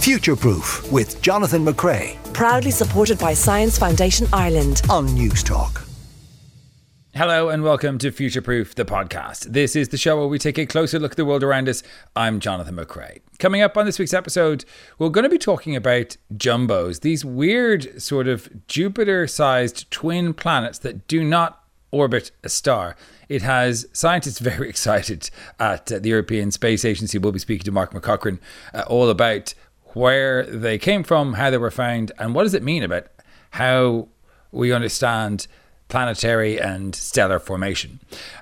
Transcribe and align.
Future 0.00 0.36
Proof 0.36 0.90
with 0.90 1.20
Jonathan 1.22 1.64
McCrea 1.64 2.16
Proudly 2.32 2.70
supported 2.70 3.18
by 3.18 3.34
Science 3.34 3.76
Foundation 3.76 4.26
Ireland. 4.32 4.80
on 4.88 5.06
News 5.06 5.42
Talk. 5.42 5.84
Hello 7.14 7.48
and 7.48 7.64
welcome 7.64 7.98
to 7.98 8.12
Future 8.12 8.40
Proof, 8.40 8.76
the 8.76 8.84
podcast. 8.84 9.52
This 9.52 9.74
is 9.74 9.88
the 9.88 9.96
show 9.96 10.16
where 10.16 10.28
we 10.28 10.38
take 10.38 10.56
a 10.56 10.66
closer 10.66 11.00
look 11.00 11.10
at 11.12 11.16
the 11.16 11.24
world 11.24 11.42
around 11.42 11.68
us. 11.68 11.82
I'm 12.14 12.38
Jonathan 12.38 12.76
McCrea. 12.76 13.20
Coming 13.40 13.60
up 13.60 13.76
on 13.76 13.86
this 13.86 13.98
week's 13.98 14.14
episode, 14.14 14.64
we're 14.98 15.08
going 15.08 15.24
to 15.24 15.28
be 15.28 15.36
talking 15.36 15.74
about 15.74 16.16
jumbos, 16.32 17.00
these 17.00 17.24
weird 17.24 18.00
sort 18.00 18.28
of 18.28 18.66
Jupiter 18.68 19.26
sized 19.26 19.90
twin 19.90 20.32
planets 20.32 20.78
that 20.78 21.08
do 21.08 21.24
not 21.24 21.64
orbit 21.90 22.30
a 22.44 22.48
star. 22.48 22.94
It 23.28 23.42
has 23.42 23.86
scientists 23.92 24.38
very 24.38 24.68
excited 24.68 25.30
at 25.58 25.90
uh, 25.90 25.98
the 25.98 26.10
European 26.10 26.50
Space 26.50 26.84
Agency. 26.84 27.18
We'll 27.18 27.32
be 27.32 27.38
speaking 27.38 27.64
to 27.64 27.72
Mark 27.72 27.92
McCaughrean 27.92 28.38
uh, 28.74 28.84
all 28.86 29.08
about 29.10 29.54
where 29.94 30.44
they 30.44 30.78
came 30.78 31.02
from, 31.02 31.34
how 31.34 31.50
they 31.50 31.58
were 31.58 31.70
found, 31.70 32.12
and 32.18 32.34
what 32.34 32.44
does 32.44 32.54
it 32.54 32.62
mean 32.62 32.82
about 32.82 33.06
how 33.50 34.08
we 34.52 34.72
understand 34.72 35.46
planetary 35.88 36.60
and 36.60 36.94
stellar 36.94 37.38
formation. 37.38 37.98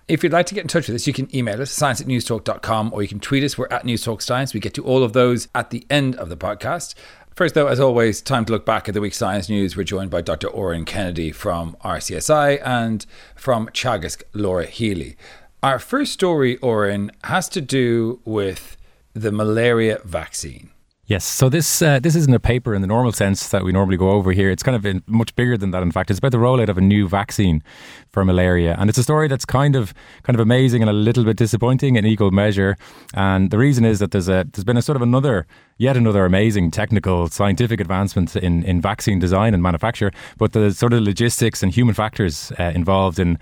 If 0.09 0.23
you'd 0.23 0.33
like 0.33 0.47
to 0.47 0.55
get 0.55 0.63
in 0.63 0.69
touch 0.69 0.89
with 0.89 0.97
us, 0.97 1.07
you 1.07 1.13
can 1.13 1.35
email 1.35 1.63
us, 1.63 1.71
science 1.71 2.01
at 2.01 2.07
newstalk.com, 2.07 2.93
or 2.93 3.03
you 3.03 3.09
can 3.09 3.21
tweet 3.21 3.45
us. 3.45 3.57
We're 3.57 3.69
at 3.71 3.85
Newstalk 3.85 4.21
Science. 4.21 4.53
We 4.53 4.61
get 4.61 4.75
to 4.75 4.85
all 4.85 5.03
of 5.03 5.13
those 5.13 5.49
at 5.55 5.71
the 5.71 5.87
end 5.89 6.17
of 6.17 6.29
the 6.29 6.37
podcast. 6.37 6.95
First, 7.35 7.55
though, 7.55 7.67
as 7.67 7.81
always, 7.81 8.23
time 8.23 8.47
to 8.47 8.53
look 8.53 8.65
back 8.65 8.89
at 8.89 8.95
the 8.95 9.01
week's 9.01 9.19
science 9.19 9.49
news. 9.49 9.77
We're 9.77 9.85
joined 9.85 10.11
by 10.11 10.23
Dr. 10.23 10.49
Oren 10.49 10.85
Kennedy 10.85 11.33
from 11.33 11.77
RCSI 11.85 12.61
and 12.65 13.05
from 13.35 13.69
Teagasc, 13.69 14.23
Laura 14.33 14.67
Healy. 14.67 15.17
Our 15.63 15.79
first 15.79 16.13
story, 16.13 16.57
Oren, 16.59 17.13
has 17.25 17.49
to 17.51 17.61
do 17.61 18.21
with 18.25 18.77
the 19.13 19.33
malaria 19.33 20.01
vaccine. 20.05 20.71
Yes, 21.09 21.25
so 21.25 21.49
this 21.49 21.83
uh, 21.83 22.01
this 22.01 22.17
isn't 22.17 22.35
a 22.35 22.41
paper 22.41 22.75
in 22.75 22.81
the 22.81 22.89
normal 22.89 23.13
sense 23.13 23.49
that 23.51 23.63
we 23.63 23.71
normally 23.71 23.97
go 23.97 24.11
over 24.11 24.33
here. 24.33 24.51
It's 24.51 24.65
kind 24.65 24.75
of 24.75 25.09
much 25.09 25.37
bigger 25.37 25.57
than 25.57 25.71
that. 25.71 25.85
In 25.85 25.93
fact, 25.93 26.11
it's 26.11 26.19
about 26.19 26.33
the 26.33 26.39
rollout 26.39 26.69
of 26.69 26.79
a 26.79 26.81
new 26.81 27.07
vaccine 27.07 27.63
for 28.17 28.25
malaria, 28.25 28.75
and 28.79 28.89
it's 28.89 28.97
a 28.97 29.03
story 29.03 29.29
that's 29.29 29.45
kind 29.45 29.77
of 29.77 29.93
kind 30.23 30.35
of 30.35 30.41
amazing 30.41 30.81
and 30.81 30.89
a 30.89 30.95
little 30.95 31.23
bit 31.23 31.37
disappointing 31.37 31.97
in 31.97 32.07
equal 32.07 32.31
measure. 32.31 32.79
And 33.13 33.51
the 33.51 33.59
reason 33.59 33.85
is 33.85 33.99
that 33.99 34.11
there's 34.13 34.27
a 34.27 34.47
there's 34.51 34.65
been 34.65 34.79
a 34.79 34.81
sort 34.81 34.97
of 34.97 35.03
another 35.03 35.47
yet 35.77 35.99
another 35.99 36.25
amazing 36.25 36.71
technical 36.71 37.29
scientific 37.29 37.79
advancement 37.79 38.35
in 38.35 38.63
in 38.63 38.81
vaccine 38.81 39.19
design 39.19 39.53
and 39.53 39.63
manufacture, 39.63 40.11
but 40.39 40.53
the 40.53 40.73
sort 40.73 40.95
of 40.95 41.03
logistics 41.03 41.63
and 41.63 41.75
human 41.75 41.95
factors 41.95 42.53
uh, 42.59 42.73
involved 42.75 43.19
in 43.19 43.39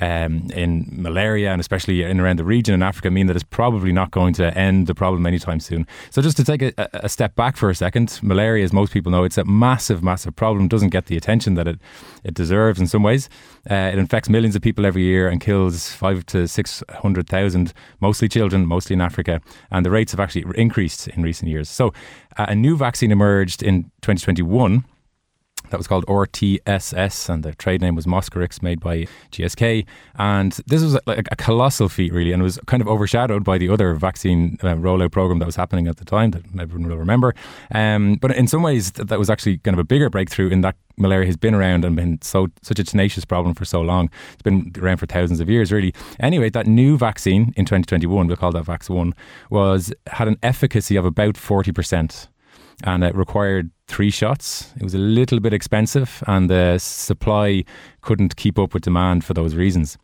um, 0.00 0.50
in 0.54 0.88
malaria 0.90 1.50
and 1.50 1.60
especially 1.60 2.02
in 2.02 2.20
around 2.20 2.38
the 2.38 2.44
region 2.44 2.74
in 2.74 2.82
Africa 2.82 3.10
mean 3.10 3.26
that 3.28 3.36
it's 3.36 3.44
probably 3.44 3.92
not 3.92 4.10
going 4.10 4.34
to 4.34 4.56
end 4.56 4.86
the 4.86 4.94
problem 4.94 5.26
anytime 5.26 5.60
soon. 5.60 5.86
So 6.10 6.20
just 6.20 6.36
to 6.36 6.44
take 6.44 6.62
a, 6.62 6.72
a 6.92 7.08
step 7.08 7.34
back 7.34 7.56
for 7.56 7.70
a 7.70 7.74
second, 7.74 8.18
malaria, 8.22 8.64
as 8.64 8.72
most 8.72 8.92
people 8.92 9.10
know, 9.10 9.24
it's 9.24 9.38
a 9.38 9.44
massive, 9.44 10.02
massive 10.02 10.36
problem. 10.36 10.68
Doesn't 10.68 10.90
get 10.90 11.06
the 11.06 11.16
attention 11.16 11.54
that 11.54 11.66
it 11.66 11.78
it 12.24 12.34
deserves 12.34 12.80
in 12.80 12.86
some 12.86 13.02
ways. 13.02 13.28
Uh, 13.70 13.90
it 13.92 13.98
infects 13.98 14.15
millions 14.28 14.56
of 14.56 14.62
people 14.62 14.86
every 14.86 15.02
year 15.02 15.28
and 15.28 15.40
kills 15.40 15.92
five 15.92 16.24
to 16.26 16.48
six 16.48 16.82
hundred 16.88 17.28
thousand, 17.28 17.72
mostly 18.00 18.28
children, 18.28 18.66
mostly 18.66 18.94
in 18.94 19.00
Africa, 19.00 19.40
and 19.70 19.84
the 19.84 19.90
rates 19.90 20.12
have 20.12 20.20
actually 20.20 20.44
increased 20.54 21.08
in 21.08 21.22
recent 21.22 21.50
years. 21.50 21.68
So 21.68 21.92
uh, 22.38 22.46
a 22.48 22.54
new 22.54 22.76
vaccine 22.76 23.12
emerged 23.12 23.62
in 23.62 23.84
2021 24.00 24.84
that 25.70 25.76
was 25.76 25.86
called 25.86 26.06
RTSS, 26.06 27.28
and 27.28 27.42
the 27.42 27.54
trade 27.54 27.80
name 27.80 27.94
was 27.94 28.06
Mosquirix, 28.06 28.62
made 28.62 28.80
by 28.80 29.06
GSK. 29.32 29.84
And 30.16 30.52
this 30.66 30.82
was 30.82 30.98
like 31.06 31.26
a 31.30 31.36
colossal 31.36 31.88
feat, 31.88 32.12
really, 32.12 32.32
and 32.32 32.40
it 32.40 32.44
was 32.44 32.58
kind 32.66 32.80
of 32.80 32.88
overshadowed 32.88 33.44
by 33.44 33.58
the 33.58 33.68
other 33.68 33.94
vaccine 33.94 34.58
uh, 34.62 34.74
rollout 34.74 35.12
program 35.12 35.38
that 35.40 35.46
was 35.46 35.56
happening 35.56 35.86
at 35.88 35.96
the 35.96 36.04
time 36.04 36.30
that 36.32 36.42
everyone 36.58 36.88
will 36.88 36.96
remember. 36.96 37.34
Um, 37.72 38.16
but 38.16 38.30
in 38.32 38.46
some 38.46 38.62
ways, 38.62 38.90
th- 38.92 39.08
that 39.08 39.18
was 39.18 39.30
actually 39.30 39.58
kind 39.58 39.74
of 39.74 39.78
a 39.78 39.84
bigger 39.84 40.10
breakthrough 40.10 40.48
in 40.48 40.60
that 40.62 40.76
malaria 40.98 41.26
has 41.26 41.36
been 41.36 41.54
around 41.54 41.84
and 41.84 41.94
been 41.94 42.18
so 42.22 42.48
such 42.62 42.78
a 42.78 42.84
tenacious 42.84 43.24
problem 43.24 43.54
for 43.54 43.64
so 43.64 43.82
long. 43.82 44.10
It's 44.32 44.42
been 44.42 44.72
around 44.78 44.96
for 44.98 45.06
thousands 45.06 45.40
of 45.40 45.50
years, 45.50 45.72
really. 45.72 45.94
Anyway, 46.20 46.50
that 46.50 46.66
new 46.66 46.96
vaccine 46.96 47.52
in 47.56 47.64
2021, 47.64 48.26
we'll 48.26 48.36
call 48.36 48.52
that 48.52 48.64
Vax 48.64 48.88
One, 48.88 49.14
was 49.50 49.92
had 50.06 50.28
an 50.28 50.38
efficacy 50.42 50.96
of 50.96 51.04
about 51.04 51.36
40 51.36 51.72
percent 51.72 52.28
and 52.84 53.04
it 53.04 53.14
required 53.14 53.70
three 53.88 54.10
shots. 54.10 54.72
It 54.76 54.82
was 54.82 54.94
a 54.94 54.98
little 54.98 55.40
bit 55.40 55.52
expensive, 55.52 56.22
and 56.26 56.50
the 56.50 56.78
supply 56.78 57.64
couldn't 58.02 58.36
keep 58.36 58.58
up 58.58 58.72
with 58.72 58.84
demand 58.84 59.24
for 59.24 59.34
those 59.34 59.54
reasons. 59.54 59.98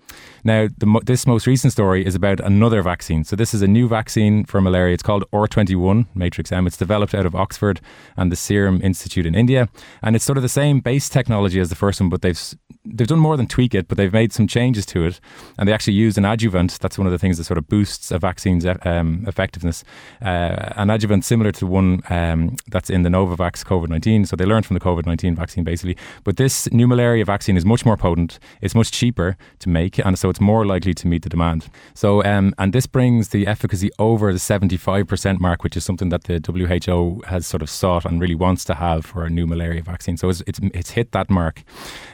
Now, 0.45 0.69
the, 0.77 1.01
this 1.05 1.27
most 1.27 1.47
recent 1.47 1.73
story 1.73 2.05
is 2.05 2.15
about 2.15 2.41
another 2.41 2.83
vaccine. 2.83 3.25
So, 3.25 3.37
this 3.37 3.55
is 3.55 3.63
a 3.63 3.69
new 3.69 3.89
vaccine 3.89 4.45
for 4.45 4.61
malaria. 4.61 4.95
It's 4.95 5.03
called 5.03 5.25
R21 5.33 6.07
Matrix 6.15 6.51
M. 6.53 6.67
It's 6.67 6.77
developed 6.77 7.15
out 7.15 7.27
of 7.27 7.35
Oxford 7.35 7.81
and 8.17 8.31
the 8.31 8.37
Serum 8.37 8.81
Institute 8.83 9.27
in 9.27 9.35
India, 9.35 9.69
and 10.03 10.17
it's 10.17 10.25
sort 10.25 10.39
of 10.39 10.43
the 10.43 10.49
same 10.49 10.81
base 10.81 11.09
technology 11.09 11.61
as 11.61 11.69
the 11.69 11.77
first 11.77 12.01
one, 12.01 12.09
but 12.09 12.23
they've 12.23 12.55
they've 12.85 13.07
done 13.07 13.19
more 13.19 13.37
than 13.37 13.47
tweak 13.47 13.75
it, 13.75 13.89
but 13.89 13.97
they've 13.97 14.13
made 14.13 14.33
some 14.33 14.47
changes 14.47 14.85
to 14.87 15.05
it, 15.05 15.21
and 15.59 15.69
they 15.69 15.73
actually 15.73 15.93
use 15.93 16.19
an 16.19 16.25
adjuvant. 16.25 16.79
That's 16.81 16.99
one 16.99 17.07
of 17.07 17.13
the 17.13 17.19
things 17.19 17.39
that 17.39 17.45
sort 17.45 17.59
of 17.59 17.69
boosts 17.69 18.11
a 18.11 18.19
vaccine's 18.19 18.67
um, 18.85 19.25
effectiveness. 19.27 19.85
Uh, 20.21 20.73
an 20.77 20.91
adjuvant 20.91 21.25
similar 21.25 21.53
to 21.53 21.67
one 21.67 22.03
um, 22.11 22.57
that's 22.69 22.91
in 22.91 23.03
the 23.03 23.09
Novavax 23.09 23.65
COVID 23.73 23.89
19. 23.89 24.27
So 24.27 24.37
they 24.37 24.45
learned 24.45 24.67
from 24.67 24.75
the 24.75 24.81
COVID 24.81 25.07
19 25.07 25.35
vaccine 25.35 25.65
basically. 25.65 25.97
But 26.25 26.37
this 26.37 26.71
new 26.73 26.87
malaria 26.87 27.25
vaccine 27.25 27.57
is 27.57 27.65
much 27.65 27.85
more 27.85 27.97
potent, 27.97 28.39
it's 28.61 28.75
much 28.75 28.91
cheaper 28.91 29.37
to 29.61 29.69
make, 29.69 29.99
and 29.99 30.19
so 30.19 30.29
it's 30.31 30.41
more 30.41 30.65
likely 30.67 30.95
to 30.95 31.07
meet 31.07 31.23
the 31.23 31.29
demand. 31.29 31.69
So, 31.95 32.23
um, 32.25 32.55
and 32.59 32.73
this 32.73 32.87
brings 32.87 33.29
the 33.29 33.47
efficacy 33.47 33.91
over 33.99 34.33
the 34.33 34.39
75% 34.39 35.41
mark, 35.41 35.63
which 35.65 35.77
is 35.77 35.85
something 35.85 36.11
that 36.11 36.25
the 36.25 36.41
WHO 36.45 37.23
has 37.27 37.47
sort 37.47 37.63
of 37.63 37.71
sought 37.71 38.05
and 38.05 38.21
really 38.21 38.35
wants 38.35 38.65
to 38.65 38.75
have 38.75 39.05
for 39.07 39.25
a 39.25 39.31
new 39.31 39.47
malaria 39.47 39.83
vaccine. 39.83 40.17
So 40.17 40.29
it's, 40.29 40.43
it's, 40.47 40.61
it's 40.75 40.91
hit 40.91 41.13
that 41.13 41.31
mark. 41.31 41.63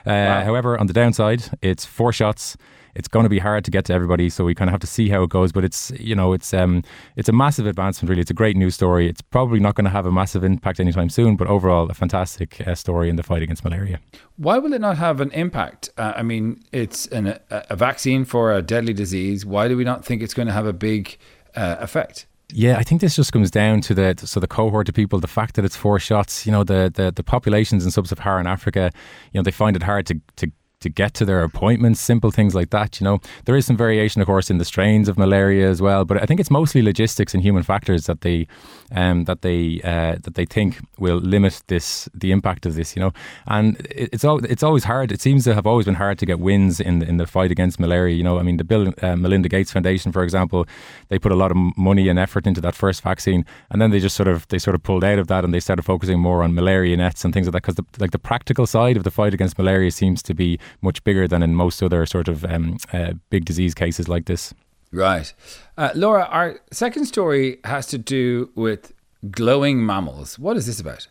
Uh, 0.06 0.10
wow. 0.10 0.44
However, 0.44 0.78
on 0.78 0.86
the 0.86 0.92
downside, 0.92 1.44
it's 1.62 1.84
four 1.84 2.12
shots 2.12 2.56
it's 2.98 3.08
going 3.08 3.24
to 3.24 3.30
be 3.30 3.38
hard 3.38 3.64
to 3.64 3.70
get 3.70 3.84
to 3.86 3.94
everybody. 3.94 4.28
So 4.28 4.44
we 4.44 4.54
kind 4.54 4.68
of 4.68 4.72
have 4.72 4.80
to 4.80 4.86
see 4.86 5.08
how 5.08 5.22
it 5.22 5.30
goes. 5.30 5.52
But 5.52 5.64
it's 5.64 5.90
you 5.98 6.14
know 6.14 6.32
it's 6.32 6.52
um 6.52 6.82
it's 7.16 7.28
a 7.28 7.32
massive 7.32 7.66
advancement. 7.66 8.10
Really, 8.10 8.20
it's 8.20 8.30
a 8.30 8.34
great 8.34 8.56
news 8.56 8.74
story. 8.74 9.08
It's 9.08 9.22
probably 9.22 9.60
not 9.60 9.74
going 9.76 9.84
to 9.84 9.90
have 9.90 10.04
a 10.04 10.12
massive 10.12 10.44
impact 10.44 10.80
anytime 10.80 11.08
soon, 11.08 11.36
but 11.36 11.46
overall 11.46 11.88
a 11.88 11.94
fantastic 11.94 12.60
uh, 12.66 12.74
story 12.74 13.08
in 13.08 13.16
the 13.16 13.22
fight 13.22 13.42
against 13.42 13.64
malaria. 13.64 14.00
Why 14.36 14.58
will 14.58 14.72
it 14.72 14.80
not 14.80 14.98
have 14.98 15.20
an 15.20 15.30
impact? 15.30 15.90
Uh, 15.96 16.12
I 16.16 16.22
mean, 16.22 16.62
it's 16.72 17.06
an, 17.06 17.28
a, 17.28 17.40
a 17.70 17.76
vaccine 17.76 18.24
for 18.24 18.52
a 18.52 18.62
deadly 18.62 18.92
disease. 18.92 19.46
Why 19.46 19.68
do 19.68 19.76
we 19.76 19.84
not 19.84 20.04
think 20.04 20.22
it's 20.22 20.34
going 20.34 20.48
to 20.48 20.52
have 20.52 20.66
a 20.66 20.72
big 20.72 21.16
uh, 21.54 21.76
effect? 21.80 22.26
Yeah, 22.50 22.78
I 22.78 22.82
think 22.82 23.02
this 23.02 23.14
just 23.14 23.30
comes 23.30 23.50
down 23.50 23.82
to 23.82 23.94
the 23.94 24.14
so 24.24 24.40
the 24.40 24.46
cohort 24.46 24.88
of 24.88 24.94
people, 24.94 25.20
the 25.20 25.26
fact 25.26 25.54
that 25.56 25.66
it's 25.66 25.76
four 25.76 25.98
shots. 25.98 26.46
You 26.46 26.52
know, 26.52 26.64
the 26.64 26.90
the, 26.92 27.12
the 27.12 27.22
populations 27.22 27.84
in 27.84 27.90
sub-Saharan 27.90 28.46
Africa, 28.46 28.90
you 29.32 29.38
know, 29.38 29.42
they 29.42 29.50
find 29.50 29.76
it 29.76 29.82
hard 29.82 30.06
to 30.06 30.20
to 30.36 30.50
to 30.80 30.88
get 30.88 31.14
to 31.14 31.24
their 31.24 31.42
appointments, 31.42 32.00
simple 32.00 32.30
things 32.30 32.54
like 32.54 32.70
that. 32.70 33.00
You 33.00 33.04
know, 33.04 33.20
there 33.44 33.56
is 33.56 33.66
some 33.66 33.76
variation, 33.76 34.20
of 34.20 34.26
course, 34.26 34.50
in 34.50 34.58
the 34.58 34.64
strains 34.64 35.08
of 35.08 35.18
malaria 35.18 35.68
as 35.68 35.82
well, 35.82 36.04
but 36.04 36.22
I 36.22 36.26
think 36.26 36.40
it's 36.40 36.50
mostly 36.50 36.82
logistics 36.82 37.34
and 37.34 37.42
human 37.42 37.62
factors 37.62 38.06
that 38.06 38.20
they 38.20 38.46
um, 38.92 39.24
that 39.24 39.42
they 39.42 39.80
uh, 39.82 40.16
that 40.22 40.34
they 40.34 40.44
think 40.44 40.78
will 40.98 41.18
limit 41.18 41.62
this 41.66 42.08
the 42.14 42.30
impact 42.30 42.64
of 42.66 42.74
this. 42.74 42.94
You 42.94 43.00
know, 43.00 43.12
and 43.46 43.76
it's 43.90 44.24
all 44.24 44.44
it's 44.44 44.62
always 44.62 44.84
hard. 44.84 45.10
It 45.10 45.20
seems 45.20 45.44
to 45.44 45.54
have 45.54 45.66
always 45.66 45.86
been 45.86 45.96
hard 45.96 46.18
to 46.20 46.26
get 46.26 46.38
wins 46.38 46.80
in 46.80 47.02
in 47.02 47.16
the 47.16 47.26
fight 47.26 47.50
against 47.50 47.80
malaria. 47.80 48.14
You 48.14 48.24
know, 48.24 48.38
I 48.38 48.42
mean, 48.42 48.56
the 48.56 48.64
Bill 48.64 48.92
uh, 49.02 49.16
Melinda 49.16 49.48
Gates 49.48 49.72
Foundation, 49.72 50.12
for 50.12 50.22
example, 50.22 50.66
they 51.08 51.18
put 51.18 51.32
a 51.32 51.36
lot 51.36 51.50
of 51.50 51.56
money 51.76 52.08
and 52.08 52.18
effort 52.18 52.46
into 52.46 52.60
that 52.60 52.74
first 52.74 53.02
vaccine, 53.02 53.44
and 53.70 53.82
then 53.82 53.90
they 53.90 53.98
just 53.98 54.16
sort 54.16 54.28
of 54.28 54.46
they 54.48 54.58
sort 54.58 54.76
of 54.76 54.82
pulled 54.82 55.04
out 55.04 55.18
of 55.18 55.26
that 55.26 55.44
and 55.44 55.52
they 55.52 55.60
started 55.60 55.82
focusing 55.82 56.20
more 56.20 56.42
on 56.42 56.54
malaria 56.54 56.96
nets 56.96 57.24
and 57.24 57.34
things 57.34 57.46
like 57.46 57.52
that 57.52 57.62
because 57.62 58.00
like 58.00 58.12
the 58.12 58.18
practical 58.18 58.66
side 58.66 58.96
of 58.96 59.04
the 59.04 59.10
fight 59.10 59.34
against 59.34 59.58
malaria 59.58 59.90
seems 59.90 60.22
to 60.22 60.34
be 60.34 60.58
much 60.82 61.02
bigger 61.04 61.28
than 61.28 61.42
in 61.42 61.54
most 61.54 61.82
other 61.82 62.06
sort 62.06 62.28
of 62.28 62.44
um, 62.44 62.76
uh, 62.92 63.12
big 63.30 63.44
disease 63.44 63.74
cases 63.74 64.08
like 64.08 64.26
this. 64.26 64.54
Right. 64.92 65.32
Uh, 65.76 65.90
Laura, 65.94 66.24
our 66.30 66.60
second 66.72 67.06
story 67.06 67.58
has 67.64 67.86
to 67.88 67.98
do 67.98 68.50
with 68.54 68.92
glowing 69.30 69.84
mammals. 69.84 70.38
What 70.38 70.56
is 70.56 70.66
this 70.66 70.80
about? 70.80 71.08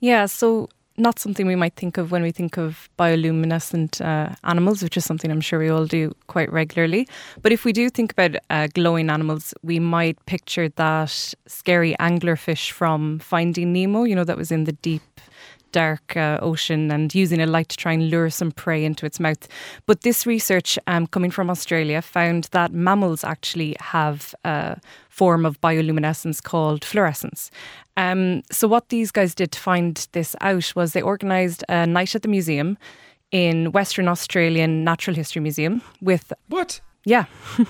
Yeah, 0.00 0.26
so 0.26 0.68
not 0.96 1.18
something 1.18 1.46
we 1.46 1.56
might 1.56 1.74
think 1.74 1.96
of 1.96 2.10
when 2.10 2.22
we 2.22 2.30
think 2.30 2.58
of 2.58 2.88
bioluminescent 2.98 4.00
uh, 4.00 4.34
animals, 4.44 4.82
which 4.82 4.96
is 4.96 5.04
something 5.04 5.30
I'm 5.30 5.40
sure 5.40 5.58
we 5.58 5.68
all 5.68 5.86
do 5.86 6.12
quite 6.26 6.52
regularly. 6.52 7.08
But 7.40 7.52
if 7.52 7.64
we 7.64 7.72
do 7.72 7.88
think 7.88 8.12
about 8.12 8.36
uh, 8.50 8.68
glowing 8.74 9.10
animals, 9.10 9.54
we 9.62 9.78
might 9.78 10.24
picture 10.26 10.68
that 10.68 11.34
scary 11.46 11.96
anglerfish 11.98 12.70
from 12.70 13.18
Finding 13.18 13.72
Nemo, 13.72 14.04
you 14.04 14.14
know, 14.14 14.24
that 14.24 14.36
was 14.36 14.50
in 14.50 14.64
the 14.64 14.72
deep 14.72 15.02
dark 15.72 16.16
uh, 16.16 16.38
ocean 16.40 16.90
and 16.90 17.14
using 17.14 17.40
a 17.40 17.46
light 17.46 17.68
to 17.70 17.76
try 17.76 17.92
and 17.92 18.10
lure 18.10 18.30
some 18.30 18.52
prey 18.52 18.84
into 18.84 19.06
its 19.06 19.18
mouth. 19.18 19.48
But 19.86 20.02
this 20.02 20.26
research 20.26 20.78
um, 20.86 21.06
coming 21.06 21.30
from 21.30 21.50
Australia 21.50 22.00
found 22.02 22.44
that 22.52 22.72
mammals 22.72 23.24
actually 23.24 23.76
have 23.80 24.34
a 24.44 24.78
form 25.08 25.44
of 25.44 25.60
bioluminescence 25.60 26.42
called 26.42 26.84
fluorescence. 26.84 27.50
Um, 27.96 28.42
so, 28.50 28.68
what 28.68 28.88
these 28.88 29.10
guys 29.10 29.34
did 29.34 29.52
to 29.52 29.60
find 29.60 30.06
this 30.12 30.34
out 30.40 30.72
was 30.74 30.92
they 30.92 31.02
organised 31.02 31.64
a 31.68 31.86
night 31.86 32.14
at 32.14 32.22
the 32.22 32.28
museum 32.28 32.78
in 33.30 33.72
Western 33.72 34.08
Australian 34.08 34.84
Natural 34.84 35.16
History 35.16 35.40
Museum 35.40 35.82
with 36.00 36.32
what 36.48 36.80
Yeah, 37.04 37.24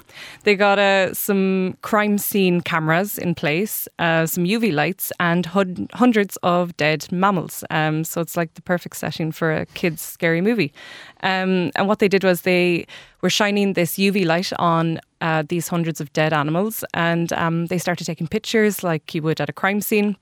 they 0.44 0.56
got 0.56 0.79
uh, 0.79 1.14
some 1.14 1.79
crime 1.81 2.19
scene 2.19 2.61
cameras 2.61 3.17
in 3.17 3.34
place, 3.34 3.88
uh, 3.99 4.26
some 4.26 4.44
UV 4.44 4.75
lights, 4.75 5.11
and 5.20 5.46
hun- 5.46 5.88
hundreds 5.94 6.37
of 6.43 6.76
dead 6.76 7.11
mammals. 7.11 7.64
Um, 7.70 8.05
so 8.05 8.20
it's 8.20 8.37
like 8.37 8.52
the 8.55 8.62
perfect 8.62 8.96
setting 8.96 9.32
for 9.32 9.50
a 9.50 9.64
kid's 9.67 10.02
scary 10.02 10.43
movie. 10.43 10.75
Um, 11.23 11.70
and 11.76 11.88
what 11.88 11.99
they 11.99 12.08
did 12.08 12.25
was 12.25 12.43
they 12.43 12.87
were 13.23 13.31
shining 13.31 13.73
this 13.73 13.94
UV 13.96 14.26
light 14.26 14.52
on 14.58 15.00
uh, 15.23 15.44
these 15.49 15.69
hundreds 15.69 15.99
of 15.99 16.12
dead 16.12 16.35
animals, 16.35 16.85
and 16.93 17.32
um, 17.32 17.67
they 17.67 17.78
started 17.78 18.05
taking 18.05 18.26
pictures 18.26 18.82
like 18.82 19.14
you 19.14 19.23
would 19.23 19.40
at 19.40 19.49
a 19.49 19.55
crime 19.55 19.81
scene. 19.81 20.14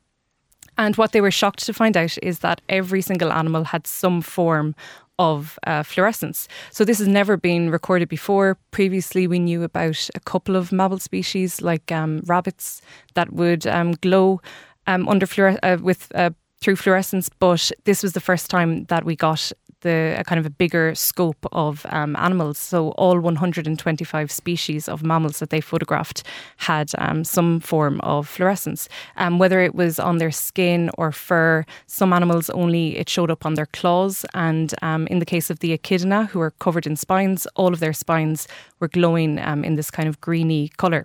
And 0.78 0.96
what 0.96 1.10
they 1.10 1.20
were 1.20 1.32
shocked 1.32 1.66
to 1.66 1.72
find 1.72 1.96
out 1.96 2.16
is 2.22 2.38
that 2.38 2.60
every 2.68 3.02
single 3.02 3.32
animal 3.32 3.64
had 3.64 3.88
some 3.88 4.22
form 4.22 4.74
of 5.20 5.58
uh, 5.67 5.82
fluorescence. 5.82 6.49
So 6.72 6.84
this 6.84 6.99
has 6.99 7.06
never 7.06 7.37
been 7.37 7.70
recorded 7.70 8.08
before. 8.08 8.56
Previously, 8.70 9.26
we 9.26 9.38
knew 9.38 9.62
about 9.62 10.08
a 10.14 10.20
couple 10.20 10.56
of 10.56 10.72
mammal 10.72 10.99
species 10.99 11.61
like 11.61 11.93
um, 11.93 12.22
rabbits 12.25 12.81
that 13.14 13.32
would 13.32 13.67
um, 13.67 13.93
glow 14.00 14.40
um, 14.87 15.06
under 15.08 15.26
fluore- 15.26 15.58
uh, 15.62 15.76
with 15.82 16.11
uh, 16.14 16.31
through 16.61 16.76
fluorescence, 16.76 17.28
but 17.38 17.70
this 17.84 18.02
was 18.02 18.12
the 18.12 18.20
first 18.20 18.50
time 18.50 18.84
that 18.84 19.05
we 19.05 19.14
got 19.17 19.52
the 19.80 20.16
a 20.18 20.24
kind 20.24 20.38
of 20.38 20.46
a 20.46 20.50
bigger 20.50 20.94
scope 20.94 21.46
of 21.52 21.86
um, 21.88 22.16
animals. 22.16 22.58
So 22.58 22.90
all 22.92 23.18
125 23.20 24.30
species 24.30 24.88
of 24.88 25.02
mammals 25.02 25.38
that 25.38 25.50
they 25.50 25.60
photographed 25.60 26.22
had 26.56 26.90
um, 26.98 27.24
some 27.24 27.60
form 27.60 28.00
of 28.00 28.28
fluorescence, 28.28 28.88
um, 29.16 29.38
whether 29.38 29.60
it 29.60 29.74
was 29.74 29.98
on 29.98 30.18
their 30.18 30.30
skin 30.30 30.90
or 30.98 31.12
fur. 31.12 31.64
Some 31.86 32.12
animals 32.12 32.50
only 32.50 32.96
it 32.96 33.08
showed 33.08 33.30
up 33.30 33.46
on 33.46 33.54
their 33.54 33.66
claws, 33.66 34.24
and 34.34 34.74
um, 34.82 35.06
in 35.08 35.18
the 35.18 35.26
case 35.26 35.50
of 35.50 35.60
the 35.60 35.72
echidna, 35.72 36.26
who 36.26 36.40
are 36.40 36.52
covered 36.52 36.86
in 36.86 36.96
spines, 36.96 37.46
all 37.56 37.72
of 37.72 37.80
their 37.80 37.92
spines 37.92 38.48
were 38.78 38.88
glowing 38.88 39.38
um, 39.40 39.64
in 39.64 39.76
this 39.76 39.90
kind 39.90 40.08
of 40.08 40.20
greeny 40.20 40.68
color. 40.76 41.04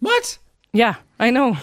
What? 0.00 0.38
Yeah, 0.72 0.96
I 1.20 1.30
know. 1.30 1.56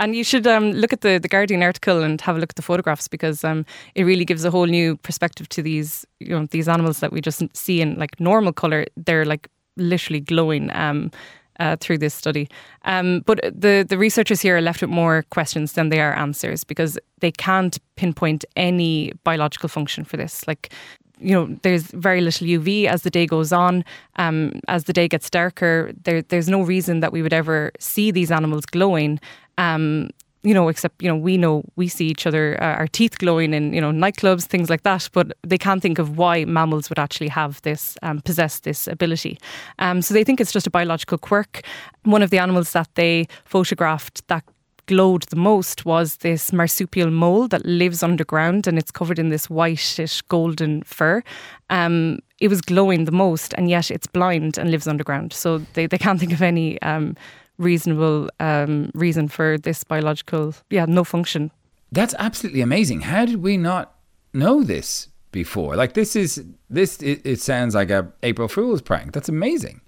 And 0.00 0.16
you 0.16 0.24
should 0.24 0.46
um, 0.46 0.72
look 0.72 0.94
at 0.94 1.02
the, 1.02 1.18
the 1.18 1.28
Guardian 1.28 1.62
article 1.62 2.02
and 2.02 2.18
have 2.22 2.36
a 2.36 2.40
look 2.40 2.50
at 2.50 2.56
the 2.56 2.62
photographs 2.62 3.06
because 3.06 3.44
um, 3.44 3.66
it 3.94 4.04
really 4.04 4.24
gives 4.24 4.44
a 4.46 4.50
whole 4.50 4.64
new 4.64 4.96
perspective 4.96 5.48
to 5.50 5.62
these 5.62 6.06
you 6.18 6.30
know 6.30 6.46
these 6.46 6.68
animals 6.68 7.00
that 7.00 7.12
we 7.12 7.20
just 7.20 7.42
see 7.54 7.82
in 7.82 7.98
like 7.98 8.18
normal 8.18 8.52
color. 8.52 8.86
They're 8.96 9.26
like 9.26 9.48
literally 9.76 10.20
glowing. 10.20 10.70
Um, 10.74 11.12
uh, 11.58 11.76
through 11.78 11.98
this 11.98 12.14
study, 12.14 12.48
um, 12.86 13.20
but 13.26 13.38
the 13.42 13.84
the 13.86 13.98
researchers 13.98 14.40
here 14.40 14.56
are 14.56 14.62
left 14.62 14.80
with 14.80 14.88
more 14.88 15.26
questions 15.28 15.74
than 15.74 15.90
they 15.90 16.00
are 16.00 16.16
answers 16.16 16.64
because 16.64 16.98
they 17.18 17.30
can't 17.30 17.78
pinpoint 17.96 18.46
any 18.56 19.12
biological 19.24 19.68
function 19.68 20.02
for 20.02 20.16
this. 20.16 20.48
Like 20.48 20.72
you 21.20 21.32
know, 21.32 21.58
there's 21.62 21.90
very 21.92 22.20
little 22.20 22.46
UV 22.46 22.86
as 22.86 23.02
the 23.02 23.10
day 23.10 23.26
goes 23.26 23.52
on. 23.52 23.84
Um, 24.16 24.60
as 24.68 24.84
the 24.84 24.92
day 24.92 25.06
gets 25.06 25.28
darker, 25.28 25.92
there, 26.04 26.22
there's 26.22 26.48
no 26.48 26.62
reason 26.62 27.00
that 27.00 27.12
we 27.12 27.22
would 27.22 27.32
ever 27.32 27.72
see 27.78 28.10
these 28.10 28.30
animals 28.30 28.64
glowing. 28.66 29.20
Um, 29.60 30.10
you 30.42 30.54
know, 30.54 30.68
except 30.68 31.02
you 31.02 31.08
know, 31.08 31.16
we 31.16 31.36
know 31.36 31.62
we 31.76 31.86
see 31.86 32.06
each 32.06 32.26
other, 32.26 32.56
uh, 32.62 32.76
our 32.76 32.88
teeth 32.88 33.18
glowing 33.18 33.52
in 33.52 33.74
you 33.74 33.80
know 33.80 33.90
nightclubs, 33.90 34.44
things 34.44 34.70
like 34.70 34.84
that. 34.84 35.08
But 35.12 35.32
they 35.46 35.58
can't 35.58 35.82
think 35.82 35.98
of 35.98 36.16
why 36.16 36.46
mammals 36.46 36.88
would 36.88 36.98
actually 36.98 37.28
have 37.28 37.60
this, 37.62 37.98
um, 38.02 38.20
possess 38.22 38.60
this 38.60 38.88
ability. 38.88 39.38
Um, 39.78 40.00
so 40.00 40.14
they 40.14 40.24
think 40.24 40.40
it's 40.40 40.52
just 40.52 40.66
a 40.66 40.70
biological 40.70 41.18
quirk. 41.18 41.60
One 42.04 42.22
of 42.22 42.30
the 42.30 42.38
animals 42.38 42.72
that 42.72 42.88
they 42.94 43.26
photographed 43.44 44.26
that 44.28 44.44
glowed 44.86 45.22
the 45.24 45.36
most 45.36 45.84
was 45.84 46.16
this 46.16 46.52
marsupial 46.52 47.10
mole 47.10 47.46
that 47.46 47.64
lives 47.64 48.02
underground 48.02 48.66
and 48.66 48.76
it's 48.76 48.90
covered 48.90 49.18
in 49.18 49.28
this 49.28 49.48
whitish 49.48 50.20
golden 50.22 50.82
fur. 50.82 51.22
Um, 51.68 52.18
it 52.40 52.48
was 52.48 52.60
glowing 52.60 53.04
the 53.04 53.12
most, 53.12 53.54
and 53.54 53.68
yet 53.68 53.90
it's 53.90 54.06
blind 54.06 54.58
and 54.58 54.70
lives 54.70 54.88
underground. 54.88 55.32
So 55.32 55.58
they, 55.74 55.86
they 55.86 55.98
can't 55.98 56.18
think 56.18 56.32
of 56.32 56.42
any 56.42 56.80
um, 56.82 57.14
reasonable 57.60 58.28
um, 58.40 58.90
reason 58.94 59.28
for 59.28 59.58
this 59.58 59.84
biological, 59.84 60.54
yeah, 60.70 60.86
no 60.86 61.04
function. 61.04 61.52
That's 61.92 62.14
absolutely 62.18 62.62
amazing. 62.62 63.02
How 63.02 63.24
did 63.26 63.42
we 63.42 63.56
not 63.56 63.94
know 64.32 64.62
this 64.64 65.08
before? 65.30 65.76
Like 65.76 65.94
this 65.94 66.16
is 66.16 66.44
this. 66.68 67.02
It, 67.02 67.20
it 67.24 67.40
sounds 67.40 67.74
like 67.74 67.90
a 67.90 68.12
April 68.22 68.48
Fool's 68.48 68.82
prank. 68.82 69.12
That's 69.12 69.28
amazing. 69.28 69.80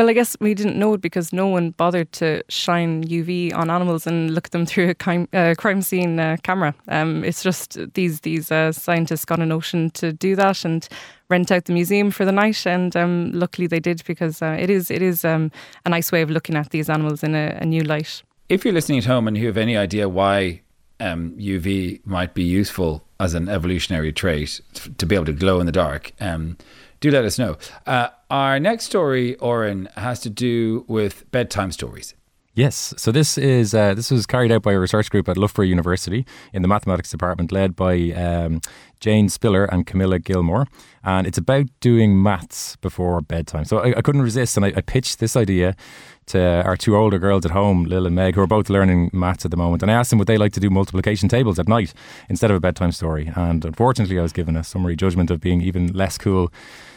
Well, 0.00 0.08
I 0.08 0.14
guess 0.14 0.34
we 0.40 0.54
didn't 0.54 0.78
know 0.78 0.94
it 0.94 1.02
because 1.02 1.30
no 1.30 1.46
one 1.46 1.72
bothered 1.72 2.10
to 2.12 2.42
shine 2.48 3.04
UV 3.04 3.54
on 3.54 3.68
animals 3.68 4.06
and 4.06 4.34
look 4.34 4.46
at 4.46 4.52
them 4.52 4.64
through 4.64 4.88
a 4.88 4.94
crime, 4.94 5.28
uh, 5.34 5.54
crime 5.58 5.82
scene 5.82 6.18
uh, 6.18 6.38
camera. 6.42 6.74
Um, 6.88 7.22
it's 7.22 7.42
just 7.42 7.78
these 7.92 8.20
these 8.20 8.50
uh, 8.50 8.72
scientists 8.72 9.26
got 9.26 9.40
a 9.40 9.44
notion 9.44 9.90
to 9.90 10.10
do 10.10 10.34
that 10.36 10.64
and 10.64 10.88
rent 11.28 11.52
out 11.52 11.66
the 11.66 11.74
museum 11.74 12.10
for 12.10 12.24
the 12.24 12.32
night, 12.32 12.66
and 12.66 12.96
um, 12.96 13.30
luckily 13.32 13.66
they 13.66 13.78
did 13.78 14.02
because 14.06 14.40
uh, 14.40 14.56
it 14.58 14.70
is 14.70 14.90
it 14.90 15.02
is 15.02 15.22
um, 15.22 15.52
a 15.84 15.90
nice 15.90 16.10
way 16.10 16.22
of 16.22 16.30
looking 16.30 16.56
at 16.56 16.70
these 16.70 16.88
animals 16.88 17.22
in 17.22 17.34
a, 17.34 17.58
a, 17.60 17.66
new 17.66 17.82
light. 17.82 18.22
If 18.48 18.64
you're 18.64 18.72
listening 18.72 19.00
at 19.00 19.04
home 19.04 19.28
and 19.28 19.36
you 19.36 19.48
have 19.48 19.58
any 19.58 19.76
idea 19.76 20.08
why 20.08 20.62
UV 20.98 21.96
um, 21.96 22.10
might 22.10 22.32
be 22.32 22.42
useful 22.42 23.04
as 23.18 23.34
an 23.34 23.50
evolutionary 23.50 24.14
trait 24.14 24.62
to 24.96 25.04
be 25.04 25.14
able 25.14 25.26
to 25.26 25.34
glow 25.34 25.60
in 25.60 25.66
the 25.66 25.72
dark 25.72 26.12
um, 26.20 26.56
do 27.00 27.10
let 27.10 27.24
us 27.24 27.38
know. 27.38 27.56
Uh, 27.86 28.08
our 28.30 28.60
next 28.60 28.84
story, 28.84 29.36
Oren, 29.36 29.88
has 29.96 30.20
to 30.20 30.30
do 30.30 30.84
with 30.86 31.30
bedtime 31.30 31.72
stories. 31.72 32.14
Yes, 32.54 32.92
so 32.96 33.12
this 33.12 33.38
is 33.38 33.74
uh, 33.74 33.94
this 33.94 34.10
was 34.10 34.26
carried 34.26 34.50
out 34.50 34.62
by 34.62 34.72
a 34.72 34.78
research 34.78 35.08
group 35.08 35.28
at 35.28 35.36
Loughborough 35.36 35.64
University 35.64 36.26
in 36.52 36.62
the 36.62 36.68
mathematics 36.68 37.08
department, 37.08 37.52
led 37.52 37.76
by 37.76 38.10
um, 38.10 38.60
Jane 38.98 39.28
Spiller 39.28 39.66
and 39.66 39.86
Camilla 39.86 40.18
Gilmore, 40.18 40.66
and 41.04 41.28
it's 41.28 41.38
about 41.38 41.66
doing 41.78 42.20
maths 42.20 42.74
before 42.76 43.20
bedtime. 43.20 43.64
So 43.64 43.78
I, 43.78 43.98
I 43.98 44.02
couldn't 44.02 44.22
resist, 44.22 44.56
and 44.56 44.66
I, 44.66 44.72
I, 44.76 44.80
pitched 44.80 45.20
this 45.20 45.36
idea 45.36 45.76
to 46.26 46.62
our 46.64 46.76
two 46.76 46.96
older 46.96 47.20
girls 47.20 47.46
at 47.46 47.52
home, 47.52 47.84
Lil 47.84 48.04
and 48.04 48.16
Meg, 48.16 48.34
who 48.34 48.40
are 48.40 48.48
both 48.48 48.68
learning 48.68 49.10
maths 49.12 49.44
at 49.44 49.52
the 49.52 49.56
moment, 49.56 49.82
and 49.82 49.90
I 49.90 49.94
asked 49.94 50.10
them 50.10 50.18
would 50.18 50.28
they 50.28 50.36
like 50.36 50.52
to 50.54 50.60
do 50.60 50.70
multiplication 50.70 51.28
tables 51.28 51.58
at 51.60 51.68
night 51.68 51.94
instead 52.28 52.50
of 52.50 52.56
a 52.56 52.60
bedtime 52.60 52.90
story, 52.90 53.32
and 53.36 53.64
unfortunately, 53.64 54.18
I 54.18 54.22
was 54.22 54.32
given 54.32 54.56
a 54.56 54.64
summary 54.64 54.96
judgment 54.96 55.30
of 55.30 55.40
being 55.40 55.62
even 55.62 55.92
less 55.92 56.18
cool 56.18 56.52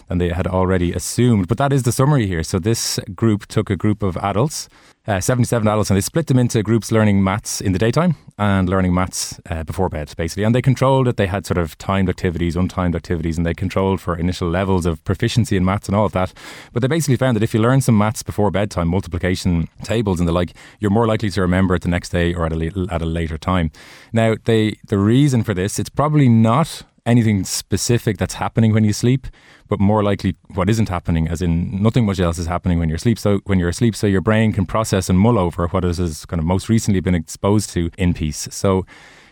than 0.08 0.18
they 0.18 0.30
had 0.30 0.48
already 0.48 0.94
assumed. 0.94 1.48
But 1.48 1.58
that 1.58 1.74
is 1.74 1.84
the 1.84 1.92
summary 1.92 2.28
here. 2.28 2.44
So 2.44 2.60
this 2.60 3.00
group 3.16 3.48
took 3.48 3.70
a 3.70 3.76
group 3.76 4.04
of 4.04 4.18
adults, 4.18 4.70
uh, 5.06 5.20
77 5.20 5.68
adults, 5.68 5.90
and 5.90 5.98
they 5.98 6.02
split 6.02 6.28
them 6.28 6.40
into 6.40 6.64
groups 6.64 6.92
learning 6.92 7.24
maths 7.24 7.60
in 7.60 7.74
the 7.74 7.80
daytime 7.80 8.16
and 8.38 8.70
learning 8.70 8.94
maths 8.94 9.40
uh, 9.50 9.64
before 9.64 9.90
bed, 9.90 10.14
basically. 10.16 10.44
And 10.44 10.56
they 10.56 10.62
controlled 10.62 11.08
it. 11.08 11.18
They 11.18 11.28
had 11.28 11.46
sort 11.46 11.58
of 11.58 11.78
timed 11.78 12.10
activities, 12.10 12.56
untimed 12.56 12.96
activities, 12.96 13.38
and 13.38 13.46
they 13.46 13.54
controlled 13.54 14.00
for 14.00 14.16
initial 14.16 14.50
levels 14.50 14.86
of 14.86 15.04
proficiency 15.04 15.58
in 15.58 15.66
maths 15.66 15.88
and 15.88 15.96
all 15.96 16.06
of 16.06 16.14
that. 16.14 16.34
But 16.72 16.82
they 16.82 16.88
basically 16.88 17.18
found 17.18 17.36
that 17.36 17.44
if 17.44 17.54
you 17.54 17.60
learn 17.60 17.82
some 17.82 17.98
maths 17.98 18.24
before 18.24 18.50
bedtime, 18.50 18.88
multiplication 18.88 19.68
tables 19.84 20.20
and 20.20 20.28
the 20.28 20.34
like, 20.34 20.54
you're 20.80 20.92
more 20.92 21.08
likely 21.08 21.30
to 21.32 21.42
remember 21.42 21.76
it 21.76 21.82
the 21.82 21.90
next 21.90 22.10
day 22.10 22.34
or 22.34 22.46
at 22.46 22.54
a, 22.54 22.88
at 22.90 23.02
a 23.02 23.06
later 23.06 23.38
time. 23.38 23.72
Now, 24.14 24.36
they 24.46 24.78
the 24.88 24.98
reason 24.98 25.44
for 25.44 25.54
this, 25.54 25.80
it's 25.80 25.90
probably 25.90 26.30
not 26.30 26.84
anything 27.06 27.44
specific 27.44 28.18
that's 28.18 28.36
happening 28.36 28.74
when 28.74 28.84
you 28.84 28.94
sleep, 28.94 29.28
but 29.68 29.80
more 29.80 30.04
likely 30.04 30.36
what 30.54 30.70
isn't 30.70 30.90
happening, 30.90 31.28
as 31.28 31.42
in 31.42 31.82
nothing 31.82 32.06
much 32.06 32.20
else 32.20 32.38
is 32.38 32.48
happening 32.48 32.80
when 32.80 32.90
you're 32.90 32.96
asleep. 32.96 33.20
So 33.20 33.40
when 33.46 33.60
you're 33.60 33.70
asleep, 33.70 33.96
so 33.96 34.08
your 34.08 34.22
brain 34.22 34.54
can 34.54 34.66
process 34.66 35.10
and 35.10 35.20
mull 35.20 35.38
over 35.38 35.68
what 35.68 35.84
it 35.84 35.98
has 35.98 36.26
kind 36.26 36.40
of 36.40 36.46
most 36.46 36.70
recently 36.70 37.02
been 37.02 37.16
exposed 37.16 37.70
to 37.72 37.90
in 37.98 38.14
peace. 38.14 38.48
So 38.52 38.86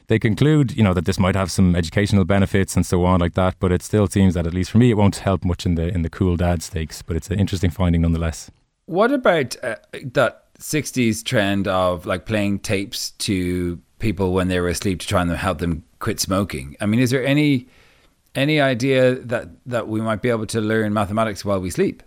they 0.07 0.19
conclude, 0.19 0.75
you 0.75 0.83
know, 0.83 0.93
that 0.93 1.05
this 1.05 1.17
might 1.17 1.35
have 1.35 1.51
some 1.51 1.75
educational 1.75 2.25
benefits 2.25 2.75
and 2.75 2.85
so 2.85 3.05
on 3.05 3.21
like 3.21 3.33
that, 3.35 3.55
but 3.59 3.71
it 3.71 3.81
still 3.81 4.07
seems 4.07 4.33
that 4.33 4.45
at 4.45 4.53
least 4.53 4.71
for 4.71 4.77
me, 4.77 4.91
it 4.91 4.95
won't 4.95 5.17
help 5.17 5.45
much 5.45 5.65
in 5.65 5.75
the 5.75 5.87
in 5.87 6.01
the 6.01 6.09
cool 6.09 6.35
dad 6.35 6.61
stakes. 6.61 7.01
But 7.01 7.15
it's 7.15 7.29
an 7.29 7.39
interesting 7.39 7.69
finding 7.69 8.01
nonetheless. 8.01 8.51
What 8.87 9.11
about 9.13 9.55
uh, 9.63 9.77
that 9.93 10.53
'60s 10.59 11.23
trend 11.23 11.67
of 11.69 12.05
like 12.05 12.25
playing 12.25 12.59
tapes 12.59 13.11
to 13.11 13.79
people 14.01 14.34
when 14.34 14.48
they 14.48 14.60
were 14.60 14.67
asleep 14.67 15.00
to 15.00 15.08
try 15.08 15.22
and 15.22 15.31
help 15.31 15.60
them 15.60 15.84
quit 16.00 16.20
smoking. 16.20 16.75
I 16.81 16.86
mean, 16.86 17.00
is 17.00 17.12
there 17.12 17.25
any 17.25 17.67
any 18.36 18.60
idea 18.60 19.15
that 19.15 19.50
that 19.65 19.88
we 19.88 20.01
might 20.01 20.22
be 20.22 20.29
able 20.29 20.48
to 20.48 20.62
learn 20.62 20.93
mathematics 20.93 21.46
while 21.46 21.60
we 21.60 21.70
sleep? 21.70 22.03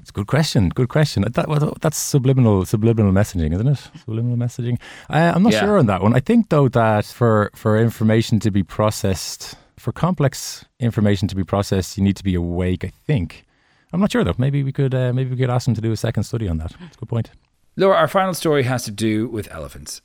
It's 0.00 0.10
a 0.10 0.12
good 0.12 0.26
question. 0.26 0.68
Good 0.68 0.88
question. 0.88 1.22
That, 1.22 1.74
that's 1.80 1.96
subliminal 1.96 2.66
subliminal 2.66 3.12
messaging, 3.12 3.54
isn't 3.54 3.66
it? 3.66 3.78
Subliminal 4.04 4.36
messaging. 4.36 4.78
I, 5.08 5.20
I'm 5.30 5.42
not 5.42 5.52
yeah. 5.52 5.60
sure 5.60 5.78
on 5.78 5.86
that 5.86 6.02
one. 6.02 6.14
I 6.14 6.20
think 6.20 6.50
though 6.50 6.68
that 6.68 7.06
for 7.06 7.50
for 7.54 7.78
information 7.78 8.38
to 8.40 8.50
be 8.50 8.62
processed, 8.62 9.54
for 9.78 9.92
complex 9.92 10.64
information 10.80 11.28
to 11.28 11.36
be 11.36 11.44
processed, 11.44 11.96
you 11.96 12.04
need 12.04 12.16
to 12.16 12.24
be 12.24 12.34
awake. 12.34 12.84
I 12.84 12.92
think. 13.06 13.44
I'm 13.92 14.00
not 14.00 14.12
sure 14.12 14.24
though. 14.24 14.34
Maybe 14.36 14.62
we 14.62 14.72
could 14.72 14.94
uh, 14.94 15.12
maybe 15.12 15.30
we 15.30 15.36
could 15.36 15.50
ask 15.50 15.64
them 15.64 15.74
to 15.74 15.80
do 15.80 15.92
a 15.92 15.96
second 15.96 16.24
study 16.24 16.48
on 16.48 16.58
that. 16.58 16.74
That's 16.80 16.96
a 16.96 17.00
good 17.00 17.08
point. 17.08 17.30
Laura, 17.76 17.96
our 17.96 18.08
final 18.08 18.34
story 18.34 18.62
has 18.64 18.84
to 18.84 18.90
do 18.90 19.28
with 19.28 19.50
elephants. 19.52 20.00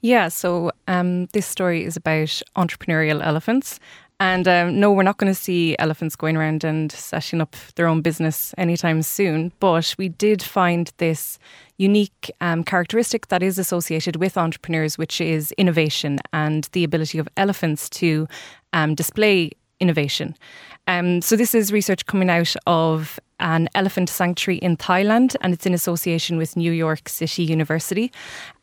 Yeah, 0.00 0.28
so 0.28 0.72
um, 0.88 1.26
this 1.26 1.46
story 1.46 1.84
is 1.84 1.96
about 1.96 2.42
entrepreneurial 2.56 3.24
elephants. 3.24 3.78
And 4.18 4.46
um, 4.46 4.78
no, 4.78 4.92
we're 4.92 5.02
not 5.02 5.16
going 5.16 5.32
to 5.32 5.38
see 5.38 5.74
elephants 5.78 6.14
going 6.14 6.36
around 6.36 6.62
and 6.62 6.92
setting 6.92 7.40
up 7.40 7.56
their 7.76 7.86
own 7.86 8.02
business 8.02 8.54
anytime 8.58 9.00
soon. 9.00 9.50
But 9.60 9.94
we 9.96 10.10
did 10.10 10.42
find 10.42 10.92
this 10.98 11.38
unique 11.78 12.30
um, 12.42 12.62
characteristic 12.62 13.28
that 13.28 13.42
is 13.42 13.58
associated 13.58 14.16
with 14.16 14.36
entrepreneurs, 14.36 14.98
which 14.98 15.22
is 15.22 15.52
innovation 15.52 16.18
and 16.34 16.68
the 16.72 16.84
ability 16.84 17.18
of 17.18 17.28
elephants 17.38 17.88
to 17.90 18.28
um, 18.74 18.94
display 18.94 19.52
innovation. 19.80 20.36
Um, 20.90 21.22
so 21.22 21.36
this 21.36 21.54
is 21.54 21.72
research 21.72 22.04
coming 22.06 22.28
out 22.28 22.56
of 22.66 23.20
an 23.38 23.68
elephant 23.76 24.08
sanctuary 24.08 24.58
in 24.58 24.76
Thailand, 24.76 25.36
and 25.40 25.54
it's 25.54 25.64
in 25.64 25.72
association 25.72 26.36
with 26.36 26.56
New 26.56 26.72
York 26.72 27.08
City 27.08 27.44
University. 27.44 28.10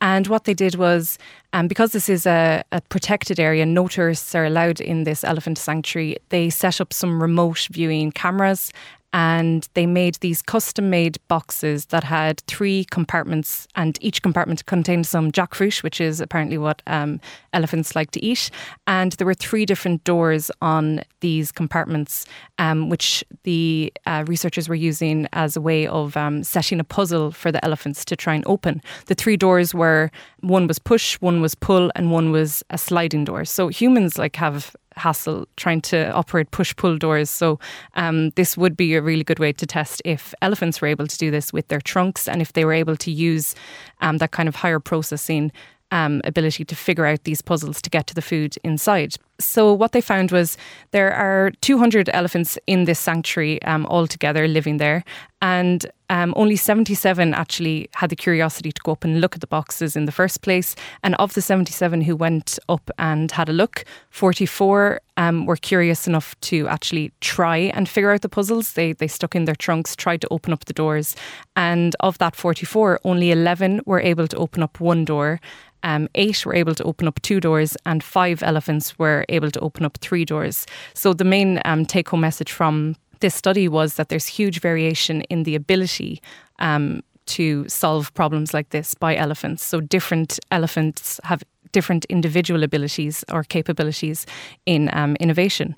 And 0.02 0.28
what 0.28 0.44
they 0.44 0.54
did 0.54 0.76
was, 0.76 1.18
um, 1.54 1.70
because 1.70 1.94
this 1.94 2.10
is 2.10 2.26
a, 2.26 2.66
a, 2.74 2.82
protected 2.82 3.40
area, 3.40 3.66
no 3.66 3.88
tourists 3.88 4.36
are 4.36 4.44
allowed 4.44 4.82
in 4.82 5.06
this 5.06 5.24
elephant 5.24 5.58
sanctuary. 5.58 6.18
They 6.28 6.50
set 6.50 6.82
up 6.82 6.92
some 6.92 7.22
remote 7.22 7.70
viewing 7.72 8.12
cameras 8.12 8.74
and 9.14 9.68
they 9.74 9.86
made 9.86 10.16
these 10.16 10.42
custom 10.42 10.90
made 10.90 11.18
boxes 11.28 11.88
that 11.88 12.04
had 12.04 12.42
three 12.42 12.86
compartments, 12.86 13.68
and 13.76 13.98
each 14.02 14.22
compartment 14.22 14.66
contained 14.66 15.08
some 15.08 15.32
jackfruit, 15.32 15.82
which 15.84 16.02
is 16.02 16.20
apparently 16.20 16.58
what 16.58 16.82
um, 16.88 17.20
elephants 17.54 17.96
like 17.96 18.12
to 18.12 18.24
eat. 18.24 18.50
And 18.86 19.14
there 19.14 19.26
were 19.26 19.34
three 19.34 19.66
different 19.66 20.04
doors 20.04 20.52
on 20.62 21.02
these 21.22 21.52
compartments, 21.52 22.26
um, 22.58 22.90
which 22.90 23.24
the 23.44 23.94
uh, 24.06 24.26
researchers 24.28 24.68
were 24.68 24.76
using 24.76 25.28
as 25.34 25.56
a 25.56 25.62
way 25.62 25.88
of 25.88 26.18
um, 26.18 26.44
setting 26.44 26.80
a 26.80 26.84
puzzle 26.84 27.32
for 27.32 27.52
the 27.52 27.64
elephants 27.64 28.04
to 28.06 28.16
try 28.16 28.36
and 28.36 28.44
open. 28.46 28.82
The 29.06 29.16
three 29.16 29.38
doors 29.38 29.74
were 29.74 30.12
one 30.42 30.68
was 30.68 30.80
push, 30.80 31.16
one 31.22 31.42
was 31.42 31.56
pull, 31.56 31.92
and 31.96 32.12
one 32.12 32.32
was 32.32 32.64
a 32.70 32.78
sliding 32.78 33.26
door. 33.26 33.46
So 33.46 33.70
humans 33.70 34.18
like 34.18 34.36
have 34.36 34.76
hassle 34.98 35.48
trying 35.56 35.82
to 35.82 36.12
operate 36.12 36.52
push 36.52 36.76
pull 36.76 36.98
doors. 36.98 37.30
So, 37.30 37.60
um, 37.96 38.32
this 38.32 38.58
would 38.58 38.76
be 38.76 38.96
a 38.96 39.02
really 39.02 39.24
good 39.24 39.40
way 39.40 39.54
to 39.54 39.66
test 39.66 40.02
if 40.06 40.34
elephants 40.42 40.82
were 40.82 40.88
able 40.88 41.08
to 41.08 41.18
do 41.18 41.32
this 41.32 41.54
with 41.54 41.68
their 41.68 41.82
trunks 41.82 42.28
and 42.28 42.42
if 42.42 42.54
they 42.54 42.66
were 42.66 42.74
able 42.74 42.98
to 42.98 43.12
use 43.12 43.56
um, 44.02 44.18
that 44.18 44.32
kind 44.32 44.50
of 44.50 44.56
higher 44.56 44.80
processing 44.80 45.52
um, 45.92 46.22
ability 46.24 46.66
to 46.66 46.76
figure 46.76 47.06
out 47.06 47.24
these 47.24 47.42
puzzles 47.42 47.82
to 47.82 47.90
get 47.90 48.08
to 48.08 48.16
the 48.16 48.22
food 48.22 48.56
inside. 48.64 49.16
So, 49.40 49.72
what 49.74 49.92
they 49.92 50.02
found 50.02 50.32
was 50.32 50.58
there 50.92 51.14
are 51.14 51.52
200 51.62 52.10
elephants 52.12 52.58
in 52.66 52.86
this 52.86 53.00
sanctuary 53.00 53.62
um, 53.64 53.86
altogether 53.86 54.48
living 54.48 54.78
there, 54.78 55.04
and 55.42 55.86
um, 56.10 56.34
only 56.36 56.56
77 56.56 57.34
actually 57.34 57.90
had 57.94 58.10
the 58.10 58.16
curiosity 58.16 58.72
to 58.72 58.82
go 58.82 58.94
up 58.94 59.04
and 59.04 59.22
look 59.22 59.36
at 59.36 59.42
the 59.42 59.48
boxes 59.48 59.96
in 59.96 60.06
the 60.06 60.12
first 60.12 60.42
place. 60.42 60.76
And 61.04 61.16
of 61.16 61.34
the 61.34 61.42
77 61.42 62.02
who 62.02 62.16
went 62.16 62.58
up 62.70 62.90
and 62.98 63.32
had 63.32 63.50
a 63.50 63.54
look, 63.54 63.84
44 64.10 65.02
um, 65.18 65.46
were 65.46 65.58
curious 65.58 66.08
enough 66.08 66.40
to 66.42 66.68
actually 66.68 67.12
try 67.22 67.58
and 67.58 67.90
figure 67.90 68.12
out 68.12 68.22
the 68.22 68.30
puzzles. 68.30 68.74
They, 68.74 68.94
they 68.94 69.08
stuck 69.08 69.36
in 69.36 69.46
their 69.46 69.56
trunks, 69.56 69.96
tried 69.96 70.22
to 70.22 70.28
open 70.32 70.54
up 70.54 70.66
the 70.66 70.74
doors. 70.74 71.16
And 71.56 71.96
of 72.00 72.20
that 72.20 72.36
44, 72.36 73.02
only 73.04 73.32
11 73.32 73.82
were 73.86 74.00
able 74.00 74.28
to 74.28 74.38
open 74.38 74.64
up 74.64 74.80
one 74.80 75.04
door. 75.04 75.42
Um, 75.84 76.08
eight 76.16 76.46
were 76.46 76.56
able 76.56 76.76
to 76.76 76.84
open 76.84 77.08
up 77.08 77.22
two 77.22 77.40
doors, 77.40 77.78
and 77.86 78.04
five 78.04 78.42
elephants 78.42 78.98
were 78.98 79.26
able 79.30 79.52
to 79.52 79.60
open 79.60 79.86
up 79.86 79.98
three 79.98 80.26
doors. 80.26 80.66
So, 80.94 81.14
the 81.14 81.24
main 81.24 81.62
um, 81.66 81.86
take 81.86 82.10
home 82.10 82.22
message 82.22 82.52
from 82.52 82.96
this 83.20 83.36
study 83.36 83.68
was 83.68 83.94
that 83.94 84.10
there's 84.10 84.26
huge 84.26 84.60
variation 84.60 85.22
in 85.30 85.44
the 85.44 85.56
ability 85.56 86.22
um, 86.60 87.04
to 87.28 87.68
solve 87.70 88.14
problems 88.16 88.54
like 88.54 88.70
this 88.70 88.96
by 88.96 89.16
elephants. 89.16 89.64
So, 89.64 89.80
different 89.80 90.40
elephants 90.50 91.20
have 91.24 91.44
different 91.78 92.06
individual 92.06 92.64
abilities 92.64 93.24
or 93.32 93.44
capabilities 93.44 94.26
in 94.66 94.90
um, 95.00 95.16
innovation. 95.20 95.76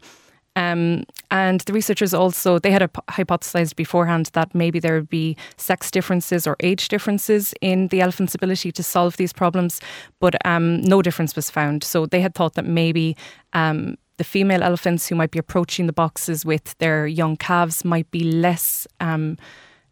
Um, 0.56 1.04
and 1.30 1.62
the 1.62 1.74
researchers 1.74 2.14
also 2.14 2.60
they 2.60 2.72
had 2.72 2.94
hypothesized 3.18 3.76
beforehand 3.76 4.26
that 4.34 4.54
maybe 4.54 4.80
there 4.80 4.96
would 4.96 5.10
be 5.10 5.36
sex 5.58 5.92
differences 5.92 6.48
or 6.48 6.56
age 6.70 6.88
differences 6.88 7.54
in 7.62 7.88
the 7.90 8.02
elephant's 8.02 8.36
ability 8.36 8.72
to 8.72 8.84
solve 8.84 9.18
these 9.18 9.34
problems, 9.34 9.82
but 10.20 10.34
um, 10.46 10.82
no 10.82 11.02
difference 11.02 11.36
was 11.36 11.50
found. 11.50 11.84
So 11.84 12.06
they 12.06 12.22
had 12.22 12.34
thought 12.34 12.54
that 12.56 12.66
maybe. 12.66 13.16
Um, 13.54 13.96
the 14.18 14.26
female 14.26 14.64
elephants 14.64 15.08
who 15.08 15.16
might 15.16 15.32
be 15.32 15.40
approaching 15.40 15.88
the 15.88 15.94
boxes 15.94 16.46
with 16.46 16.78
their 16.80 17.08
young 17.08 17.38
calves 17.38 17.86
might 17.86 18.12
be 18.12 18.20
less 18.20 18.86
um, 19.00 19.38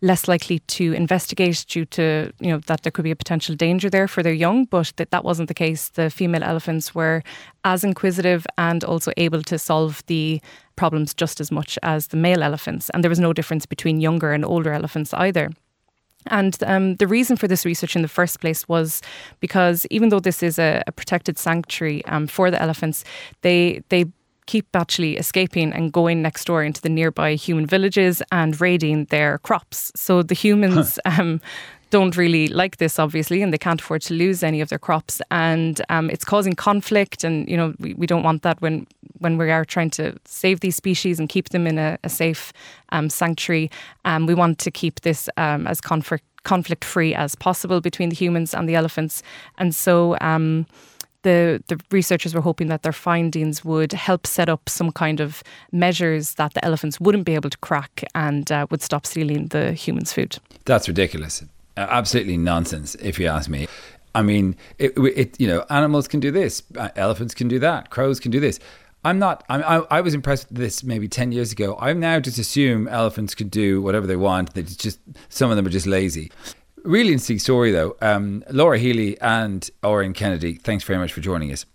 less 0.01 0.27
likely 0.27 0.59
to 0.59 0.93
investigate 0.93 1.65
due 1.67 1.85
to 1.85 2.31
you 2.39 2.51
know 2.51 2.59
that 2.67 2.83
there 2.83 2.91
could 2.91 3.03
be 3.03 3.11
a 3.11 3.15
potential 3.15 3.55
danger 3.55 3.89
there 3.89 4.07
for 4.07 4.21
their 4.21 4.33
young 4.33 4.65
but 4.65 4.93
that 4.97 5.11
that 5.11 5.23
wasn't 5.23 5.47
the 5.47 5.53
case. 5.53 5.89
The 5.89 6.09
female 6.09 6.43
elephants 6.43 6.93
were 6.93 7.23
as 7.63 7.83
inquisitive 7.83 8.45
and 8.57 8.83
also 8.83 9.11
able 9.17 9.41
to 9.43 9.57
solve 9.57 10.03
the 10.07 10.41
problems 10.75 11.13
just 11.13 11.41
as 11.41 11.51
much 11.51 11.79
as 11.81 12.07
the 12.07 12.17
male 12.17 12.43
elephants 12.43 12.89
and 12.91 13.03
there 13.03 13.09
was 13.09 13.19
no 13.19 13.33
difference 13.33 13.65
between 13.65 13.99
younger 13.99 14.31
and 14.31 14.45
older 14.45 14.71
elephants 14.71 15.13
either. 15.13 15.49
And 16.29 16.57
um, 16.63 16.95
the 16.95 17.07
reason 17.07 17.37
for 17.37 17.47
this 17.47 17.65
research 17.65 17.95
in 17.95 18.01
the 18.01 18.07
first 18.07 18.41
place 18.41 18.67
was 18.67 19.01
because 19.39 19.85
even 19.89 20.09
though 20.09 20.19
this 20.19 20.43
is 20.43 20.59
a, 20.59 20.83
a 20.87 20.91
protected 20.91 21.37
sanctuary 21.37 22.03
um, 22.05 22.27
for 22.27 22.51
the 22.51 22.61
elephants, 22.61 23.03
they 23.41 23.81
they 23.89 24.05
keep 24.47 24.75
actually 24.75 25.17
escaping 25.17 25.71
and 25.73 25.93
going 25.93 26.21
next 26.21 26.45
door 26.45 26.63
into 26.63 26.81
the 26.81 26.89
nearby 26.89 27.35
human 27.35 27.65
villages 27.65 28.23
and 28.31 28.59
raiding 28.59 29.05
their 29.05 29.37
crops. 29.39 29.91
So 29.95 30.23
the 30.23 30.33
humans 30.33 30.97
huh. 31.05 31.21
um, 31.21 31.41
don't 31.89 32.17
really 32.17 32.47
like 32.47 32.77
this, 32.77 32.99
obviously, 32.99 33.41
and 33.41 33.53
they 33.53 33.57
can't 33.57 33.79
afford 33.79 34.01
to 34.03 34.13
lose 34.13 34.43
any 34.43 34.61
of 34.61 34.69
their 34.69 34.79
crops. 34.79 35.21
And 35.31 35.81
um, 35.89 36.09
it's 36.09 36.25
causing 36.25 36.53
conflict, 36.53 37.23
and 37.23 37.47
you 37.47 37.55
know 37.55 37.73
we, 37.79 37.93
we 37.93 38.07
don't 38.07 38.23
want 38.23 38.41
that 38.41 38.61
when 38.61 38.87
when 39.19 39.37
we 39.37 39.51
are 39.51 39.65
trying 39.65 39.89
to 39.89 40.15
save 40.25 40.59
these 40.59 40.75
species 40.75 41.19
and 41.19 41.29
keep 41.29 41.49
them 41.49 41.65
in 41.65 41.77
a, 41.79 41.97
a 42.03 42.09
safe 42.09 42.53
um, 42.89 43.09
sanctuary. 43.09 43.71
Um, 44.05 44.25
we 44.25 44.33
want 44.33 44.59
to 44.59 44.71
keep 44.71 45.01
this 45.01 45.29
um, 45.37 45.67
as 45.67 45.79
conflict 45.81 46.25
conflict 46.43 46.85
free 46.85 47.13
as 47.13 47.35
possible 47.35 47.81
between 47.81 48.09
the 48.09 48.15
humans 48.15 48.53
and 48.53 48.67
the 48.67 48.75
elephants, 48.75 49.23
and 49.57 49.73
so 49.73 50.17
um, 50.21 50.65
the, 51.27 51.61
the 51.67 51.77
researchers 51.91 52.33
were 52.33 52.41
hoping 52.41 52.67
that 52.67 52.83
their 52.83 52.93
findings 52.93 53.65
would 53.65 53.91
help 53.91 54.25
set 54.25 54.47
up 54.47 54.69
some 54.69 54.91
kind 54.91 55.19
of 55.19 55.43
measures 55.71 56.35
that 56.35 56.53
the 56.53 56.63
elephants 56.63 56.99
wouldn't 57.01 57.25
be 57.25 57.35
able 57.35 57.49
to 57.49 57.57
crack 57.57 58.03
and 58.15 58.49
uh, 58.51 58.65
would 58.71 58.81
stop 58.81 59.05
stealing 59.05 59.47
the 59.47 59.73
humans' 59.73 60.13
food. 60.13 60.37
That's 60.63 60.87
ridiculous. 60.87 61.43
Uh, 61.75 61.87
absolutely 61.89 62.37
nonsense, 62.37 62.95
if 62.95 63.19
you 63.19 63.27
ask 63.27 63.49
me. 63.49 63.67
I 64.15 64.21
mean, 64.21 64.55
it, 64.79 64.97
it, 64.97 65.39
you 65.39 65.47
know, 65.47 65.65
animals 65.69 66.07
can 66.07 66.21
do 66.21 66.31
this, 66.31 66.63
uh, 66.77 66.89
elephants 66.95 67.33
can 67.35 67.49
do 67.49 67.59
that, 67.59 67.89
crows 67.89 68.19
can 68.19 68.31
do 68.31 68.39
this. 68.39 68.59
I'm 69.03 69.19
not. 69.19 69.43
I'm, 69.47 69.63
I, 69.63 69.97
I 69.97 70.01
was 70.01 70.13
impressed 70.13 70.49
with 70.49 70.57
this 70.57 70.83
maybe 70.83 71.07
ten 71.07 71.31
years 71.31 71.51
ago. 71.51 71.77
I 71.79 71.93
now 71.93 72.19
just 72.19 72.39
assume 72.39 72.87
elephants 72.87 73.35
could 73.35 73.51
do 73.51 73.81
whatever 73.81 74.07
they 74.07 74.15
want. 74.15 74.53
They 74.53 74.63
just 74.63 74.99
some 75.29 75.51
of 75.51 75.55
them 75.55 75.65
are 75.67 75.69
just 75.69 75.87
lazy. 75.87 76.31
Really 76.87 77.11
interesting 77.11 77.39
story, 77.39 77.71
though. 77.71 77.97
Um, 78.01 78.45
Laura 78.49 78.79
Healy 78.79 79.19
and 79.19 79.69
Oren 79.83 80.13
Kennedy, 80.13 80.53
thanks 80.53 80.85
very 80.85 80.97
much 80.97 81.11
for 81.11 81.19
joining 81.19 81.51
us. 81.51 81.65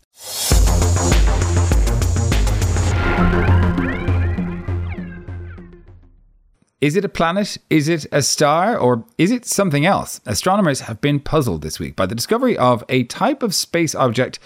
Is 6.81 6.97
it 6.97 7.04
a 7.04 7.11
planet? 7.11 7.59
Is 7.69 7.90
it 7.90 8.07
a 8.11 8.23
star? 8.23 8.78
Or 8.78 9.04
is 9.19 9.31
it 9.31 9.45
something 9.45 9.85
else? 9.85 10.23
Astronomers 10.25 10.81
have 10.81 11.02
been 11.02 11.21
puzzled 11.21 11.61
this 11.61 11.78
week 11.78 11.95
by 11.95 12.07
the 12.07 12.14
discovery 12.14 12.57
of 12.57 12.83
a 12.88 13.04
type 13.04 13.42
of 13.42 13.54
space 13.54 13.95
object 13.95 14.38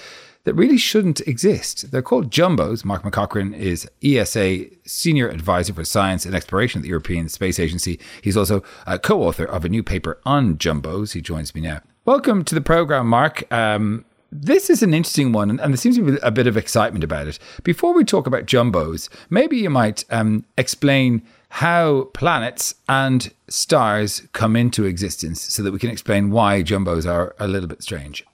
that 0.47 0.55
really 0.55 0.79
shouldn't 0.79 1.21
exist. 1.23 1.91
They're 1.91 2.01
called 2.01 2.31
jumbos. 2.31 2.85
Mark 2.85 3.03
McCaughrean 3.03 3.53
is 3.53 3.91
ESA 4.03 4.67
Senior 4.85 5.29
Advisor 5.29 5.75
for 5.75 5.85
Science 5.85 6.25
and 6.25 6.37
Exploration 6.37 6.79
at 6.79 6.83
the 6.83 6.89
European 6.89 7.29
Space 7.29 7.59
Agency. 7.59 7.99
He's 8.23 8.37
also 8.37 8.63
a 8.87 8.97
co 8.97 9.25
author 9.25 9.45
of 9.45 9.65
a 9.65 9.69
new 9.69 9.83
paper 9.83 10.21
on 10.25 10.57
jumbos. 10.57 11.15
He 11.15 11.21
joins 11.21 11.53
me 11.53 11.63
now. 11.63 11.81
Welcome 12.05 12.45
to 12.45 12.55
the 12.55 12.61
program, 12.61 13.09
Mark. 13.09 13.53
Um, 13.53 14.05
this 14.31 14.71
is 14.71 14.85
an 14.85 14.95
interesting 14.95 15.33
one, 15.33 15.51
and 15.51 15.59
there 15.59 15.77
seems 15.77 15.97
to 15.97 16.13
be 16.13 16.19
a 16.23 16.31
bit 16.31 16.47
of 16.47 16.57
excitement 16.57 17.03
about 17.03 17.27
it. 17.27 17.41
Before 17.65 17.93
we 17.93 18.05
talk 18.05 18.29
about 18.29 18.47
jumbos, 18.47 19.09
maybe 19.29 19.57
you 19.57 19.71
might 19.71 20.05
um, 20.11 20.45
explain 20.57 21.23
how 21.49 22.05
planets 22.15 22.77
and 22.89 23.33
stars 23.49 24.23
come 24.33 24.55
into 24.55 24.85
existence 24.85 25.41
so 25.41 25.65
that 25.65 25.73
we 25.73 25.81
can 25.81 25.91
explain 25.91 26.31
why 26.31 26.63
jumbos 26.63 27.05
are 27.05 27.35
a 27.41 27.49
little 27.49 27.69
bit 27.69 27.83
strange. 27.83 28.25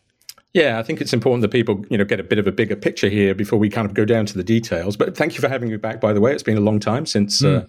Yeah, 0.54 0.78
I 0.78 0.82
think 0.82 1.00
it's 1.00 1.14
important 1.14 1.40
that 1.42 1.50
people, 1.50 1.84
you 1.88 1.96
know, 1.96 2.04
get 2.04 2.20
a 2.20 2.22
bit 2.22 2.38
of 2.38 2.46
a 2.46 2.52
bigger 2.52 2.76
picture 2.76 3.08
here 3.08 3.34
before 3.34 3.58
we 3.58 3.70
kind 3.70 3.86
of 3.86 3.94
go 3.94 4.04
down 4.04 4.26
to 4.26 4.36
the 4.36 4.44
details. 4.44 4.96
But 4.96 5.16
thank 5.16 5.34
you 5.34 5.40
for 5.40 5.48
having 5.48 5.70
me 5.70 5.76
back. 5.78 6.00
By 6.00 6.12
the 6.12 6.20
way, 6.20 6.32
it's 6.32 6.42
been 6.42 6.58
a 6.58 6.62
long 6.62 6.78
time 6.78 7.06
since 7.06 7.40
mm. 7.40 7.62
uh, 7.62 7.66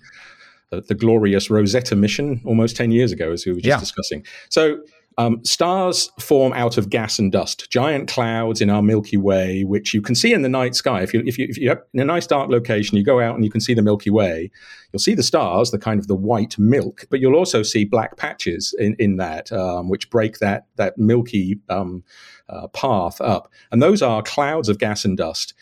the, 0.70 0.82
the, 0.82 0.96
glorious 0.96 1.50
Rosetta 1.50 1.96
mission, 1.96 2.42
almost 2.46 2.76
ten 2.76 2.92
years 2.92 3.14
ago, 3.14 3.32
as 3.32 3.46
we 3.46 3.54
were 3.54 3.60
just 3.60 3.68
yeah. 3.68 3.80
discussing. 3.80 4.26
So. 4.50 4.80
Um, 5.20 5.46
stars 5.46 6.10
form 6.20 6.54
out 6.54 6.80
of 6.80 6.90
gas 6.90 7.20
and 7.20 7.32
dust, 7.32 7.70
giant 7.70 8.10
clouds 8.10 8.62
in 8.62 8.72
our 8.72 8.82
Milky 8.82 9.16
Way, 9.16 9.64
which 9.64 9.94
you 9.94 10.02
can 10.02 10.16
see 10.16 10.34
in 10.34 10.42
the 10.42 10.50
night 10.50 10.74
sky. 10.74 11.04
If 11.04 11.14
you, 11.14 11.22
if 11.24 11.38
you, 11.38 11.46
if 11.48 11.56
you 11.60 11.70
have 11.70 11.84
in 11.94 12.00
a 12.00 12.04
nice 12.04 12.26
dark 12.26 12.50
location, 12.50 12.98
you 12.98 13.04
go 13.04 13.20
out 13.20 13.36
and 13.36 13.46
you 13.46 13.52
can 13.52 13.62
see 13.62 13.76
the 13.76 13.84
Milky 13.84 14.10
Way. 14.10 14.50
You'll 14.92 15.00
see 15.00 15.14
the 15.14 15.22
stars, 15.22 15.70
the 15.70 15.78
kind 15.78 16.00
of 16.00 16.08
the 16.08 16.16
white 16.16 16.58
milk, 16.58 17.06
but 17.12 17.20
you'll 17.20 17.36
also 17.36 17.62
see 17.62 17.86
black 17.86 18.18
patches 18.18 18.74
in, 18.80 18.96
in 18.98 19.18
that, 19.18 19.52
um, 19.52 19.88
which 19.88 20.10
break 20.10 20.40
that 20.40 20.66
that 20.78 20.98
milky 20.98 21.60
um, 21.70 22.04
uh, 22.50 22.68
path 22.68 23.20
up. 23.22 23.52
And 23.72 23.82
those 23.82 24.02
are 24.02 24.22
clouds 24.22 24.70
of 24.70 24.80
gas 24.80 25.06
and 25.06 25.18
dust. 25.18 25.54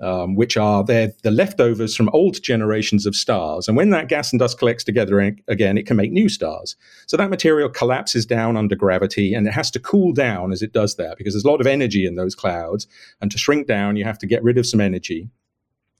Um, 0.00 0.36
which 0.36 0.56
are 0.56 0.84
the 0.84 1.12
leftovers 1.24 1.96
from 1.96 2.08
old 2.10 2.40
generations 2.40 3.04
of 3.04 3.16
stars. 3.16 3.66
And 3.66 3.76
when 3.76 3.90
that 3.90 4.06
gas 4.06 4.32
and 4.32 4.38
dust 4.38 4.56
collects 4.56 4.84
together 4.84 5.18
again, 5.48 5.76
it 5.76 5.88
can 5.88 5.96
make 5.96 6.12
new 6.12 6.28
stars. 6.28 6.76
So 7.08 7.16
that 7.16 7.30
material 7.30 7.68
collapses 7.68 8.24
down 8.24 8.56
under 8.56 8.76
gravity 8.76 9.34
and 9.34 9.44
it 9.48 9.54
has 9.54 9.72
to 9.72 9.80
cool 9.80 10.12
down 10.12 10.52
as 10.52 10.62
it 10.62 10.72
does 10.72 10.94
that 10.98 11.18
because 11.18 11.34
there's 11.34 11.42
a 11.42 11.50
lot 11.50 11.60
of 11.60 11.66
energy 11.66 12.06
in 12.06 12.14
those 12.14 12.36
clouds. 12.36 12.86
And 13.20 13.28
to 13.32 13.38
shrink 13.38 13.66
down, 13.66 13.96
you 13.96 14.04
have 14.04 14.20
to 14.20 14.26
get 14.28 14.44
rid 14.44 14.56
of 14.56 14.66
some 14.66 14.80
energy. 14.80 15.30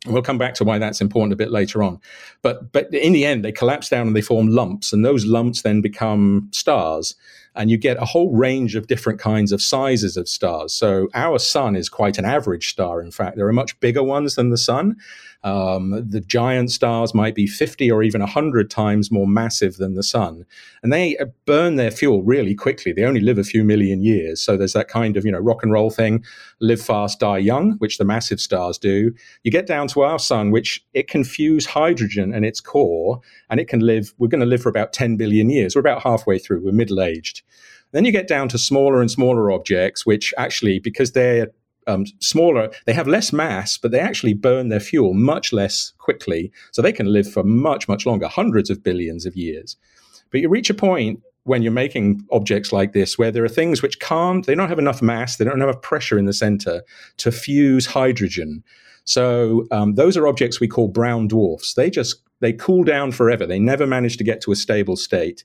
We'll 0.06 0.22
come 0.22 0.38
back 0.38 0.54
to 0.54 0.64
why 0.64 0.78
that's 0.78 1.00
important 1.00 1.32
a 1.32 1.36
bit 1.36 1.50
later 1.50 1.82
on. 1.82 2.00
But 2.42 2.70
but 2.72 2.92
in 2.94 3.12
the 3.12 3.24
end, 3.24 3.44
they 3.44 3.50
collapse 3.50 3.88
down 3.88 4.06
and 4.06 4.14
they 4.14 4.22
form 4.22 4.48
lumps, 4.48 4.92
and 4.92 5.04
those 5.04 5.26
lumps 5.26 5.62
then 5.62 5.80
become 5.80 6.48
stars 6.52 7.16
and 7.54 7.70
you 7.70 7.76
get 7.76 8.00
a 8.00 8.04
whole 8.04 8.34
range 8.34 8.74
of 8.74 8.86
different 8.86 9.18
kinds 9.18 9.52
of 9.52 9.62
sizes 9.62 10.16
of 10.16 10.28
stars. 10.28 10.72
So 10.72 11.08
our 11.14 11.38
sun 11.38 11.76
is 11.76 11.88
quite 11.88 12.18
an 12.18 12.24
average 12.24 12.68
star. 12.68 13.00
In 13.00 13.10
fact, 13.10 13.36
there 13.36 13.48
are 13.48 13.52
much 13.52 13.78
bigger 13.80 14.02
ones 14.02 14.34
than 14.34 14.50
the 14.50 14.58
sun. 14.58 14.96
Um, 15.44 15.90
the 16.08 16.20
giant 16.20 16.72
stars 16.72 17.14
might 17.14 17.34
be 17.34 17.46
50 17.46 17.90
or 17.90 18.02
even 18.02 18.20
100 18.20 18.70
times 18.70 19.12
more 19.12 19.26
massive 19.26 19.76
than 19.76 19.94
the 19.94 20.02
sun. 20.02 20.44
And 20.82 20.92
they 20.92 21.16
uh, 21.16 21.26
burn 21.46 21.76
their 21.76 21.92
fuel 21.92 22.24
really 22.24 22.56
quickly. 22.56 22.92
They 22.92 23.04
only 23.04 23.20
live 23.20 23.38
a 23.38 23.44
few 23.44 23.62
million 23.62 24.02
years. 24.02 24.40
So 24.40 24.56
there's 24.56 24.72
that 24.72 24.88
kind 24.88 25.16
of, 25.16 25.24
you 25.24 25.30
know, 25.30 25.38
rock 25.38 25.62
and 25.62 25.72
roll 25.72 25.90
thing 25.90 26.24
live 26.60 26.82
fast, 26.82 27.20
die 27.20 27.38
young, 27.38 27.72
which 27.78 27.98
the 27.98 28.04
massive 28.04 28.40
stars 28.40 28.78
do. 28.78 29.14
You 29.44 29.52
get 29.52 29.66
down 29.66 29.86
to 29.88 30.02
our 30.02 30.18
sun, 30.18 30.50
which 30.50 30.84
it 30.92 31.06
can 31.06 31.22
fuse 31.22 31.66
hydrogen 31.66 32.34
in 32.34 32.42
its 32.42 32.60
core, 32.60 33.20
and 33.48 33.60
it 33.60 33.68
can 33.68 33.80
live, 33.80 34.12
we're 34.18 34.28
going 34.28 34.40
to 34.40 34.46
live 34.46 34.62
for 34.62 34.68
about 34.68 34.92
10 34.92 35.16
billion 35.16 35.50
years. 35.50 35.76
We're 35.76 35.80
about 35.80 36.02
halfway 36.02 36.38
through, 36.38 36.64
we're 36.64 36.72
middle 36.72 37.00
aged. 37.00 37.42
Then 37.92 38.04
you 38.04 38.12
get 38.12 38.28
down 38.28 38.48
to 38.50 38.58
smaller 38.58 39.00
and 39.00 39.10
smaller 39.10 39.50
objects, 39.50 40.04
which 40.04 40.34
actually, 40.36 40.78
because 40.78 41.12
they're 41.12 41.48
um, 41.86 42.04
smaller, 42.20 42.70
they 42.84 42.92
have 42.92 43.08
less 43.08 43.32
mass, 43.32 43.78
but 43.78 43.90
they 43.90 44.00
actually 44.00 44.34
burn 44.34 44.68
their 44.68 44.80
fuel 44.80 45.14
much 45.14 45.52
less 45.52 45.92
quickly. 45.98 46.52
So 46.70 46.82
they 46.82 46.92
can 46.92 47.06
live 47.06 47.30
for 47.30 47.42
much, 47.42 47.88
much 47.88 48.04
longer, 48.04 48.28
hundreds 48.28 48.68
of 48.68 48.82
billions 48.82 49.24
of 49.24 49.36
years. 49.36 49.76
But 50.30 50.40
you 50.40 50.48
reach 50.50 50.68
a 50.68 50.74
point 50.74 51.20
when 51.44 51.62
you're 51.62 51.72
making 51.72 52.22
objects 52.30 52.72
like 52.74 52.92
this 52.92 53.16
where 53.16 53.30
there 53.30 53.44
are 53.44 53.48
things 53.48 53.80
which 53.80 54.00
can't, 54.00 54.44
they 54.44 54.54
don't 54.54 54.68
have 54.68 54.78
enough 54.78 55.00
mass, 55.00 55.36
they 55.36 55.46
don't 55.46 55.58
have 55.60 55.70
enough 55.70 55.82
pressure 55.82 56.18
in 56.18 56.26
the 56.26 56.32
center 56.34 56.82
to 57.16 57.32
fuse 57.32 57.86
hydrogen. 57.86 58.62
So 59.04 59.66
um, 59.70 59.94
those 59.94 60.18
are 60.18 60.28
objects 60.28 60.60
we 60.60 60.68
call 60.68 60.88
brown 60.88 61.28
dwarfs. 61.28 61.72
They 61.72 61.88
just 61.88 62.22
they 62.40 62.52
cool 62.52 62.84
down 62.84 63.12
forever. 63.12 63.46
They 63.46 63.58
never 63.58 63.86
manage 63.86 64.18
to 64.18 64.24
get 64.24 64.42
to 64.42 64.52
a 64.52 64.56
stable 64.56 64.96
state. 64.96 65.44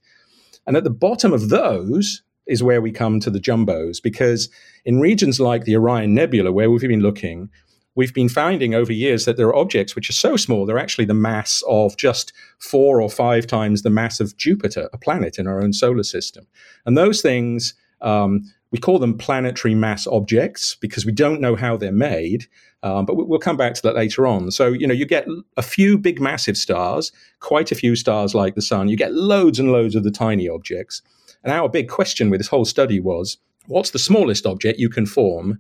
And 0.67 0.75
at 0.75 0.83
the 0.83 0.89
bottom 0.89 1.31
of 1.31 1.50
those, 1.50 2.21
is 2.47 2.63
where 2.63 2.81
we 2.81 2.91
come 2.91 3.19
to 3.19 3.29
the 3.29 3.39
jumbos 3.39 4.01
because 4.01 4.50
in 4.85 5.00
regions 5.00 5.39
like 5.39 5.63
the 5.63 5.75
Orion 5.75 6.13
Nebula, 6.13 6.51
where 6.51 6.69
we've 6.69 6.81
been 6.81 7.00
looking, 7.01 7.50
we've 7.95 8.13
been 8.13 8.29
finding 8.29 8.73
over 8.73 8.91
years 8.91 9.25
that 9.25 9.38
there 9.38 9.47
are 9.47 9.55
objects 9.55 9.95
which 9.95 10.09
are 10.09 10.13
so 10.13 10.35
small, 10.35 10.65
they're 10.65 10.77
actually 10.79 11.05
the 11.05 11.13
mass 11.13 11.63
of 11.67 11.95
just 11.97 12.33
four 12.59 13.01
or 13.01 13.09
five 13.09 13.47
times 13.47 13.81
the 13.81 13.89
mass 13.89 14.19
of 14.19 14.35
Jupiter, 14.38 14.89
a 14.93 14.97
planet 14.97 15.38
in 15.38 15.47
our 15.47 15.62
own 15.62 15.73
solar 15.73 16.03
system. 16.03 16.47
And 16.85 16.97
those 16.97 17.21
things, 17.21 17.73
um, 18.01 18.43
we 18.71 18.79
call 18.79 19.00
them 19.00 19.17
planetary 19.17 19.75
mass 19.75 20.07
objects 20.07 20.75
because 20.81 21.05
we 21.05 21.12
don't 21.12 21.39
know 21.39 21.55
how 21.55 21.77
they're 21.77 21.91
made. 21.91 22.47
Um, 22.81 23.05
but 23.05 23.15
we'll 23.15 23.39
come 23.39 23.55
back 23.55 23.75
to 23.75 23.81
that 23.83 23.95
later 23.95 24.27
on. 24.27 24.51
So, 24.51 24.73
you 24.73 24.85
know, 24.85 24.93
you 24.93 25.05
get 25.05 25.25
a 25.55 25.62
few 25.62 25.97
big 25.97 26.19
massive 26.19 26.57
stars, 26.57 27.13
quite 27.39 27.71
a 27.71 27.75
few 27.75 27.95
stars 27.95 28.35
like 28.35 28.55
the 28.55 28.62
sun. 28.62 28.89
You 28.89 28.97
get 28.97 29.13
loads 29.13 29.57
and 29.57 29.71
loads 29.71 29.95
of 29.95 30.03
the 30.03 30.12
tiny 30.12 30.50
objects. 30.50 31.01
And 31.43 31.51
our 31.53 31.69
big 31.69 31.89
question 31.89 32.29
with 32.29 32.39
this 32.39 32.47
whole 32.47 32.65
study 32.65 33.00
was 33.00 33.38
what's 33.67 33.91
the 33.91 34.00
smallest 34.00 34.45
object 34.45 34.79
you 34.79 34.89
can 34.89 35.05
form 35.05 35.59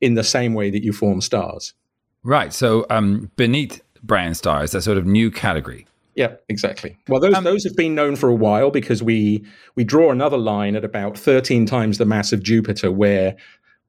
in 0.00 0.14
the 0.14 0.24
same 0.24 0.54
way 0.54 0.70
that 0.70 0.82
you 0.82 0.92
form 0.92 1.20
stars? 1.20 1.74
Right. 2.22 2.52
So 2.52 2.86
um, 2.90 3.30
beneath 3.36 3.82
brown 4.02 4.34
stars, 4.34 4.74
a 4.74 4.82
sort 4.82 4.98
of 4.98 5.06
new 5.06 5.30
category. 5.30 5.86
Yeah, 6.16 6.34
exactly. 6.48 6.96
Well, 7.08 7.20
those 7.20 7.34
um, 7.34 7.44
those 7.44 7.62
have 7.64 7.76
been 7.76 7.94
known 7.94 8.16
for 8.16 8.30
a 8.30 8.34
while 8.34 8.70
because 8.70 9.02
we 9.02 9.44
we 9.74 9.84
draw 9.84 10.10
another 10.10 10.38
line 10.38 10.74
at 10.74 10.84
about 10.84 11.18
13 11.18 11.66
times 11.66 11.98
the 11.98 12.06
mass 12.06 12.32
of 12.32 12.42
Jupiter, 12.42 12.90
where 12.90 13.36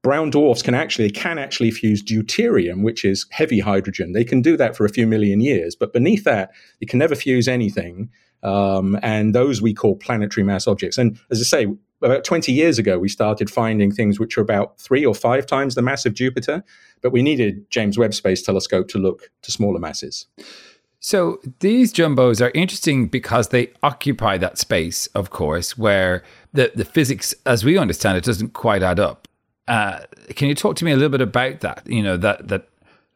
brown 0.02 0.28
dwarfs 0.28 0.62
can 0.62 0.74
actually 0.74 1.10
can 1.10 1.38
actually 1.38 1.70
fuse 1.70 2.02
deuterium, 2.02 2.84
which 2.84 3.02
is 3.02 3.26
heavy 3.30 3.60
hydrogen. 3.60 4.12
They 4.12 4.24
can 4.24 4.42
do 4.42 4.58
that 4.58 4.76
for 4.76 4.84
a 4.84 4.90
few 4.90 5.06
million 5.06 5.40
years, 5.40 5.74
but 5.74 5.94
beneath 5.94 6.24
that, 6.24 6.50
you 6.80 6.86
can 6.86 6.98
never 6.98 7.14
fuse 7.14 7.48
anything. 7.48 8.10
Um, 8.42 8.98
and 9.02 9.34
those 9.34 9.60
we 9.60 9.74
call 9.74 9.96
planetary 9.96 10.44
mass 10.44 10.66
objects. 10.66 10.98
And 10.98 11.18
as 11.30 11.40
I 11.40 11.44
say, 11.44 11.66
about 12.00 12.24
20 12.24 12.52
years 12.52 12.78
ago, 12.78 12.98
we 12.98 13.08
started 13.08 13.50
finding 13.50 13.90
things 13.90 14.20
which 14.20 14.38
are 14.38 14.40
about 14.40 14.78
three 14.78 15.04
or 15.04 15.14
five 15.14 15.46
times 15.46 15.74
the 15.74 15.82
mass 15.82 16.06
of 16.06 16.14
Jupiter, 16.14 16.62
but 17.02 17.10
we 17.10 17.22
needed 17.22 17.68
James 17.70 17.98
Webb 17.98 18.14
Space 18.14 18.42
Telescope 18.42 18.88
to 18.88 18.98
look 18.98 19.30
to 19.42 19.50
smaller 19.50 19.80
masses. 19.80 20.26
So 21.00 21.40
these 21.60 21.92
jumbos 21.92 22.44
are 22.44 22.50
interesting 22.54 23.06
because 23.06 23.48
they 23.48 23.72
occupy 23.82 24.36
that 24.38 24.58
space, 24.58 25.06
of 25.08 25.30
course, 25.30 25.78
where 25.78 26.24
the, 26.52 26.72
the 26.74 26.84
physics, 26.84 27.34
as 27.46 27.64
we 27.64 27.78
understand 27.78 28.18
it, 28.18 28.24
doesn't 28.24 28.52
quite 28.52 28.82
add 28.82 28.98
up. 28.98 29.28
Uh, 29.68 30.00
can 30.30 30.48
you 30.48 30.54
talk 30.54 30.76
to 30.76 30.84
me 30.84 30.92
a 30.92 30.96
little 30.96 31.10
bit 31.10 31.20
about 31.20 31.60
that? 31.60 31.82
You 31.86 32.02
know, 32.02 32.16
that 32.16 32.48
that 32.48 32.68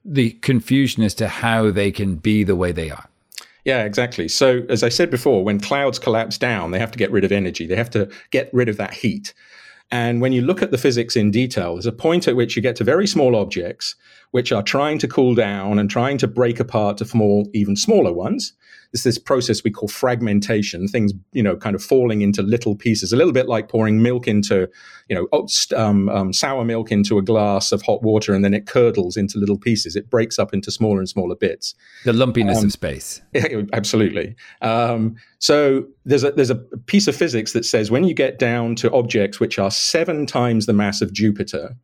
the 0.05 0.33
confusion 0.43 1.03
as 1.03 1.15
to 1.15 1.29
how 1.29 1.71
they 1.71 1.91
can 1.91 2.17
be 2.17 2.45
the 2.45 2.57
way 2.57 2.73
they 2.73 2.91
are. 2.91 3.09
Yeah, 3.65 3.85
exactly. 3.85 4.29
So, 4.29 4.63
as 4.69 4.83
I 4.83 4.89
said 4.89 5.11
before, 5.11 5.45
when 5.45 5.61
clouds 5.61 5.99
collapse 5.99 6.37
down, 6.37 6.73
they 6.73 6.79
have 6.81 6.91
to 6.93 6.99
get 6.99 7.13
rid 7.13 7.25
of 7.25 7.31
energy. 7.31 7.67
They 7.67 7.77
have 7.77 7.91
to 7.91 8.11
get 8.31 8.51
rid 8.53 8.69
of 8.69 8.77
that 8.79 8.95
heat. 8.95 9.33
And 9.93 10.21
when 10.21 10.33
you 10.33 10.41
look 10.41 10.63
at 10.63 10.71
the 10.71 10.79
physics 10.79 11.17
in 11.17 11.31
detail, 11.31 11.75
there's 11.75 11.87
a 11.87 11.93
point 11.93 12.27
at 12.27 12.35
which 12.35 12.57
you 12.57 12.63
get 12.63 12.77
to 12.77 12.85
very 12.85 13.07
small 13.07 13.37
objects 13.37 13.95
which 14.31 14.51
are 14.51 14.63
trying 14.63 14.99
to 14.99 15.07
cool 15.07 15.35
down 15.35 15.79
and 15.79 15.91
trying 15.91 16.17
to 16.19 16.27
break 16.27 16.59
apart 16.59 16.97
to 16.97 17.05
form 17.05 17.47
even 17.53 17.77
smaller 17.77 18.13
ones. 18.13 18.55
It's 18.93 19.05
this 19.05 19.19
process 19.19 19.65
we 19.65 19.71
call 19.71 19.89
fragmentation, 19.89 20.87
things, 20.89 21.13
you 21.33 21.43
know, 21.43 21.57
kind 21.57 21.75
of 21.75 21.83
falling 21.83 22.21
into 22.21 22.43
little 22.43 22.77
pieces, 22.77 23.13
a 23.13 23.17
little 23.17 23.33
bit 23.33 23.49
like 23.49 23.69
pouring 23.69 24.03
milk 24.03 24.29
into, 24.29 24.69
you 25.09 25.17
know, 25.17 25.47
um, 25.77 26.09
um, 26.09 26.33
sour 26.33 26.65
milk 26.65 26.93
into 26.93 27.19
a 27.19 27.23
glass 27.23 27.73
of 27.73 27.83
hot 27.83 28.03
water 28.03 28.35
and 28.35 28.45
then 28.45 28.53
it 28.53 28.67
curdles 28.67 29.17
into 29.17 29.39
little 29.39 29.59
pieces. 29.59 29.97
It 29.97 30.11
breaks 30.11 30.39
up 30.39 30.53
into 30.53 30.71
smaller 30.71 30.99
and 30.99 31.09
smaller 31.09 31.35
bits. 31.35 31.75
The 32.05 32.13
lumpiness 32.13 32.59
um, 32.59 32.67
of 32.67 32.73
space. 32.73 33.23
Absolutely. 33.73 34.37
Um, 34.61 35.17
so 35.39 35.87
there's 36.05 36.25
a, 36.25 36.33
there's 36.33 36.51
a 36.51 36.57
piece 36.87 37.09
of 37.09 37.17
physics 37.17 37.53
that 37.53 37.65
says 37.65 37.91
when 37.91 38.05
you 38.05 38.15
get 38.15 38.39
down 38.39 38.77
to 38.77 38.93
objects 38.93 39.41
which 39.41 39.59
are 39.59 39.71
seven 39.71 40.27
times 40.27 40.67
the 40.67 40.73
mass 40.73 41.01
of 41.01 41.13
Jupiter, 41.13 41.77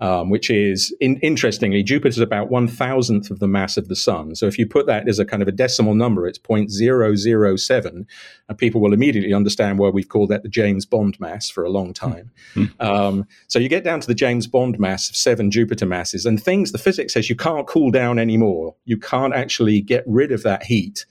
um, 0.00 0.30
which 0.30 0.48
is 0.50 0.94
in, 1.00 1.16
interestingly, 1.18 1.82
Jupiter 1.82 2.08
is 2.08 2.18
about 2.18 2.50
one 2.50 2.66
thousandth 2.66 3.30
of 3.30 3.38
the 3.38 3.46
mass 3.46 3.76
of 3.76 3.88
the 3.88 3.96
sun. 3.96 4.34
So 4.34 4.46
if 4.46 4.58
you 4.58 4.66
put 4.66 4.86
that 4.86 5.08
as 5.08 5.18
a 5.18 5.24
kind 5.24 5.42
of 5.42 5.48
a 5.48 5.52
decimal 5.52 5.94
number, 5.94 6.26
it's 6.26 6.38
0.007, 6.38 8.06
and 8.48 8.58
people 8.58 8.80
will 8.80 8.94
immediately 8.94 9.34
understand 9.34 9.78
why 9.78 9.90
we've 9.90 10.08
called 10.08 10.30
that 10.30 10.42
the 10.42 10.48
James 10.48 10.86
Bond 10.86 11.20
mass 11.20 11.50
for 11.50 11.64
a 11.64 11.70
long 11.70 11.92
time. 11.92 12.30
Mm-hmm. 12.54 12.82
Um, 12.82 13.26
so 13.48 13.58
you 13.58 13.68
get 13.68 13.84
down 13.84 14.00
to 14.00 14.06
the 14.06 14.14
James 14.14 14.46
Bond 14.46 14.78
mass 14.78 15.10
of 15.10 15.16
seven 15.16 15.50
Jupiter 15.50 15.86
masses, 15.86 16.24
and 16.24 16.42
things 16.42 16.72
the 16.72 16.78
physics 16.78 17.12
says 17.12 17.28
you 17.28 17.36
can't 17.36 17.66
cool 17.66 17.90
down 17.90 18.18
anymore. 18.18 18.74
You 18.86 18.96
can't 18.96 19.34
actually 19.34 19.82
get 19.82 20.04
rid 20.06 20.32
of 20.32 20.42
that 20.44 20.62
heat 20.62 21.04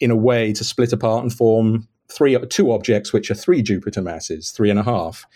in 0.00 0.10
a 0.10 0.16
way 0.16 0.52
to 0.54 0.64
split 0.64 0.92
apart 0.92 1.22
and 1.22 1.32
form 1.32 1.86
three 2.08 2.38
two 2.48 2.72
objects 2.72 3.12
which 3.12 3.30
are 3.30 3.34
three 3.34 3.62
Jupiter 3.62 4.02
masses, 4.02 4.50
three 4.50 4.70
and 4.70 4.78
a 4.78 4.82
half. 4.82 5.26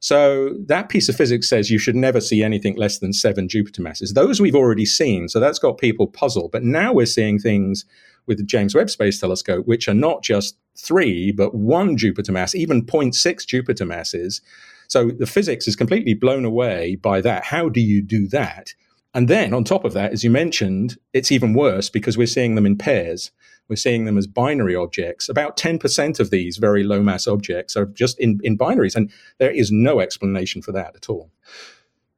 So 0.00 0.54
that 0.66 0.88
piece 0.88 1.10
of 1.10 1.16
physics 1.16 1.48
says 1.48 1.70
you 1.70 1.78
should 1.78 1.94
never 1.94 2.20
see 2.20 2.42
anything 2.42 2.74
less 2.76 2.98
than 2.98 3.12
seven 3.12 3.48
Jupiter 3.48 3.82
masses. 3.82 4.14
Those 4.14 4.40
we've 4.40 4.54
already 4.56 4.86
seen, 4.86 5.28
so 5.28 5.38
that's 5.38 5.58
got 5.58 5.78
people 5.78 6.06
puzzled. 6.06 6.52
But 6.52 6.64
now 6.64 6.92
we're 6.92 7.06
seeing 7.06 7.38
things 7.38 7.84
with 8.26 8.38
the 8.38 8.44
James 8.44 8.74
Webb 8.74 8.88
Space 8.88 9.20
Telescope, 9.20 9.66
which 9.66 9.88
are 9.88 9.94
not 9.94 10.22
just 10.22 10.56
three, 10.76 11.32
but 11.32 11.54
one 11.54 11.98
Jupiter 11.98 12.32
mass, 12.32 12.54
even 12.54 12.84
0.6 12.84 13.46
Jupiter 13.46 13.84
masses. 13.84 14.40
So 14.88 15.10
the 15.10 15.26
physics 15.26 15.68
is 15.68 15.76
completely 15.76 16.14
blown 16.14 16.44
away 16.44 16.96
by 16.96 17.20
that. 17.20 17.44
How 17.44 17.68
do 17.68 17.80
you 17.80 18.02
do 18.02 18.26
that? 18.28 18.74
And 19.12 19.28
then 19.28 19.52
on 19.52 19.64
top 19.64 19.84
of 19.84 19.92
that, 19.92 20.12
as 20.12 20.24
you 20.24 20.30
mentioned, 20.30 20.96
it's 21.12 21.32
even 21.32 21.52
worse 21.52 21.90
because 21.90 22.16
we're 22.16 22.26
seeing 22.26 22.54
them 22.54 22.66
in 22.66 22.78
pairs. 22.78 23.32
We're 23.70 23.76
seeing 23.76 24.04
them 24.04 24.18
as 24.18 24.26
binary 24.26 24.74
objects. 24.74 25.28
About 25.28 25.56
10% 25.56 26.20
of 26.20 26.30
these 26.30 26.58
very 26.58 26.82
low 26.82 27.02
mass 27.02 27.26
objects 27.26 27.76
are 27.76 27.86
just 27.86 28.18
in, 28.18 28.40
in 28.42 28.58
binaries, 28.58 28.96
and 28.96 29.10
there 29.38 29.50
is 29.50 29.70
no 29.70 30.00
explanation 30.00 30.60
for 30.60 30.72
that 30.72 30.96
at 30.96 31.08
all. 31.08 31.30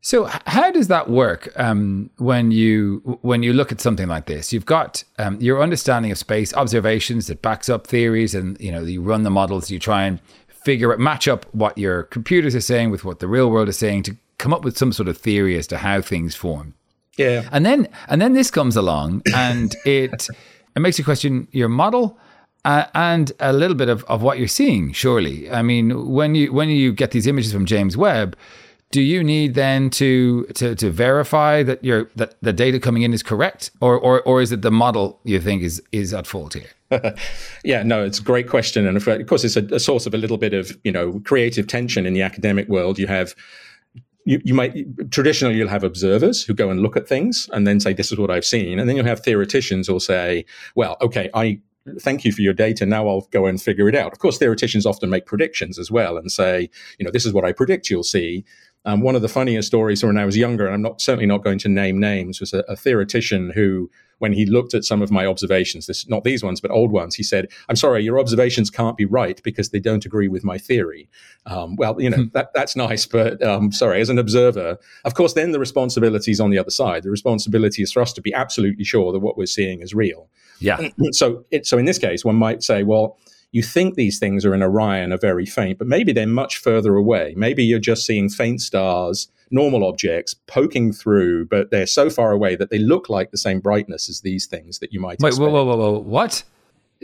So, 0.05 0.25
how 0.47 0.73
does 0.73 0.89
that 0.89 1.09
work 1.09 1.53
um, 1.55 2.11
when 2.17 2.51
you 2.51 3.19
when 3.23 3.45
you 3.45 3.53
look 3.53 3.71
at 3.71 3.81
something 3.81 4.09
like 4.09 4.27
this? 4.27 4.53
You've 4.53 4.67
got 4.67 5.05
um, 5.19 5.41
your 5.41 5.63
understanding 5.63 6.11
of 6.11 6.19
space 6.19 6.53
observations 6.55 7.29
that 7.29 7.41
backs 7.41 7.69
up 7.69 7.87
theories, 7.87 8.35
and 8.35 8.61
you 8.61 8.73
know 8.73 8.83
you 8.83 9.01
run 9.01 9.23
the 9.23 9.31
models. 9.31 9.71
You 9.71 9.79
try 9.79 10.05
and 10.05 10.19
figure 10.49 10.93
out 10.93 10.99
match 10.99 11.29
up 11.29 11.47
what 11.55 11.79
your 11.79 12.03
computers 12.05 12.57
are 12.57 12.61
saying 12.61 12.91
with 12.91 13.05
what 13.05 13.21
the 13.21 13.29
real 13.29 13.49
world 13.49 13.69
is 13.69 13.79
saying 13.79 14.03
to 14.05 14.17
come 14.39 14.53
up 14.53 14.65
with 14.65 14.77
some 14.77 14.93
sort 14.93 15.09
of 15.09 15.17
theory 15.17 15.57
as 15.57 15.69
to 15.69 15.79
how 15.79 16.01
things 16.01 16.35
form. 16.35 16.75
Yeah, 17.17 17.49
and 17.53 17.65
then 17.65 17.89
and 18.09 18.21
then 18.21 18.33
this 18.33 18.51
comes 18.51 18.75
along, 18.75 19.23
and 19.33 19.73
it 19.85 20.27
it 20.77 20.81
makes 20.81 20.99
you 20.99 21.05
question 21.05 21.49
your 21.53 21.69
model. 21.69 22.19
Uh, 22.65 22.87
and 22.95 23.33
a 23.41 23.53
little 23.53 23.77
bit 23.77 23.89
of, 23.89 24.05
of 24.05 24.23
what 24.23 24.39
you're 24.39 24.47
seeing, 24.47 24.93
surely. 24.93 25.51
I 25.51 25.63
mean, 25.63 26.13
when 26.13 26.37
you 26.37 26.53
when 26.53 26.69
you 26.69 26.93
get 26.93 27.11
these 27.11 27.27
images 27.27 27.53
from 27.53 27.67
James 27.67 27.97
Webb, 27.97 28.37
do 28.93 29.01
you 29.01 29.25
need 29.25 29.55
then 29.55 29.91
to 29.91 30.45
to, 30.55 30.77
to 30.77 30.91
verify 30.91 31.65
that 31.65 31.83
your 31.83 32.09
that 32.15 32.35
the 32.41 32.53
data 32.53 32.79
coming 32.79 33.03
in 33.03 33.13
is 33.13 33.23
correct, 33.23 33.73
or, 33.81 33.99
or 33.99 34.23
or 34.23 34.41
is 34.41 34.53
it 34.53 34.63
the 34.63 34.71
model 34.71 35.19
you 35.25 35.41
think 35.41 35.63
is 35.63 35.83
is 35.91 36.15
at 36.15 36.27
fault 36.27 36.55
here? 36.55 36.71
yeah, 37.65 37.83
no, 37.83 38.05
it's 38.05 38.21
a 38.21 38.23
great 38.23 38.49
question, 38.49 38.87
and 38.87 38.97
of 38.97 39.27
course, 39.27 39.45
it's 39.45 39.57
a, 39.57 39.65
a 39.75 39.81
source 39.81 40.07
of 40.07 40.15
a 40.15 40.19
little 40.19 40.37
bit 40.37 40.55
of 40.55 40.79
you 40.85 40.93
know 40.93 41.21
creative 41.25 41.67
tension 41.67 42.07
in 42.07 42.13
the 42.13 42.23
academic 42.23 42.69
world. 42.69 42.99
You 42.99 43.09
have 43.09 43.35
you, 44.25 44.41
you 44.45 44.55
might 44.55 45.11
traditionally 45.11 45.57
you'll 45.57 45.69
have 45.69 45.85
observers 45.85 46.45
who 46.45 46.55
go 46.55 46.71
and 46.71 46.81
look 46.81 46.97
at 46.97 47.09
things 47.09 47.49
and 47.53 47.67
then 47.67 47.81
say 47.81 47.93
this 47.93 48.13
is 48.13 48.19
what 48.19 48.31
I've 48.31 48.45
seen, 48.45 48.79
and 48.79 48.89
then 48.89 48.97
you'll 48.97 49.07
have 49.07 49.21
theoreticians 49.21 49.87
who'll 49.87 50.01
say, 50.01 50.45
well, 50.75 50.97
okay, 51.01 51.31
I 51.35 51.61
thank 52.01 52.25
you 52.25 52.33
for 52.33 52.43
your 52.43 52.53
data. 52.53 52.87
Now 52.87 53.09
I'll 53.09 53.29
go 53.33 53.47
and 53.47 53.61
figure 53.61 53.89
it 53.89 53.95
out. 53.95 54.13
Of 54.13 54.19
course, 54.19 54.39
theoreticians 54.39 54.87
often 54.87 55.11
make 55.11 55.27
predictions 55.27 55.79
as 55.79 55.91
well 55.91 56.17
and 56.17 56.31
say, 56.31 56.71
you 56.99 57.05
know, 57.05 57.11
this 57.11 57.27
is 57.27 57.33
what 57.33 57.45
I 57.45 57.53
predict 57.53 57.91
you'll 57.91 58.05
see. 58.05 58.45
Um, 58.85 59.01
one 59.01 59.15
of 59.15 59.23
the 59.23 59.29
funniest 59.29 59.69
stories 59.69 60.03
when 60.03 60.19
I 60.19 60.25
was 60.25 60.37
younger, 60.37 60.67
and 60.67 60.75
I'm 60.75 60.83
not 60.83 61.01
certainly 61.01 61.27
not 61.27 61.45
going 61.45 61.59
to 61.61 61.69
name 61.69 62.01
names, 62.01 62.41
was 62.41 62.53
a, 62.53 62.61
a 62.69 62.77
theoretician 62.77 63.51
who 63.51 63.91
when 64.23 64.33
he 64.33 64.47
looked 64.47 64.73
at 64.73 64.85
some 64.85 65.03
of 65.03 65.11
my 65.11 65.27
observations, 65.27 65.89
this, 65.89 66.09
not 66.09 66.23
these 66.23 66.45
ones, 66.45 66.61
but 66.61 66.71
old 66.71 66.93
ones, 66.93 67.17
he 67.17 67.25
said, 67.25 67.49
I'm 67.69 67.75
sorry, 67.75 68.05
your 68.05 68.21
observations 68.21 68.71
can't 68.71 68.97
be 68.97 69.05
right 69.05 69.43
because 69.43 69.71
they 69.71 69.81
don't 69.81 70.07
agree 70.07 70.29
with 70.29 70.45
my 70.45 70.59
theory. 70.59 71.11
Um, 71.47 71.75
well, 71.75 72.01
you 72.01 72.09
know, 72.09 72.19
hmm. 72.19 72.29
that, 72.33 72.51
that's 72.55 72.77
nice, 72.77 73.05
but 73.05 73.43
um, 73.43 73.73
sorry, 73.73 74.01
as 74.01 74.11
an 74.11 74.21
observer, 74.21 74.79
of 75.05 75.15
course, 75.15 75.33
then 75.33 75.51
the 75.51 75.59
responsibility 75.59 76.31
is 76.31 76.39
on 76.39 76.51
the 76.51 76.59
other 76.59 76.71
side. 76.71 77.03
The 77.03 77.11
responsibility 77.11 77.83
is 77.83 77.91
for 77.91 78.01
us 78.01 78.13
to 78.13 78.21
be 78.21 78.33
absolutely 78.33 78.85
sure 78.85 79.11
that 79.11 79.19
what 79.19 79.37
we're 79.37 79.47
seeing 79.47 79.83
is 79.83 79.93
real. 79.93 80.29
Yeah. 80.61 80.89
So, 81.11 81.45
it, 81.51 81.67
so 81.67 81.77
in 81.77 81.85
this 81.85 81.99
case, 81.99 82.25
one 82.25 82.37
might 82.37 82.63
say, 82.63 82.85
well, 82.85 83.19
you 83.53 83.63
think 83.63 83.95
these 83.95 84.19
things 84.19 84.45
are 84.45 84.55
in 84.55 84.63
Orion 84.63 85.13
are 85.13 85.19
very 85.19 85.47
faint, 85.47 85.79
but 85.79 85.87
maybe 85.87 86.13
they're 86.13 86.27
much 86.27 86.59
further 86.59 86.97
away. 86.97 87.35
Maybe 87.37 87.63
you're 87.63 87.79
just 87.79 88.05
seeing 88.05 88.29
faint 88.29 88.61
stars 88.63 89.29
normal 89.53 89.85
objects 89.85 90.35
poking 90.47 90.93
through, 90.93 91.45
but 91.47 91.71
they're 91.71 91.87
so 91.87 92.09
far 92.09 92.33
away 92.33 92.57
that 92.57 92.71
they 92.71 92.79
look 92.79 93.11
like 93.11 93.31
the 93.31 93.37
same 93.39 93.61
brightness 93.61 94.09
as 94.09 94.23
these 94.23 94.47
things 94.47 94.79
that 94.79 94.93
you 94.93 94.99
might. 94.99 95.21
Wait, 95.21 95.29
expect. 95.29 95.43
whoa, 95.43 95.65
whoa, 95.65 95.65
whoa, 95.65 95.93
whoa! 95.93 95.99
What? 95.99 96.43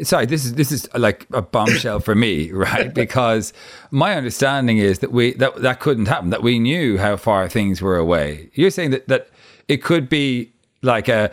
Sorry, 0.03 0.27
this 0.27 0.45
is 0.45 0.55
this 0.55 0.73
is 0.73 0.89
like 0.95 1.27
a 1.33 1.43
bombshell 1.43 2.01
for 2.01 2.15
me, 2.15 2.51
right? 2.53 2.93
Because 2.95 3.53
my 3.91 4.15
understanding 4.15 4.79
is 4.79 5.01
that 5.01 5.13
we 5.13 5.35
that 5.35 5.57
that 5.57 5.81
couldn't 5.81 6.07
happen. 6.07 6.31
That 6.31 6.43
we 6.43 6.59
knew 6.59 6.97
how 6.97 7.17
far 7.17 7.49
things 7.49 7.83
were 7.83 7.97
away. 7.97 8.51
You're 8.55 8.71
saying 8.71 8.91
that 8.93 9.09
that 9.09 9.29
it 9.69 9.83
could 9.83 10.09
be 10.09 10.51
like 10.83 11.09
a 11.09 11.31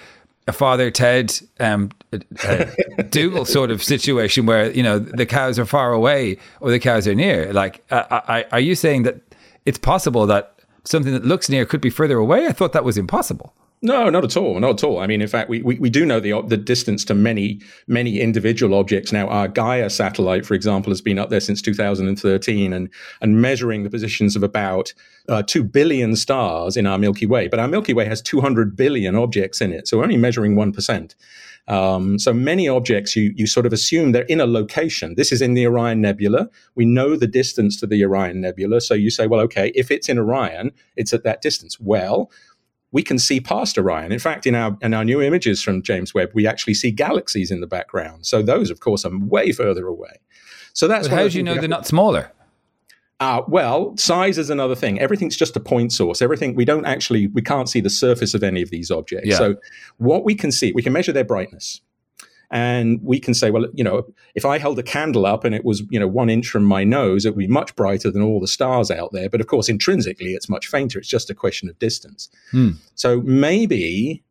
a 0.47 0.53
father 0.53 0.91
Ted 0.91 1.33
um, 1.59 1.89
Dougal 3.09 3.45
sort 3.45 3.71
of 3.71 3.83
situation 3.83 4.45
where 4.45 4.71
you 4.71 4.83
know 4.83 4.99
the 4.99 5.25
cows 5.25 5.57
are 5.57 5.65
far 5.65 5.91
away 5.91 6.37
or 6.61 6.71
the 6.71 6.79
cows 6.79 7.07
are 7.07 7.15
near. 7.15 7.51
Like, 7.51 7.83
uh, 7.91 8.43
are 8.51 8.59
you 8.59 8.75
saying 8.75 9.03
that 9.03 9.21
it's 9.65 9.77
possible 9.77 10.27
that 10.27 10.59
something 10.83 11.13
that 11.13 11.25
looks 11.25 11.49
near 11.49 11.65
could 11.65 11.81
be 11.81 11.89
further 11.89 12.17
away? 12.17 12.45
I 12.47 12.51
thought 12.51 12.73
that 12.73 12.83
was 12.83 12.97
impossible. 12.97 13.53
No, 13.85 14.09
not 14.09 14.23
at 14.23 14.35
all. 14.35 14.59
Not 14.59 14.71
at 14.71 14.83
all. 14.83 14.97
I 14.97 15.05
mean, 15.05 15.21
in 15.21 15.27
fact, 15.27 15.47
we, 15.47 15.61
we, 15.61 15.77
we 15.77 15.91
do 15.91 16.07
know 16.07 16.19
the 16.19 16.41
the 16.41 16.57
distance 16.57 17.05
to 17.05 17.13
many 17.13 17.61
many 17.87 18.19
individual 18.19 18.73
objects 18.73 19.11
now. 19.11 19.27
Our 19.27 19.47
Gaia 19.47 19.91
satellite, 19.91 20.43
for 20.43 20.55
example, 20.55 20.89
has 20.89 21.01
been 21.01 21.19
up 21.19 21.29
there 21.29 21.39
since 21.39 21.61
2013 21.61 22.73
and 22.73 22.89
and 23.21 23.41
measuring 23.41 23.83
the 23.83 23.91
positions 23.91 24.35
of 24.35 24.41
about 24.41 24.91
uh, 25.29 25.43
two 25.43 25.63
billion 25.63 26.15
stars 26.15 26.75
in 26.75 26.87
our 26.87 26.97
Milky 26.97 27.27
Way. 27.27 27.47
But 27.47 27.59
our 27.59 27.67
Milky 27.67 27.93
Way 27.93 28.05
has 28.05 28.23
200 28.23 28.75
billion 28.75 29.15
objects 29.15 29.61
in 29.61 29.71
it, 29.71 29.87
so 29.87 29.97
we're 29.97 30.03
only 30.03 30.17
measuring 30.17 30.55
one 30.55 30.71
percent. 30.71 31.13
Um, 31.67 32.19
so 32.19 32.31
many 32.31 32.67
objects, 32.67 33.15
you, 33.15 33.33
you 33.35 33.47
sort 33.47 33.65
of 33.65 33.73
assume 33.73 34.11
they're 34.11 34.23
in 34.23 34.39
a 34.39 34.45
location. 34.45 35.15
This 35.15 35.31
is 35.31 35.41
in 35.41 35.55
the 35.55 35.65
Orion 35.65 35.99
Nebula. 35.99 36.47
We 36.75 36.85
know 36.85 37.15
the 37.15 37.25
distance 37.25 37.79
to 37.79 37.87
the 37.87 38.03
Orion 38.03 38.39
Nebula. 38.41 38.81
So 38.81 38.93
you 38.93 39.09
say, 39.09 39.25
well, 39.25 39.41
okay, 39.41 39.71
if 39.73 39.89
it's 39.89 40.07
in 40.07 40.19
Orion, 40.19 40.71
it's 40.95 41.11
at 41.11 41.23
that 41.23 41.41
distance. 41.41 41.79
Well, 41.79 42.29
we 42.91 43.03
can 43.03 43.19
see 43.19 43.39
past 43.39 43.77
Orion. 43.77 44.11
In 44.11 44.19
fact, 44.19 44.45
in 44.45 44.55
our 44.55 44.77
in 44.81 44.93
our 44.93 45.03
new 45.03 45.21
images 45.21 45.61
from 45.61 45.81
James 45.81 46.13
Webb, 46.13 46.31
we 46.33 46.47
actually 46.47 46.75
see 46.75 46.91
galaxies 46.91 47.51
in 47.51 47.61
the 47.61 47.67
background. 47.67 48.25
So 48.25 48.41
those, 48.41 48.69
of 48.69 48.79
course, 48.79 49.05
are 49.05 49.11
way 49.17 49.51
further 49.51 49.87
away. 49.87 50.19
So 50.73 50.87
that's 50.87 51.07
how 51.07 51.27
do 51.27 51.37
you 51.37 51.43
know 51.43 51.55
they're 51.55 51.67
not 51.67 51.87
smaller? 51.87 52.31
Uh, 53.21 53.41
well, 53.47 53.95
size 53.95 54.37
is 54.37 54.49
another 54.49 54.75
thing. 54.75 54.99
Everything's 54.99 55.37
just 55.37 55.55
a 55.55 55.59
point 55.59 55.93
source. 55.93 56.21
Everything 56.21 56.53
we 56.53 56.65
don't 56.65 56.85
actually 56.85 57.27
we 57.27 57.41
can't 57.41 57.69
see 57.69 57.79
the 57.79 57.89
surface 57.89 58.33
of 58.33 58.43
any 58.43 58.61
of 58.61 58.71
these 58.71 58.91
objects. 58.91 59.27
Yeah. 59.27 59.37
So 59.37 59.55
what 59.97 60.25
we 60.25 60.35
can 60.35 60.51
see, 60.51 60.73
we 60.73 60.81
can 60.81 60.91
measure 60.91 61.13
their 61.13 61.23
brightness. 61.23 61.81
And 62.51 62.99
we 63.03 63.19
can 63.19 63.33
say, 63.33 63.51
well, 63.51 63.67
you 63.73 63.83
know, 63.83 64.03
if 64.35 64.45
I 64.45 64.57
held 64.57 64.79
a 64.79 64.83
candle 64.83 65.25
up 65.25 65.43
and 65.43 65.55
it 65.55 65.65
was, 65.65 65.83
you 65.89 65.99
know, 65.99 66.07
one 66.07 66.29
inch 66.29 66.47
from 66.47 66.63
my 66.63 66.83
nose, 66.83 67.25
it 67.25 67.31
would 67.31 67.39
be 67.39 67.47
much 67.47 67.75
brighter 67.75 68.11
than 68.11 68.21
all 68.21 68.39
the 68.39 68.47
stars 68.47 68.91
out 68.91 69.11
there. 69.11 69.29
But 69.29 69.41
of 69.41 69.47
course, 69.47 69.69
intrinsically, 69.69 70.33
it's 70.33 70.49
much 70.49 70.67
fainter. 70.67 70.99
It's 70.99 71.07
just 71.07 71.29
a 71.29 71.35
question 71.35 71.69
of 71.69 71.79
distance. 71.79 72.29
Hmm. 72.51 72.71
So 72.95 73.21
maybe 73.21 74.23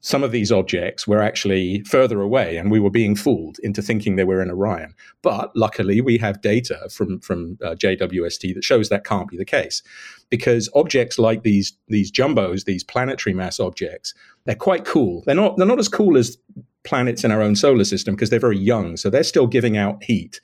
some 0.00 0.22
of 0.22 0.30
these 0.30 0.52
objects 0.52 1.08
were 1.08 1.20
actually 1.20 1.82
further 1.82 2.20
away 2.20 2.56
and 2.56 2.70
we 2.70 2.78
were 2.78 2.90
being 2.90 3.16
fooled 3.16 3.58
into 3.62 3.82
thinking 3.82 4.16
they 4.16 4.24
were 4.24 4.40
in 4.40 4.50
Orion. 4.50 4.94
But 5.22 5.54
luckily, 5.56 6.00
we 6.00 6.18
have 6.18 6.40
data 6.40 6.88
from, 6.90 7.20
from 7.20 7.58
uh, 7.62 7.74
JWST 7.74 8.54
that 8.54 8.64
shows 8.64 8.88
that 8.88 9.04
can't 9.04 9.28
be 9.28 9.36
the 9.36 9.44
case. 9.44 9.82
Because 10.30 10.68
objects 10.74 11.18
like 11.18 11.42
these, 11.42 11.72
these 11.88 12.12
jumbos, 12.12 12.64
these 12.64 12.84
planetary 12.84 13.34
mass 13.34 13.58
objects, 13.58 14.14
they're 14.44 14.54
quite 14.54 14.84
cool. 14.84 15.22
They're 15.26 15.34
not, 15.34 15.56
they're 15.56 15.66
not 15.66 15.80
as 15.80 15.88
cool 15.88 16.16
as 16.16 16.36
planets 16.84 17.24
in 17.24 17.30
our 17.30 17.42
own 17.42 17.56
solar 17.56 17.84
system 17.84 18.14
because 18.14 18.30
they're 18.30 18.38
very 18.38 18.58
young. 18.58 18.96
So 18.96 19.10
they're 19.10 19.22
still 19.22 19.46
giving 19.46 19.76
out 19.76 20.02
heat. 20.04 20.40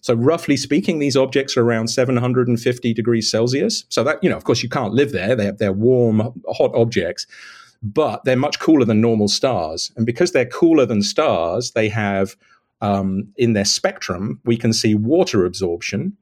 So 0.00 0.14
roughly 0.14 0.56
speaking, 0.56 0.98
these 0.98 1.16
objects 1.16 1.56
are 1.56 1.62
around 1.62 1.88
750 1.88 2.94
degrees 2.94 3.30
Celsius. 3.30 3.84
So 3.88 4.02
that, 4.04 4.22
you 4.22 4.28
know, 4.28 4.36
of 4.36 4.44
course, 4.44 4.62
you 4.62 4.68
can't 4.68 4.94
live 4.94 5.12
there. 5.12 5.36
They're, 5.36 5.52
they're 5.52 5.72
warm, 5.72 6.42
hot 6.48 6.72
objects 6.74 7.26
but 7.82 8.24
they're 8.24 8.36
much 8.36 8.60
cooler 8.60 8.84
than 8.84 9.00
normal 9.00 9.28
stars. 9.28 9.90
And 9.96 10.06
because 10.06 10.32
they're 10.32 10.46
cooler 10.46 10.86
than 10.86 11.02
stars, 11.02 11.72
they 11.72 11.88
have 11.88 12.36
um, 12.80 13.28
in 13.36 13.52
their 13.52 13.64
spectrum, 13.64 14.40
we 14.44 14.56
can 14.56 14.72
see 14.72 14.94
water 14.94 15.44
absorption, 15.44 16.16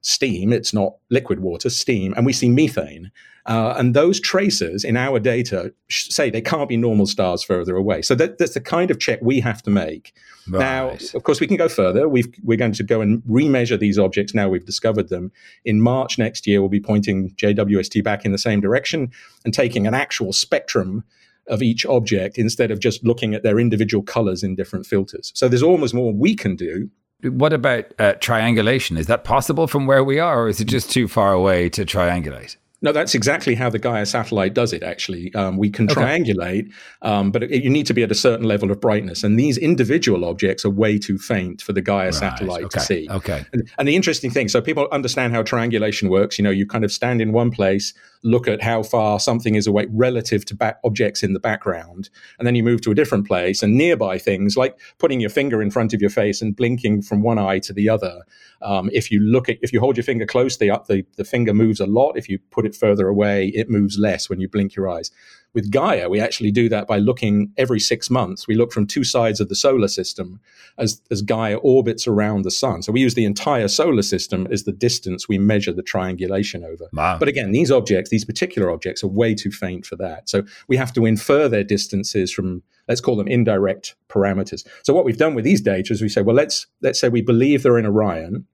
steam, 0.00 0.52
it's 0.52 0.72
not 0.72 0.96
liquid 1.10 1.40
water, 1.40 1.70
steam, 1.70 2.14
and 2.16 2.24
we 2.24 2.32
see 2.32 2.48
methane. 2.48 3.10
Uh, 3.46 3.74
and 3.78 3.94
those 3.94 4.18
traces 4.18 4.82
in 4.82 4.96
our 4.96 5.20
data 5.20 5.72
say 5.88 6.30
they 6.30 6.40
can't 6.40 6.68
be 6.68 6.76
normal 6.76 7.06
stars 7.06 7.44
further 7.44 7.76
away. 7.76 8.02
So 8.02 8.16
that, 8.16 8.38
that's 8.38 8.54
the 8.54 8.60
kind 8.60 8.90
of 8.90 8.98
check 8.98 9.20
we 9.22 9.38
have 9.38 9.62
to 9.62 9.70
make. 9.70 10.12
Right. 10.48 10.58
Now, 10.58 10.96
of 11.14 11.22
course, 11.22 11.40
we 11.40 11.46
can 11.46 11.56
go 11.56 11.68
further. 11.68 12.08
we 12.08 12.24
are 12.48 12.56
going 12.56 12.72
to 12.72 12.82
go 12.82 13.00
and 13.00 13.22
remeasure 13.22 13.78
these 13.78 14.00
objects 14.00 14.34
now 14.34 14.48
we've 14.48 14.66
discovered 14.66 15.10
them. 15.10 15.30
In 15.64 15.80
March 15.80 16.18
next 16.18 16.46
year, 16.46 16.60
we'll 16.60 16.68
be 16.68 16.80
pointing 16.80 17.30
JWST 17.36 18.02
back 18.02 18.24
in 18.24 18.32
the 18.32 18.38
same 18.38 18.60
direction 18.60 19.12
and 19.44 19.54
taking 19.54 19.86
an 19.86 19.94
actual 19.94 20.32
spectrum 20.32 21.04
of 21.46 21.62
each 21.62 21.86
object 21.86 22.38
instead 22.38 22.72
of 22.72 22.80
just 22.80 23.04
looking 23.04 23.32
at 23.32 23.44
their 23.44 23.60
individual 23.60 24.02
colors 24.02 24.42
in 24.42 24.56
different 24.56 24.86
filters. 24.86 25.30
So 25.36 25.48
there's 25.48 25.62
almost 25.62 25.94
more 25.94 26.12
we 26.12 26.34
can 26.34 26.56
do 26.56 26.90
what 27.22 27.52
about 27.52 27.86
uh, 27.98 28.14
triangulation? 28.14 28.96
Is 28.96 29.06
that 29.06 29.24
possible 29.24 29.66
from 29.66 29.86
where 29.86 30.04
we 30.04 30.18
are, 30.18 30.42
or 30.42 30.48
is 30.48 30.60
it 30.60 30.66
just 30.66 30.90
too 30.90 31.08
far 31.08 31.32
away 31.32 31.68
to 31.70 31.84
triangulate? 31.84 32.56
No, 32.82 32.92
that's 32.92 33.14
exactly 33.14 33.54
how 33.54 33.70
the 33.70 33.78
Gaia 33.78 34.04
satellite 34.04 34.52
does 34.52 34.74
it. 34.74 34.82
Actually, 34.82 35.34
um, 35.34 35.56
we 35.56 35.70
can 35.70 35.90
okay. 35.90 35.98
triangulate, 35.98 36.70
um, 37.00 37.30
but 37.30 37.42
it, 37.44 37.64
you 37.64 37.70
need 37.70 37.86
to 37.86 37.94
be 37.94 38.02
at 38.02 38.10
a 38.10 38.14
certain 38.14 38.46
level 38.46 38.70
of 38.70 38.80
brightness, 38.82 39.24
and 39.24 39.38
these 39.38 39.56
individual 39.56 40.26
objects 40.26 40.62
are 40.62 40.70
way 40.70 40.98
too 40.98 41.16
faint 41.16 41.62
for 41.62 41.72
the 41.72 41.80
Gaia 41.80 42.06
right. 42.06 42.14
satellite 42.14 42.64
okay. 42.64 42.78
to 42.78 42.84
see. 42.84 43.08
Okay. 43.10 43.46
And, 43.54 43.70
and, 43.78 43.88
the 43.88 43.96
interesting 43.96 44.30
thing, 44.30 44.48
so 44.48 44.60
people 44.60 44.88
understand 44.92 45.32
how 45.32 45.42
triangulation 45.42 46.10
works. 46.10 46.38
You 46.38 46.44
know, 46.44 46.50
you 46.50 46.66
kind 46.66 46.84
of 46.84 46.92
stand 46.92 47.22
in 47.22 47.32
one 47.32 47.50
place, 47.50 47.94
look 48.22 48.46
at 48.46 48.60
how 48.60 48.82
far 48.82 49.20
something 49.20 49.54
is 49.54 49.66
away 49.66 49.86
relative 49.90 50.44
to 50.44 50.54
back 50.54 50.78
objects 50.84 51.22
in 51.22 51.32
the 51.32 51.40
background, 51.40 52.10
and 52.38 52.46
then 52.46 52.54
you 52.54 52.62
move 52.62 52.82
to 52.82 52.90
a 52.90 52.94
different 52.94 53.26
place 53.26 53.62
and 53.62 53.78
nearby 53.78 54.18
things, 54.18 54.54
like 54.54 54.78
putting 54.98 55.20
your 55.20 55.30
finger 55.30 55.62
in 55.62 55.70
front 55.70 55.94
of 55.94 56.02
your 56.02 56.10
face 56.10 56.42
and 56.42 56.54
blinking 56.54 57.00
from 57.00 57.22
one 57.22 57.38
eye 57.38 57.58
to 57.60 57.72
the 57.72 57.88
other. 57.88 58.20
Um, 58.60 58.90
if 58.92 59.10
you 59.10 59.20
look 59.20 59.48
at, 59.48 59.56
if 59.62 59.72
you 59.72 59.80
hold 59.80 59.96
your 59.96 60.04
finger 60.04 60.26
close, 60.26 60.58
the, 60.58 60.68
the 60.88 61.04
the 61.16 61.24
finger 61.24 61.54
moves 61.54 61.80
a 61.80 61.86
lot. 61.86 62.16
If 62.16 62.28
you 62.28 62.38
put 62.50 62.65
it 62.66 62.76
further 62.76 63.08
away, 63.08 63.48
it 63.54 63.70
moves 63.70 63.98
less 63.98 64.28
when 64.28 64.40
you 64.40 64.48
blink 64.48 64.74
your 64.74 64.88
eyes. 64.88 65.10
With 65.54 65.70
Gaia, 65.70 66.10
we 66.10 66.20
actually 66.20 66.50
do 66.50 66.68
that 66.68 66.86
by 66.86 66.98
looking 66.98 67.50
every 67.56 67.80
six 67.80 68.10
months. 68.10 68.46
We 68.46 68.56
look 68.56 68.72
from 68.72 68.86
two 68.86 69.04
sides 69.04 69.40
of 69.40 69.48
the 69.48 69.54
solar 69.54 69.88
system 69.88 70.38
as, 70.76 71.00
as 71.10 71.22
Gaia 71.22 71.56
orbits 71.56 72.06
around 72.06 72.42
the 72.42 72.50
sun. 72.50 72.82
So 72.82 72.92
we 72.92 73.00
use 73.00 73.14
the 73.14 73.24
entire 73.24 73.68
solar 73.68 74.02
system 74.02 74.46
as 74.50 74.64
the 74.64 74.72
distance 74.72 75.30
we 75.30 75.38
measure 75.38 75.72
the 75.72 75.82
triangulation 75.82 76.62
over. 76.62 76.88
Wow. 76.92 77.16
But 77.18 77.28
again, 77.28 77.52
these 77.52 77.70
objects, 77.70 78.10
these 78.10 78.26
particular 78.26 78.70
objects, 78.70 79.02
are 79.02 79.08
way 79.08 79.34
too 79.34 79.50
faint 79.50 79.86
for 79.86 79.96
that. 79.96 80.28
So 80.28 80.42
we 80.68 80.76
have 80.76 80.92
to 80.92 81.06
infer 81.06 81.48
their 81.48 81.64
distances 81.64 82.30
from 82.30 82.62
let's 82.86 83.00
call 83.00 83.16
them 83.16 83.26
indirect 83.26 83.94
parameters. 84.10 84.66
So 84.82 84.92
what 84.92 85.06
we've 85.06 85.16
done 85.16 85.34
with 85.34 85.44
these 85.44 85.62
data 85.62 85.92
is 85.92 86.02
we 86.02 86.10
say, 86.10 86.20
well, 86.20 86.36
let's 86.36 86.66
let's 86.82 87.00
say 87.00 87.08
we 87.08 87.22
believe 87.22 87.62
they're 87.62 87.78
in 87.78 87.86
Orion 87.86 88.46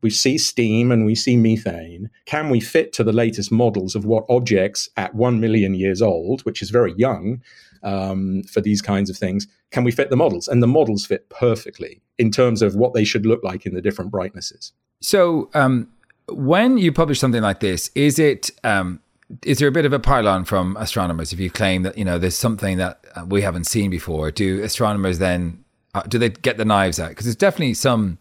we 0.00 0.10
see 0.10 0.38
steam 0.38 0.92
and 0.92 1.04
we 1.04 1.14
see 1.14 1.36
methane. 1.36 2.10
Can 2.26 2.50
we 2.50 2.60
fit 2.60 2.92
to 2.94 3.04
the 3.04 3.12
latest 3.12 3.50
models 3.50 3.94
of 3.94 4.04
what 4.04 4.24
objects 4.28 4.88
at 4.96 5.14
1 5.14 5.40
million 5.40 5.74
years 5.74 6.00
old, 6.00 6.42
which 6.42 6.62
is 6.62 6.70
very 6.70 6.94
young 6.96 7.42
um, 7.82 8.42
for 8.44 8.60
these 8.60 8.82
kinds 8.82 9.10
of 9.10 9.16
things, 9.16 9.46
can 9.70 9.84
we 9.84 9.90
fit 9.90 10.10
the 10.10 10.16
models? 10.16 10.48
And 10.48 10.62
the 10.62 10.66
models 10.66 11.06
fit 11.06 11.28
perfectly 11.28 12.00
in 12.18 12.30
terms 12.30 12.62
of 12.62 12.74
what 12.74 12.94
they 12.94 13.04
should 13.04 13.26
look 13.26 13.42
like 13.42 13.66
in 13.66 13.74
the 13.74 13.82
different 13.82 14.10
brightnesses. 14.10 14.72
So, 15.00 15.50
um, 15.54 15.88
when 16.30 16.76
you 16.76 16.92
publish 16.92 17.20
something 17.20 17.42
like 17.42 17.60
this, 17.60 17.90
is 17.94 18.18
it 18.18 18.50
um, 18.62 19.00
is 19.44 19.58
there 19.58 19.68
a 19.68 19.72
bit 19.72 19.84
of 19.84 19.92
a 19.92 19.98
pile-on 19.98 20.44
from 20.44 20.76
astronomers 20.76 21.32
if 21.32 21.40
you 21.40 21.50
claim 21.50 21.82
that 21.82 21.96
you 21.96 22.04
know 22.04 22.18
there's 22.18 22.36
something 22.36 22.78
that 22.78 23.04
uh, 23.14 23.24
we 23.26 23.42
haven't 23.42 23.64
seen 23.64 23.90
before? 23.90 24.30
Do 24.30 24.62
astronomers 24.62 25.18
then 25.18 25.64
uh, 25.94 26.02
do 26.02 26.18
they 26.18 26.30
get 26.30 26.58
the 26.58 26.64
knives 26.64 27.00
out? 27.00 27.10
Because 27.10 27.26
there's 27.26 27.36
definitely 27.36 27.74
some 27.74 28.18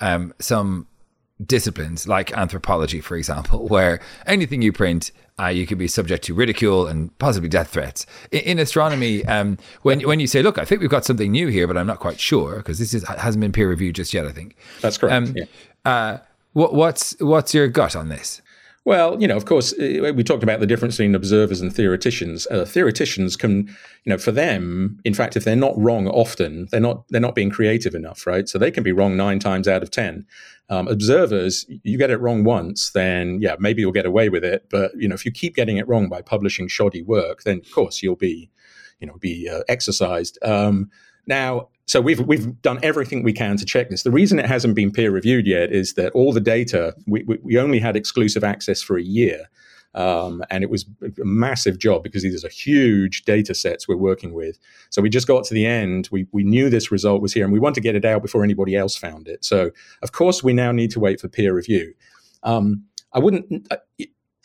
um, 0.00 0.32
some 0.38 0.86
disciplines 1.46 2.06
like 2.06 2.36
anthropology, 2.36 3.00
for 3.00 3.16
example, 3.16 3.66
where 3.68 4.00
anything 4.26 4.62
you 4.62 4.72
print, 4.72 5.12
uh, 5.38 5.46
you 5.46 5.66
could 5.66 5.78
be 5.78 5.88
subject 5.88 6.24
to 6.24 6.34
ridicule 6.34 6.86
and 6.86 7.16
possibly 7.18 7.48
death 7.48 7.70
threats. 7.70 8.06
In, 8.30 8.40
in 8.40 8.58
astronomy, 8.58 9.24
um, 9.26 9.58
when 9.82 10.00
when 10.02 10.20
you 10.20 10.26
say, 10.26 10.42
"Look, 10.42 10.58
I 10.58 10.64
think 10.64 10.80
we've 10.80 10.90
got 10.90 11.04
something 11.04 11.30
new 11.30 11.48
here, 11.48 11.66
but 11.66 11.76
I'm 11.76 11.86
not 11.86 11.98
quite 11.98 12.20
sure," 12.20 12.56
because 12.56 12.78
this 12.78 12.94
is, 12.94 13.04
hasn't 13.04 13.40
been 13.40 13.52
peer 13.52 13.68
reviewed 13.68 13.94
just 13.94 14.12
yet, 14.12 14.26
I 14.26 14.32
think. 14.32 14.56
That's 14.80 14.98
correct. 14.98 15.14
Um, 15.14 15.34
yeah. 15.36 15.44
uh, 15.84 16.18
what, 16.52 16.74
what's 16.74 17.18
what's 17.20 17.54
your 17.54 17.68
gut 17.68 17.96
on 17.96 18.08
this? 18.08 18.42
Well, 18.90 19.22
you 19.22 19.28
know, 19.28 19.36
of 19.36 19.44
course, 19.44 19.72
uh, 19.74 20.12
we 20.16 20.24
talked 20.24 20.42
about 20.42 20.58
the 20.58 20.66
difference 20.66 20.96
between 20.96 21.14
observers 21.14 21.60
and 21.60 21.72
theoreticians. 21.72 22.48
Uh, 22.48 22.64
theoreticians 22.64 23.36
can, 23.36 23.68
you 23.68 24.10
know, 24.10 24.18
for 24.18 24.32
them, 24.32 24.98
in 25.04 25.14
fact, 25.14 25.36
if 25.36 25.44
they're 25.44 25.54
not 25.54 25.78
wrong 25.78 26.08
often, 26.08 26.66
they're 26.72 26.80
not 26.80 27.04
they're 27.10 27.20
not 27.20 27.36
being 27.36 27.50
creative 27.50 27.94
enough, 27.94 28.26
right? 28.26 28.48
So 28.48 28.58
they 28.58 28.72
can 28.72 28.82
be 28.82 28.90
wrong 28.90 29.16
nine 29.16 29.38
times 29.38 29.68
out 29.68 29.84
of 29.84 29.92
ten. 29.92 30.26
Um, 30.70 30.88
observers, 30.88 31.66
you 31.84 31.98
get 31.98 32.10
it 32.10 32.16
wrong 32.16 32.42
once, 32.42 32.90
then 32.90 33.38
yeah, 33.40 33.54
maybe 33.60 33.80
you'll 33.80 33.92
get 33.92 34.06
away 34.06 34.28
with 34.28 34.42
it. 34.42 34.66
But 34.72 34.90
you 34.96 35.06
know, 35.06 35.14
if 35.14 35.24
you 35.24 35.30
keep 35.30 35.54
getting 35.54 35.76
it 35.76 35.86
wrong 35.86 36.08
by 36.08 36.20
publishing 36.20 36.66
shoddy 36.66 37.02
work, 37.02 37.44
then 37.44 37.58
of 37.58 37.70
course 37.70 38.02
you'll 38.02 38.16
be, 38.16 38.50
you 38.98 39.06
know, 39.06 39.18
be 39.20 39.48
uh, 39.48 39.62
exercised. 39.68 40.36
Um, 40.42 40.90
now, 41.26 41.68
so 41.86 42.00
we've 42.00 42.20
we've 42.20 42.60
done 42.62 42.78
everything 42.82 43.22
we 43.22 43.32
can 43.32 43.56
to 43.56 43.64
check 43.64 43.90
this. 43.90 44.04
The 44.04 44.10
reason 44.10 44.38
it 44.38 44.46
hasn't 44.46 44.74
been 44.74 44.92
peer 44.92 45.10
reviewed 45.10 45.46
yet 45.46 45.72
is 45.72 45.94
that 45.94 46.12
all 46.12 46.32
the 46.32 46.40
data 46.40 46.94
we, 47.06 47.24
we, 47.24 47.38
we 47.42 47.58
only 47.58 47.78
had 47.78 47.96
exclusive 47.96 48.44
access 48.44 48.80
for 48.80 48.96
a 48.96 49.02
year, 49.02 49.48
um, 49.94 50.44
and 50.50 50.62
it 50.62 50.70
was 50.70 50.86
a 51.02 51.24
massive 51.24 51.78
job 51.78 52.04
because 52.04 52.22
these 52.22 52.44
are 52.44 52.48
huge 52.48 53.24
data 53.24 53.54
sets 53.54 53.88
we're 53.88 53.96
working 53.96 54.32
with. 54.32 54.58
So 54.90 55.02
we 55.02 55.10
just 55.10 55.26
got 55.26 55.44
to 55.44 55.54
the 55.54 55.66
end. 55.66 56.08
We 56.12 56.26
we 56.30 56.44
knew 56.44 56.70
this 56.70 56.92
result 56.92 57.22
was 57.22 57.32
here, 57.32 57.44
and 57.44 57.52
we 57.52 57.58
want 57.58 57.74
to 57.74 57.80
get 57.80 57.96
it 57.96 58.04
out 58.04 58.22
before 58.22 58.44
anybody 58.44 58.76
else 58.76 58.96
found 58.96 59.26
it. 59.26 59.44
So 59.44 59.70
of 60.02 60.12
course 60.12 60.44
we 60.44 60.52
now 60.52 60.70
need 60.70 60.92
to 60.92 61.00
wait 61.00 61.20
for 61.20 61.28
peer 61.28 61.54
review. 61.54 61.92
Um, 62.44 62.84
I 63.12 63.18
wouldn't. 63.18 63.68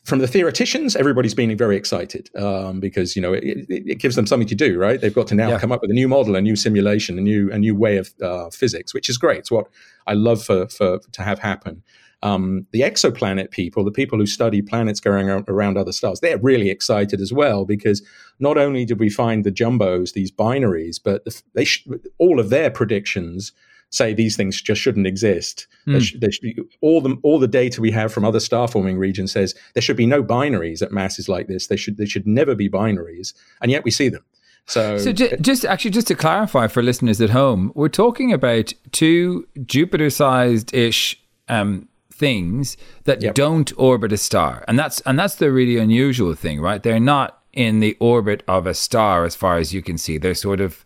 From 0.05 0.19
the 0.19 0.27
theoreticians, 0.27 0.95
everybody's 0.95 1.33
been 1.33 1.57
very 1.57 1.75
excited 1.75 2.29
um, 2.35 2.79
because 2.79 3.15
you 3.15 3.21
know 3.23 3.33
it, 3.33 3.65
it, 3.67 3.97
gives 3.97 4.15
them 4.15 4.27
something 4.27 4.47
to 4.47 4.55
do, 4.55 4.77
right? 4.77 5.01
They've 5.01 5.13
got 5.13 5.25
to 5.27 5.35
now 5.35 5.49
yeah. 5.49 5.59
come 5.59 5.71
up 5.71 5.81
with 5.81 5.89
a 5.89 5.95
new 5.95 6.07
model, 6.07 6.35
a 6.35 6.41
new 6.41 6.55
simulation, 6.55 7.17
a 7.17 7.21
new 7.21 7.51
a 7.51 7.57
new 7.57 7.75
way 7.75 7.97
of 7.97 8.13
uh, 8.21 8.51
physics, 8.51 8.93
which 8.93 9.09
is 9.09 9.17
great. 9.17 9.39
It's 9.39 9.51
what 9.51 9.65
I 10.05 10.13
love 10.13 10.43
for, 10.43 10.67
for 10.67 10.99
to 10.99 11.23
have 11.23 11.39
happen. 11.39 11.81
Um, 12.21 12.67
the 12.71 12.81
exoplanet 12.81 13.49
people, 13.49 13.83
the 13.83 13.91
people 13.91 14.19
who 14.19 14.27
study 14.27 14.61
planets 14.61 14.99
going 14.99 15.27
around 15.29 15.77
other 15.77 15.91
stars, 15.91 16.19
they're 16.19 16.37
really 16.37 16.69
excited 16.69 17.19
as 17.19 17.33
well 17.33 17.65
because 17.65 18.03
not 18.39 18.57
only 18.57 18.85
did 18.85 18.99
we 18.99 19.09
find 19.09 19.43
the 19.43 19.51
jumbos, 19.51 20.13
these 20.13 20.31
binaries, 20.31 20.99
but 21.03 21.23
they 21.53 21.65
sh- 21.65 21.87
all 22.19 22.39
of 22.39 22.49
their 22.49 22.69
predictions 22.69 23.53
say 23.95 24.13
these 24.13 24.35
things 24.35 24.61
just 24.61 24.81
shouldn't 24.81 25.07
exist. 25.07 25.67
Mm. 25.87 26.01
Sh- 26.01 26.15
sh- 26.31 26.59
all 26.81 27.01
the 27.01 27.17
all 27.23 27.39
the 27.39 27.47
data 27.47 27.81
we 27.81 27.91
have 27.91 28.11
from 28.13 28.25
other 28.25 28.39
star 28.39 28.67
forming 28.67 28.97
regions 28.97 29.31
says 29.31 29.55
there 29.73 29.81
should 29.81 29.97
be 29.97 30.05
no 30.05 30.23
binaries 30.23 30.81
at 30.81 30.91
masses 30.91 31.29
like 31.29 31.47
this. 31.47 31.67
They 31.67 31.77
should 31.77 31.97
they 31.97 32.05
should 32.05 32.27
never 32.27 32.55
be 32.55 32.69
binaries, 32.69 33.33
and 33.61 33.71
yet 33.71 33.83
we 33.83 33.91
see 33.91 34.09
them. 34.09 34.23
So, 34.67 34.97
so 34.97 35.11
j- 35.11 35.37
just 35.41 35.63
actually 35.63 35.91
just 35.91 36.07
to 36.07 36.15
clarify 36.15 36.67
for 36.67 36.81
listeners 36.81 37.21
at 37.21 37.29
home, 37.29 37.71
we're 37.75 37.87
talking 37.87 38.33
about 38.33 38.73
two 38.91 39.47
Jupiter-sized 39.63 40.73
ish 40.73 41.21
um, 41.47 41.87
things 42.11 42.75
that 43.03 43.21
yep. 43.21 43.35
don't 43.35 43.71
orbit 43.77 44.11
a 44.11 44.17
star, 44.17 44.65
and 44.67 44.77
that's 44.79 45.01
and 45.01 45.19
that's 45.19 45.35
the 45.35 45.51
really 45.51 45.77
unusual 45.77 46.33
thing, 46.33 46.59
right? 46.59 46.81
They're 46.81 46.99
not 46.99 47.41
in 47.53 47.79
the 47.79 47.95
orbit 47.99 48.43
of 48.47 48.67
a 48.67 48.73
star 48.73 49.23
as 49.23 49.35
far 49.35 49.57
as 49.57 49.73
you 49.73 49.81
can 49.81 49.97
see. 49.97 50.17
They're 50.17 50.33
sort 50.33 50.59
of 50.59 50.83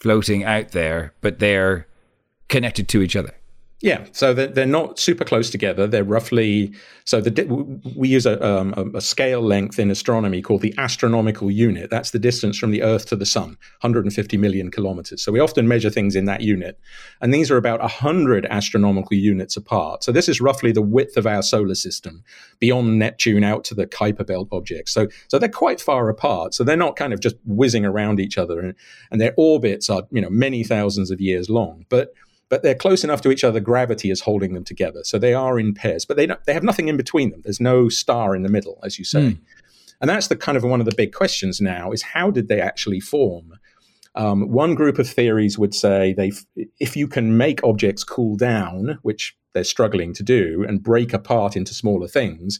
floating 0.00 0.44
out 0.44 0.70
there, 0.70 1.12
but 1.20 1.38
they're 1.38 1.86
connected 2.48 2.88
to 2.88 3.02
each 3.02 3.16
other. 3.16 3.34
Yeah, 3.80 4.06
so 4.10 4.34
they're, 4.34 4.48
they're 4.48 4.66
not 4.66 4.98
super 4.98 5.24
close 5.24 5.50
together. 5.50 5.86
They're 5.86 6.02
roughly 6.02 6.72
so 7.04 7.20
the 7.20 7.44
we 7.96 8.08
use 8.08 8.26
a, 8.26 8.44
um, 8.44 8.74
a 8.92 9.00
scale 9.00 9.40
length 9.40 9.78
in 9.78 9.88
astronomy 9.88 10.42
called 10.42 10.62
the 10.62 10.74
astronomical 10.78 11.48
unit. 11.48 11.88
That's 11.88 12.10
the 12.10 12.18
distance 12.18 12.58
from 12.58 12.72
the 12.72 12.82
Earth 12.82 13.06
to 13.06 13.16
the 13.16 13.24
Sun, 13.24 13.50
150 13.80 14.36
million 14.36 14.72
kilometers. 14.72 15.22
So 15.22 15.30
we 15.30 15.38
often 15.38 15.68
measure 15.68 15.90
things 15.90 16.16
in 16.16 16.24
that 16.24 16.40
unit, 16.40 16.76
and 17.20 17.32
these 17.32 17.52
are 17.52 17.56
about 17.56 17.78
100 17.78 18.46
astronomical 18.46 19.16
units 19.16 19.56
apart. 19.56 20.02
So 20.02 20.10
this 20.10 20.28
is 20.28 20.40
roughly 20.40 20.72
the 20.72 20.82
width 20.82 21.16
of 21.16 21.26
our 21.28 21.42
solar 21.42 21.76
system, 21.76 22.24
beyond 22.58 22.98
Neptune 22.98 23.44
out 23.44 23.62
to 23.64 23.76
the 23.76 23.86
Kuiper 23.86 24.26
Belt 24.26 24.48
objects. 24.50 24.92
So 24.92 25.06
so 25.28 25.38
they're 25.38 25.48
quite 25.48 25.80
far 25.80 26.08
apart. 26.08 26.52
So 26.52 26.64
they're 26.64 26.76
not 26.76 26.96
kind 26.96 27.12
of 27.12 27.20
just 27.20 27.36
whizzing 27.46 27.84
around 27.84 28.18
each 28.18 28.38
other, 28.38 28.58
and, 28.58 28.74
and 29.12 29.20
their 29.20 29.34
orbits 29.36 29.88
are 29.88 30.02
you 30.10 30.20
know 30.20 30.30
many 30.30 30.64
thousands 30.64 31.12
of 31.12 31.20
years 31.20 31.48
long, 31.48 31.86
but 31.88 32.12
but 32.48 32.62
they're 32.62 32.74
close 32.74 33.04
enough 33.04 33.20
to 33.22 33.30
each 33.30 33.44
other. 33.44 33.60
Gravity 33.60 34.10
is 34.10 34.20
holding 34.20 34.54
them 34.54 34.64
together, 34.64 35.00
so 35.04 35.18
they 35.18 35.34
are 35.34 35.58
in 35.58 35.74
pairs. 35.74 36.04
But 36.04 36.16
they 36.16 36.26
they 36.46 36.54
have 36.54 36.62
nothing 36.62 36.88
in 36.88 36.96
between 36.96 37.30
them. 37.30 37.42
There's 37.42 37.60
no 37.60 37.88
star 37.88 38.34
in 38.34 38.42
the 38.42 38.48
middle, 38.48 38.78
as 38.82 38.98
you 38.98 39.04
say, 39.04 39.20
mm. 39.20 39.38
and 40.00 40.08
that's 40.08 40.28
the 40.28 40.36
kind 40.36 40.56
of 40.56 40.64
one 40.64 40.80
of 40.80 40.86
the 40.86 40.94
big 40.94 41.12
questions 41.12 41.60
now: 41.60 41.92
is 41.92 42.02
how 42.02 42.30
did 42.30 42.48
they 42.48 42.60
actually 42.60 43.00
form? 43.00 43.54
Um, 44.14 44.50
one 44.50 44.74
group 44.74 44.98
of 44.98 45.08
theories 45.08 45.58
would 45.58 45.74
say 45.74 46.12
they, 46.12 46.32
if 46.80 46.96
you 46.96 47.06
can 47.06 47.36
make 47.36 47.62
objects 47.62 48.02
cool 48.02 48.36
down, 48.36 48.98
which 49.02 49.36
they're 49.52 49.62
struggling 49.62 50.12
to 50.14 50.24
do, 50.24 50.64
and 50.66 50.82
break 50.82 51.12
apart 51.12 51.56
into 51.56 51.72
smaller 51.72 52.08
things, 52.08 52.58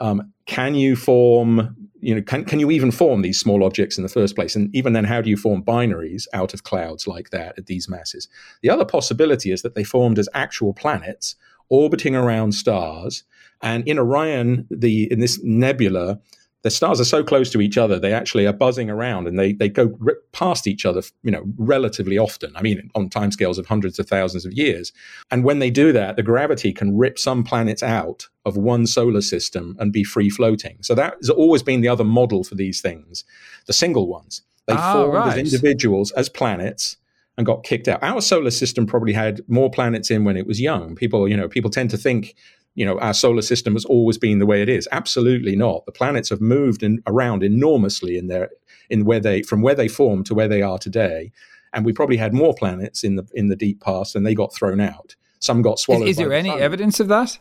um, 0.00 0.32
can 0.46 0.74
you 0.74 0.96
form 0.96 1.76
you 2.00 2.14
know 2.14 2.22
can, 2.22 2.44
can 2.44 2.58
you 2.58 2.70
even 2.70 2.90
form 2.90 3.22
these 3.22 3.38
small 3.38 3.62
objects 3.62 3.96
in 3.96 4.02
the 4.02 4.08
first 4.08 4.34
place? 4.34 4.56
And 4.56 4.74
even 4.74 4.94
then 4.94 5.04
how 5.04 5.20
do 5.20 5.30
you 5.30 5.36
form 5.36 5.62
binaries 5.62 6.26
out 6.32 6.54
of 6.54 6.64
clouds 6.64 7.06
like 7.06 7.30
that 7.30 7.58
at 7.58 7.66
these 7.66 7.88
masses? 7.88 8.28
The 8.62 8.70
other 8.70 8.84
possibility 8.84 9.52
is 9.52 9.62
that 9.62 9.74
they 9.74 9.84
formed 9.84 10.18
as 10.18 10.28
actual 10.34 10.72
planets 10.72 11.36
orbiting 11.68 12.16
around 12.16 12.52
stars. 12.52 13.24
And 13.62 13.86
in 13.86 13.98
orion 13.98 14.66
the 14.70 15.10
in 15.12 15.20
this 15.20 15.42
nebula 15.42 16.20
the 16.62 16.70
stars 16.70 17.00
are 17.00 17.04
so 17.04 17.24
close 17.24 17.50
to 17.50 17.60
each 17.60 17.78
other 17.78 17.98
they 17.98 18.12
actually 18.12 18.46
are 18.46 18.52
buzzing 18.52 18.90
around 18.90 19.26
and 19.26 19.38
they 19.38 19.52
they 19.52 19.68
go 19.68 19.96
past 20.32 20.66
each 20.66 20.84
other 20.84 21.02
you 21.22 21.30
know 21.30 21.44
relatively 21.56 22.18
often 22.18 22.54
i 22.56 22.62
mean 22.62 22.90
on 22.94 23.08
timescales 23.08 23.58
of 23.58 23.66
hundreds 23.66 23.98
of 23.98 24.08
thousands 24.08 24.44
of 24.44 24.52
years 24.52 24.92
and 25.30 25.44
when 25.44 25.58
they 25.58 25.70
do 25.70 25.92
that 25.92 26.16
the 26.16 26.22
gravity 26.22 26.72
can 26.72 26.96
rip 26.96 27.18
some 27.18 27.42
planets 27.42 27.82
out 27.82 28.28
of 28.44 28.56
one 28.56 28.86
solar 28.86 29.20
system 29.20 29.76
and 29.78 29.92
be 29.92 30.04
free 30.04 30.30
floating 30.30 30.76
so 30.80 30.94
that 30.94 31.14
has 31.14 31.30
always 31.30 31.62
been 31.62 31.80
the 31.80 31.88
other 31.88 32.04
model 32.04 32.44
for 32.44 32.54
these 32.54 32.80
things 32.80 33.24
the 33.66 33.72
single 33.72 34.06
ones 34.06 34.42
they 34.66 34.74
oh, 34.76 34.92
formed 34.92 35.14
right. 35.14 35.32
as 35.32 35.38
individuals 35.38 36.10
as 36.12 36.28
planets 36.28 36.96
and 37.40 37.46
got 37.46 37.64
kicked 37.64 37.88
out. 37.88 38.02
Our 38.02 38.20
solar 38.20 38.50
system 38.50 38.86
probably 38.86 39.14
had 39.14 39.40
more 39.48 39.70
planets 39.70 40.10
in 40.10 40.24
when 40.24 40.36
it 40.36 40.46
was 40.46 40.60
young. 40.60 40.94
People, 40.94 41.26
you 41.26 41.36
know, 41.36 41.48
people 41.48 41.70
tend 41.70 41.88
to 41.90 41.96
think 41.96 42.34
you 42.74 42.84
know 42.84 42.98
our 43.00 43.14
solar 43.14 43.42
system 43.42 43.74
has 43.74 43.84
always 43.84 44.18
been 44.18 44.38
the 44.38 44.46
way 44.46 44.62
it 44.62 44.68
is. 44.68 44.88
Absolutely 44.92 45.56
not. 45.56 45.84
The 45.86 45.92
planets 45.92 46.30
have 46.30 46.40
moved 46.40 46.82
in, 46.82 47.02
around 47.06 47.42
enormously 47.42 48.16
in 48.16 48.28
their 48.28 48.50
in 48.88 49.04
where 49.04 49.20
they 49.20 49.42
from 49.42 49.62
where 49.62 49.74
they 49.74 49.88
formed 49.88 50.26
to 50.26 50.34
where 50.34 50.48
they 50.48 50.62
are 50.62 50.78
today. 50.78 51.32
And 51.72 51.84
we 51.84 51.92
probably 51.92 52.16
had 52.16 52.34
more 52.34 52.54
planets 52.54 53.04
in 53.04 53.16
the 53.16 53.26
in 53.34 53.48
the 53.48 53.56
deep 53.56 53.80
past 53.80 54.16
and 54.16 54.26
they 54.26 54.34
got 54.34 54.54
thrown 54.54 54.80
out. 54.80 55.16
Some 55.38 55.62
got 55.62 55.78
swallowed 55.78 56.04
is, 56.04 56.10
is 56.10 56.16
there 56.18 56.28
the 56.28 56.36
any 56.36 56.50
sun. 56.50 56.60
evidence 56.60 57.00
of 57.00 57.08
that 57.08 57.38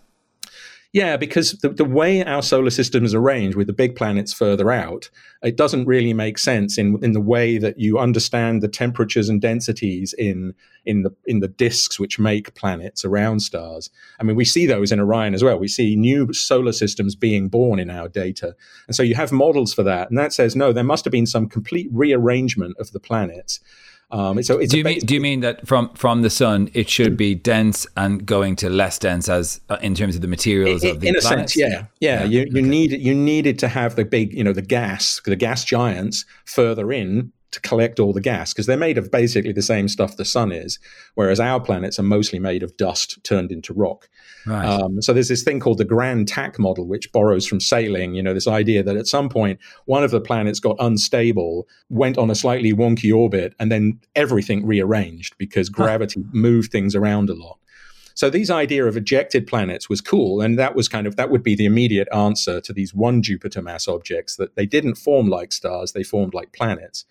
yeah, 0.92 1.18
because 1.18 1.52
the, 1.52 1.70
the 1.70 1.86
way 1.86 2.24
our 2.24 2.42
solar 2.42 2.72
system 2.72 3.06
is 3.06 3.14
arranged 3.14 3.56
with 3.56 3.68
the 3.68 3.74
big 3.74 3.96
planets 3.96 4.34
further 4.34 4.72
out, 4.72 5.12
it 5.44 5.56
doesn't 5.56 5.86
really 5.86 6.14
make 6.14 6.40
sense 6.40 6.80
in, 6.80 6.98
in 7.04 7.12
the 7.12 7.22
way 7.22 7.60
that 7.60 7.80
you 7.80 8.00
understand 8.00 8.64
the 8.64 8.68
temperatures 8.68 9.30
and 9.30 9.40
densities 9.40 10.14
in 10.18 10.56
in 10.86 11.04
the 11.04 11.16
in 11.26 11.42
the 11.42 11.48
disks 11.48 12.00
which 12.00 12.18
make 12.18 12.56
planets 12.56 13.06
around 13.06 13.42
stars. 13.42 13.92
I 14.20 14.24
mean, 14.24 14.36
we 14.36 14.46
see 14.46 14.66
those 14.66 14.92
in 14.92 15.00
Orion 15.00 15.36
as 15.36 15.44
well. 15.44 15.60
We 15.60 15.68
see 15.68 15.96
new 15.96 16.34
solar 16.34 16.72
systems 16.72 17.16
being 17.16 17.50
born 17.50 17.80
in 17.80 17.92
our 17.92 18.08
data, 18.08 18.56
and 18.88 18.96
so 18.96 19.04
you 19.04 19.14
have 19.14 19.32
models 19.32 19.74
for 19.76 19.84
that, 19.84 20.10
and 20.10 20.18
that 20.18 20.34
says 20.34 20.56
no, 20.56 20.74
there 20.74 20.84
must 20.84 21.06
have 21.06 21.12
been 21.12 21.28
some 21.28 21.48
complete 21.48 21.90
rearrangement 21.92 22.76
of 22.80 22.94
the 22.94 23.00
planets 23.00 23.60
um, 24.12 24.42
so 24.42 24.60
do 24.66 24.78
you 24.78 24.84
mean 24.84 25.00
do 25.00 25.14
you 25.14 25.22
mean 25.22 25.42
that 25.42 25.68
from 25.68 25.90
from 25.94 26.24
the 26.24 26.30
sun 26.32 26.70
it 26.74 26.90
should 26.90 27.16
be 27.16 27.36
dense 27.36 27.86
and 27.96 28.26
going 28.26 28.56
to 28.56 28.70
less 28.70 28.98
dense 28.98 29.30
as 29.30 29.62
uh, 29.70 29.78
in 29.82 29.94
terms 29.94 30.16
of 30.16 30.22
the 30.22 30.28
materials 30.28 30.84
in, 30.84 30.92
of 30.92 31.00
the 31.02 31.08
in 31.08 31.16
a 31.16 31.20
planets? 31.20 31.54
sense, 31.54 31.58
yeah, 31.58 31.86
yeah. 32.00 32.22
yeah. 32.22 32.24
You 32.24 32.40
you 32.40 32.60
okay. 32.60 32.62
need 32.62 32.92
you 32.94 33.14
needed 33.14 33.60
to 33.60 33.68
have 33.68 33.96
the 33.96 34.06
big 34.06 34.34
you 34.34 34.44
know 34.44 34.54
the 34.54 34.64
gas 34.64 35.22
the 35.26 35.36
gas 35.36 35.64
giants 35.64 36.26
further 36.46 36.92
in 36.92 37.32
to 37.52 37.62
collect 37.62 38.00
all 38.00 38.14
the 38.14 38.22
gas 38.22 38.54
because 38.54 38.66
they're 38.66 38.78
made 38.78 38.98
of 38.98 39.12
basically 39.12 39.52
the 39.52 39.62
same 39.62 39.88
stuff 39.88 40.18
the 40.18 40.26
sun 40.26 40.52
is, 40.52 40.80
whereas 41.16 41.40
our 41.40 41.60
planets 41.60 42.00
are 42.00 42.04
mostly 42.04 42.40
made 42.40 42.64
of 42.64 42.76
dust 42.78 43.24
turned 43.24 43.52
into 43.52 43.74
rock. 43.74 44.10
Right. 44.46 44.66
Um, 44.66 45.02
so 45.02 45.14
there's 45.14 45.28
this 45.28 45.44
thing 45.44 45.60
called 45.60 45.80
the 45.80 45.86
Grand 45.86 46.28
Tack 46.28 46.60
model, 46.60 46.88
which 46.88 47.12
borrows 47.12 47.46
from 47.46 47.60
sailing. 47.60 48.14
You 48.14 48.24
know, 48.24 48.34
this 48.34 48.48
idea 48.48 48.84
that 48.84 48.98
at 48.98 49.08
some 49.08 49.30
point 49.30 49.60
one 49.86 50.04
of 50.04 50.12
the 50.12 50.22
planets 50.22 50.60
got 50.60 50.78
unstable, 50.80 51.68
went 51.90 52.18
on 52.18 52.30
a 52.30 52.36
slightly 52.36 52.74
wonky 52.74 53.16
orbit, 53.16 53.56
and 53.60 53.72
then 53.72 54.00
everything 54.16 54.66
rearranged 54.66 55.38
because 55.38 55.70
gravity 55.70 56.22
huh. 56.22 56.30
moved 56.34 56.72
things 56.72 56.96
around 56.96 57.30
a 57.30 57.36
lot. 57.36 57.58
So 58.20 58.30
these 58.30 58.52
idea 58.52 58.86
of 58.86 58.98
ejected 58.98 59.48
planets 59.48 59.88
was 59.88 60.02
cool, 60.02 60.42
and 60.42 60.60
that 60.60 60.76
was 60.76 60.90
kind 60.90 61.08
of 61.08 61.16
that 61.16 61.30
would 61.30 61.42
be 61.42 61.56
the 61.56 61.64
immediate 61.64 62.10
answer 62.14 62.60
to 62.60 62.74
these 62.74 62.94
one 62.94 63.22
Jupiter 63.22 63.62
mass 63.62 63.88
objects 63.88 64.36
that 64.36 64.58
they 64.58 64.66
didn't 64.66 64.96
form 64.96 65.30
like 65.30 65.54
stars, 65.54 65.94
they 65.94 66.04
formed 66.04 66.34
like 66.34 66.52
planets. 66.52 67.06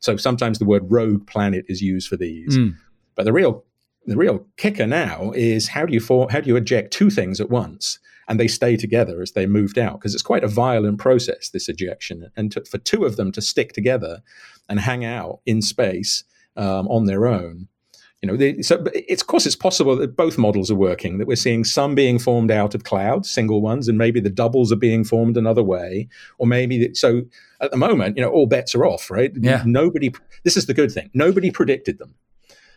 So 0.00 0.16
sometimes 0.16 0.58
the 0.58 0.64
word 0.64 0.90
rogue 0.90 1.26
planet 1.26 1.64
is 1.68 1.80
used 1.80 2.08
for 2.08 2.16
these. 2.16 2.58
Mm. 2.58 2.76
But 3.14 3.24
the 3.24 3.32
real 3.32 3.64
the 4.06 4.16
real 4.16 4.46
kicker 4.56 4.86
now 4.86 5.30
is 5.34 5.68
how 5.68 5.84
do 5.86 5.92
you 5.92 6.00
for, 6.00 6.30
how 6.30 6.40
do 6.40 6.48
you 6.48 6.56
eject 6.56 6.92
two 6.92 7.10
things 7.10 7.40
at 7.40 7.50
once 7.50 7.98
and 8.28 8.40
they 8.40 8.48
stay 8.48 8.76
together 8.76 9.20
as 9.20 9.32
they 9.32 9.44
moved 9.44 9.78
out 9.78 10.00
because 10.00 10.14
it's 10.14 10.22
quite 10.22 10.42
a 10.42 10.48
violent 10.48 10.98
process 10.98 11.50
this 11.50 11.68
ejection 11.68 12.30
and 12.34 12.50
to, 12.52 12.64
for 12.64 12.78
two 12.78 13.04
of 13.04 13.16
them 13.16 13.30
to 13.30 13.42
stick 13.42 13.72
together 13.72 14.22
and 14.68 14.80
hang 14.80 15.04
out 15.04 15.40
in 15.44 15.60
space 15.60 16.24
um, 16.56 16.88
on 16.88 17.04
their 17.04 17.26
own 17.26 17.68
you 18.22 18.26
know 18.26 18.36
they, 18.36 18.60
so 18.60 18.84
it's 18.94 19.22
of 19.22 19.28
course 19.28 19.46
it's 19.46 19.56
possible 19.56 19.96
that 19.96 20.16
both 20.16 20.36
models 20.36 20.70
are 20.70 20.76
working 20.76 21.18
that 21.18 21.26
we're 21.26 21.36
seeing 21.36 21.64
some 21.64 21.94
being 21.94 22.18
formed 22.18 22.50
out 22.50 22.74
of 22.74 22.84
clouds 22.84 23.30
single 23.30 23.60
ones 23.60 23.88
and 23.88 23.96
maybe 23.96 24.20
the 24.20 24.30
doubles 24.30 24.70
are 24.70 24.76
being 24.76 25.04
formed 25.04 25.36
another 25.36 25.62
way 25.62 26.08
or 26.38 26.46
maybe 26.46 26.78
that. 26.78 26.96
so 26.96 27.22
at 27.60 27.70
the 27.70 27.76
moment 27.76 28.16
you 28.16 28.22
know 28.22 28.30
all 28.30 28.46
bets 28.46 28.74
are 28.74 28.84
off 28.84 29.10
right 29.10 29.32
yeah. 29.36 29.62
nobody 29.66 30.12
this 30.44 30.56
is 30.56 30.66
the 30.66 30.74
good 30.74 30.92
thing 30.92 31.10
nobody 31.14 31.50
predicted 31.50 31.98
them 31.98 32.14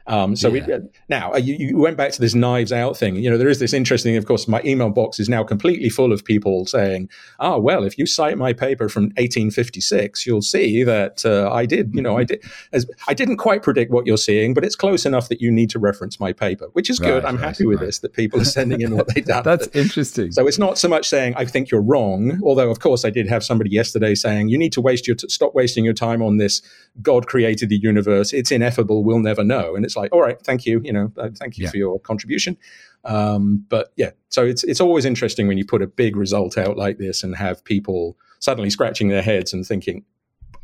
um, 0.07 0.35
so 0.35 0.49
yeah. 0.49 0.65
we, 0.67 0.89
now 1.07 1.33
uh, 1.33 1.37
you, 1.37 1.55
you, 1.55 1.77
went 1.77 1.95
back 1.95 2.11
to 2.11 2.19
this 2.19 2.35
knives 2.35 2.73
out 2.73 2.97
thing. 2.97 3.15
You 3.15 3.29
know, 3.29 3.37
there 3.37 3.47
is 3.47 3.59
this 3.59 3.71
interesting, 3.71 4.17
of 4.17 4.25
course, 4.25 4.47
my 4.47 4.61
email 4.65 4.89
box 4.89 5.19
is 5.19 5.29
now 5.29 5.43
completely 5.43 5.89
full 5.89 6.11
of 6.11 6.25
people 6.25 6.65
saying, 6.65 7.09
oh, 7.39 7.57
well, 7.57 7.83
if 7.85 7.97
you 7.97 8.05
cite 8.05 8.37
my 8.37 8.51
paper 8.51 8.89
from 8.89 9.05
1856, 9.15 10.25
you'll 10.25 10.41
see 10.41 10.83
that 10.83 11.25
uh, 11.25 11.49
I 11.51 11.65
did, 11.65 11.95
you 11.95 12.01
know, 12.01 12.17
I 12.17 12.25
did, 12.25 12.43
as, 12.73 12.85
I 13.07 13.13
didn't 13.13 13.37
quite 13.37 13.63
predict 13.63 13.91
what 13.91 14.05
you're 14.05 14.17
seeing, 14.17 14.53
but 14.53 14.65
it's 14.65 14.75
close 14.75 15.05
enough 15.05 15.29
that 15.29 15.39
you 15.39 15.49
need 15.49 15.69
to 15.69 15.79
reference 15.79 16.19
my 16.19 16.33
paper, 16.33 16.67
which 16.73 16.89
is 16.89 16.99
right, 16.99 17.07
good. 17.07 17.25
I'm 17.25 17.37
right, 17.37 17.45
happy 17.45 17.65
with 17.65 17.79
right. 17.79 17.85
this, 17.85 17.99
that 17.99 18.11
people 18.11 18.41
are 18.41 18.45
sending 18.45 18.81
in 18.81 18.97
what 18.97 19.07
they've 19.13 19.25
done. 19.25 19.43
That's 19.43 19.67
interesting. 19.67 20.33
So 20.33 20.47
it's 20.47 20.59
not 20.59 20.77
so 20.77 20.89
much 20.89 21.07
saying, 21.07 21.35
I 21.37 21.45
think 21.45 21.71
you're 21.71 21.81
wrong, 21.81 22.41
although, 22.43 22.69
of 22.69 22.79
course, 22.79 23.05
I 23.05 23.09
did 23.09 23.29
have 23.29 23.43
somebody 23.43 23.69
yesterday 23.69 24.15
saying, 24.15 24.49
you 24.49 24.57
need 24.57 24.73
to 24.73 24.81
waste 24.81 25.07
your, 25.07 25.15
t- 25.15 25.29
stop 25.29 25.55
wasting 25.55 25.85
your 25.85 25.93
time 25.93 26.21
on 26.21 26.37
this. 26.37 26.61
God 27.01 27.27
created 27.27 27.69
the 27.69 27.77
universe. 27.77 28.33
It's 28.33 28.51
ineffable. 28.51 29.05
We'll 29.05 29.19
never 29.19 29.45
know. 29.45 29.75
And 29.75 29.85
it's 29.85 29.92
like, 29.95 30.12
all 30.12 30.21
right, 30.21 30.39
thank 30.41 30.65
you 30.65 30.82
you. 30.84 30.93
Know, 30.93 31.12
uh, 31.17 31.29
thank 31.36 31.58
you 31.58 31.65
yeah. 31.65 31.71
for 31.71 31.77
your 31.77 31.99
contribution. 31.99 32.58
Um, 33.06 33.65
but 33.69 33.91
yeah, 33.95 34.12
so 34.29 34.45
it's 34.45 34.63
it's 34.63 34.79
always 34.79 35.06
interesting 35.06 35.47
when 35.47 35.58
you 35.58 35.65
put 35.65 35.82
a 35.82 35.88
big 35.88 36.15
result 36.15 36.58
out 36.58 36.77
like 36.77 36.97
this 36.97 37.23
and 37.23 37.36
have 37.36 37.63
people 37.63 38.17
suddenly 38.39 38.69
scratching 38.69 39.10
their 39.10 39.21
heads 39.21 39.53
and 39.53 39.65
thinking, 39.65 40.03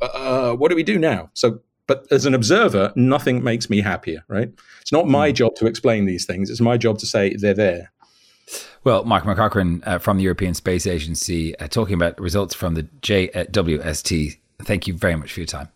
uh, 0.02 0.54
"What 0.54 0.70
do 0.70 0.76
we 0.76 0.84
do 0.84 0.98
now?" 0.98 1.30
So, 1.34 1.60
but 1.88 2.08
as 2.12 2.26
an 2.26 2.34
observer, 2.34 2.94
nothing 2.96 3.44
makes 3.44 3.70
me 3.70 3.82
happier. 3.82 4.24
Right? 4.28 4.52
It's 4.82 4.92
not 4.92 5.08
my 5.08 5.32
mm. 5.32 5.36
job 5.36 5.56
to 5.56 5.68
explain 5.68 6.06
these 6.06 6.26
things. 6.26 6.50
It's 6.50 6.62
my 6.62 6.78
job 6.78 7.00
to 7.00 7.06
say 7.06 7.36
they're 7.36 7.54
there. 7.54 7.92
Well, 8.84 9.04
Mark 9.04 9.26
McCaughrean 9.26 9.86
uh, 9.86 10.00
from 10.00 10.18
the 10.18 10.24
European 10.24 10.54
Space 10.54 10.88
Agency 10.88 11.58
uh, 11.60 11.68
talking 11.68 11.96
about 11.96 12.20
results 12.20 12.56
from 12.56 12.76
the 12.76 12.84
JWST. 13.02 14.38
Thank 14.64 14.88
you 14.88 14.94
very 14.94 15.16
much 15.16 15.34
for 15.34 15.42
your 15.42 15.48
time. 15.48 15.70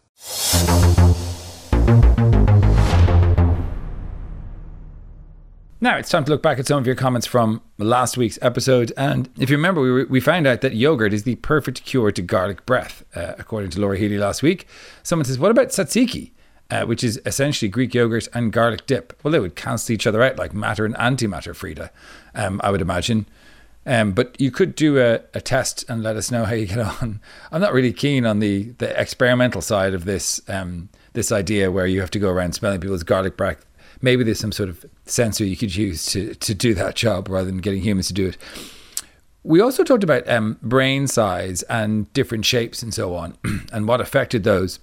Now 5.83 5.97
it's 5.97 6.09
time 6.09 6.23
to 6.23 6.31
look 6.31 6.41
back 6.41 6.59
at 6.59 6.67
some 6.67 6.77
of 6.77 6.85
your 6.85 6.95
comments 6.95 7.27
from 7.27 7.61
last 7.77 8.15
week's 8.15 8.39
episode. 8.41 8.93
And 8.95 9.29
if 9.37 9.49
you 9.49 9.57
remember, 9.57 9.81
we, 9.81 10.05
we 10.05 10.21
found 10.21 10.47
out 10.47 10.61
that 10.61 10.75
yogurt 10.75 11.11
is 11.11 11.23
the 11.23 11.35
perfect 11.35 11.83
cure 11.83 12.09
to 12.09 12.21
garlic 12.21 12.65
breath, 12.65 13.03
uh, 13.13 13.33
according 13.37 13.71
to 13.71 13.81
Laura 13.81 13.97
Healy 13.97 14.17
last 14.17 14.41
week. 14.41 14.65
Someone 15.03 15.25
says, 15.25 15.37
What 15.37 15.51
about 15.51 15.67
tzatziki? 15.67 16.31
Uh, 16.71 16.85
which 16.85 17.03
is 17.03 17.19
essentially 17.25 17.67
Greek 17.67 17.93
yogurt 17.93 18.29
and 18.33 18.53
garlic 18.53 18.85
dip. 18.85 19.19
Well, 19.21 19.33
they 19.33 19.41
would 19.41 19.57
cancel 19.57 19.91
each 19.91 20.07
other 20.07 20.23
out 20.23 20.37
like 20.37 20.53
matter 20.53 20.85
and 20.85 20.95
antimatter, 20.95 21.53
Frida, 21.53 21.91
um, 22.33 22.61
I 22.63 22.71
would 22.71 22.81
imagine. 22.81 23.25
Um, 23.85 24.13
but 24.13 24.39
you 24.39 24.51
could 24.51 24.75
do 24.75 25.01
a, 25.01 25.19
a, 25.33 25.41
test 25.41 25.83
and 25.89 26.01
let 26.01 26.15
us 26.15 26.31
know 26.31 26.45
how 26.45 26.53
you 26.53 26.65
get 26.65 26.79
on. 27.01 27.19
I'm 27.51 27.59
not 27.59 27.73
really 27.73 27.91
keen 27.91 28.25
on 28.25 28.39
the, 28.39 28.71
the 28.77 28.97
experimental 28.97 29.61
side 29.61 29.93
of 29.93 30.05
this 30.05 30.39
um, 30.47 30.87
this 31.11 31.29
idea 31.29 31.69
where 31.69 31.85
you 31.85 31.99
have 31.99 32.11
to 32.11 32.19
go 32.19 32.29
around 32.29 32.53
smelling 32.53 32.79
people's 32.79 33.03
garlic 33.03 33.35
breath 33.35 33.65
maybe 34.03 34.23
there's 34.23 34.39
some 34.39 34.51
sort 34.51 34.69
of 34.69 34.85
sensor 35.05 35.45
you 35.45 35.57
could 35.57 35.75
use 35.75 36.05
to, 36.07 36.35
to 36.35 36.53
do 36.53 36.75
that 36.75 36.93
job 36.95 37.29
rather 37.29 37.45
than 37.45 37.57
getting 37.57 37.81
humans 37.81 38.07
to 38.07 38.13
do 38.13 38.27
it. 38.27 38.37
We 39.43 39.61
also 39.61 39.83
talked 39.83 40.03
about 40.03 40.27
um, 40.29 40.59
brain 40.61 41.07
size 41.07 41.63
and 41.63 42.11
different 42.13 42.45
shapes 42.45 42.83
and 42.83 42.93
so 42.93 43.15
on, 43.15 43.35
and 43.73 43.87
what 43.87 44.01
affected 44.01 44.43
those. 44.43 44.79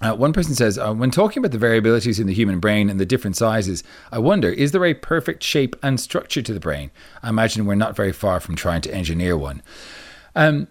Uh, 0.00 0.14
one 0.14 0.32
person 0.32 0.54
says, 0.54 0.78
uh, 0.78 0.92
when 0.92 1.12
talking 1.12 1.44
about 1.44 1.56
the 1.56 1.64
variabilities 1.64 2.20
in 2.20 2.26
the 2.26 2.34
human 2.34 2.58
brain 2.58 2.90
and 2.90 2.98
the 2.98 3.06
different 3.06 3.36
sizes, 3.36 3.84
I 4.10 4.18
wonder, 4.18 4.50
is 4.50 4.72
there 4.72 4.84
a 4.84 4.94
perfect 4.94 5.44
shape 5.44 5.76
and 5.80 6.00
structure 6.00 6.42
to 6.42 6.52
the 6.52 6.58
brain? 6.58 6.90
I 7.22 7.28
imagine 7.28 7.66
we're 7.66 7.76
not 7.76 7.94
very 7.94 8.12
far 8.12 8.40
from 8.40 8.56
trying 8.56 8.80
to 8.82 8.94
engineer 8.94 9.36
one. 9.36 9.62
Um, 10.34 10.66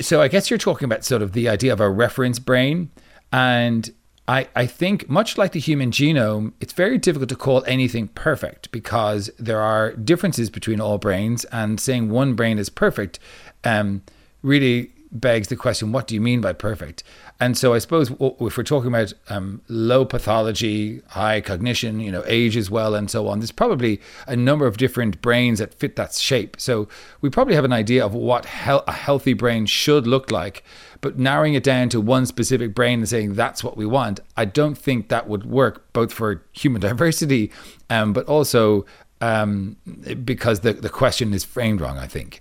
so 0.00 0.22
I 0.22 0.28
guess 0.28 0.48
you're 0.48 0.58
talking 0.58 0.86
about 0.86 1.04
sort 1.04 1.20
of 1.20 1.32
the 1.32 1.50
idea 1.50 1.72
of 1.74 1.80
a 1.80 1.90
reference 1.90 2.38
brain. 2.38 2.90
And 3.30 3.92
I, 4.28 4.48
I 4.54 4.66
think, 4.66 5.08
much 5.10 5.36
like 5.36 5.52
the 5.52 5.60
human 5.60 5.90
genome, 5.90 6.52
it's 6.60 6.72
very 6.72 6.96
difficult 6.96 7.28
to 7.30 7.36
call 7.36 7.64
anything 7.66 8.08
perfect 8.08 8.70
because 8.70 9.30
there 9.38 9.60
are 9.60 9.92
differences 9.92 10.48
between 10.48 10.80
all 10.80 10.98
brains, 10.98 11.44
and 11.46 11.80
saying 11.80 12.08
one 12.08 12.34
brain 12.34 12.58
is 12.58 12.68
perfect 12.68 13.18
um, 13.64 14.02
really 14.42 14.92
begs 15.12 15.48
the 15.48 15.56
question 15.56 15.92
what 15.92 16.06
do 16.06 16.14
you 16.14 16.20
mean 16.20 16.40
by 16.40 16.52
perfect? 16.52 17.02
And 17.38 17.58
so 17.58 17.74
I 17.74 17.78
suppose 17.78 18.10
if 18.10 18.56
we're 18.56 18.62
talking 18.62 18.88
about 18.88 19.12
um, 19.28 19.60
low 19.68 20.04
pathology, 20.04 21.02
high 21.08 21.40
cognition, 21.40 22.00
you 22.00 22.10
know, 22.10 22.22
age 22.26 22.56
as 22.56 22.70
well, 22.70 22.94
and 22.94 23.10
so 23.10 23.28
on, 23.28 23.40
there's 23.40 23.52
probably 23.52 24.00
a 24.26 24.36
number 24.36 24.66
of 24.66 24.76
different 24.76 25.20
brains 25.20 25.58
that 25.58 25.74
fit 25.74 25.96
that 25.96 26.14
shape. 26.14 26.60
So 26.60 26.88
we 27.20 27.28
probably 27.28 27.54
have 27.54 27.64
an 27.64 27.72
idea 27.72 28.04
of 28.04 28.14
what 28.14 28.44
a 28.46 28.92
healthy 28.92 29.34
brain 29.34 29.66
should 29.66 30.06
look 30.06 30.30
like. 30.30 30.64
But 31.02 31.18
narrowing 31.18 31.52
it 31.52 31.62
down 31.62 31.90
to 31.90 32.00
one 32.00 32.24
specific 32.24 32.74
brain 32.74 33.00
and 33.00 33.08
saying 33.08 33.34
that's 33.34 33.62
what 33.62 33.76
we 33.76 33.84
want, 33.84 34.20
I 34.36 34.46
don't 34.46 34.76
think 34.78 35.08
that 35.08 35.28
would 35.28 35.44
work 35.44 35.92
both 35.92 36.12
for 36.12 36.42
human 36.52 36.80
diversity, 36.88 37.52
um, 37.90 38.14
but 38.14 38.24
also 38.26 38.86
um, 39.20 39.76
because 40.24 40.60
the, 40.60 40.72
the 40.72 40.88
question 40.88 41.34
is 41.34 41.44
framed 41.44 41.80
wrong, 41.80 41.98
I 41.98 42.06
think. 42.06 42.40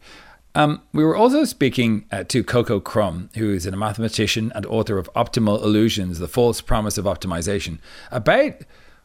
Um, 0.54 0.82
we 0.93 1.04
were 1.04 1.15
also 1.15 1.45
speaking 1.45 2.06
uh, 2.12 2.24
to 2.26 2.43
Coco 2.43 2.80
Krumme, 2.80 3.34
who 3.36 3.54
is 3.54 3.65
a 3.65 3.71
mathematician 3.71 4.52
and 4.54 4.65
author 4.65 4.97
of 4.97 5.12
Optimal 5.13 5.63
Illusions, 5.63 6.19
The 6.19 6.28
False 6.28 6.60
Promise 6.60 6.97
of 6.97 7.06
Optimization, 7.06 7.80
about 8.12 8.56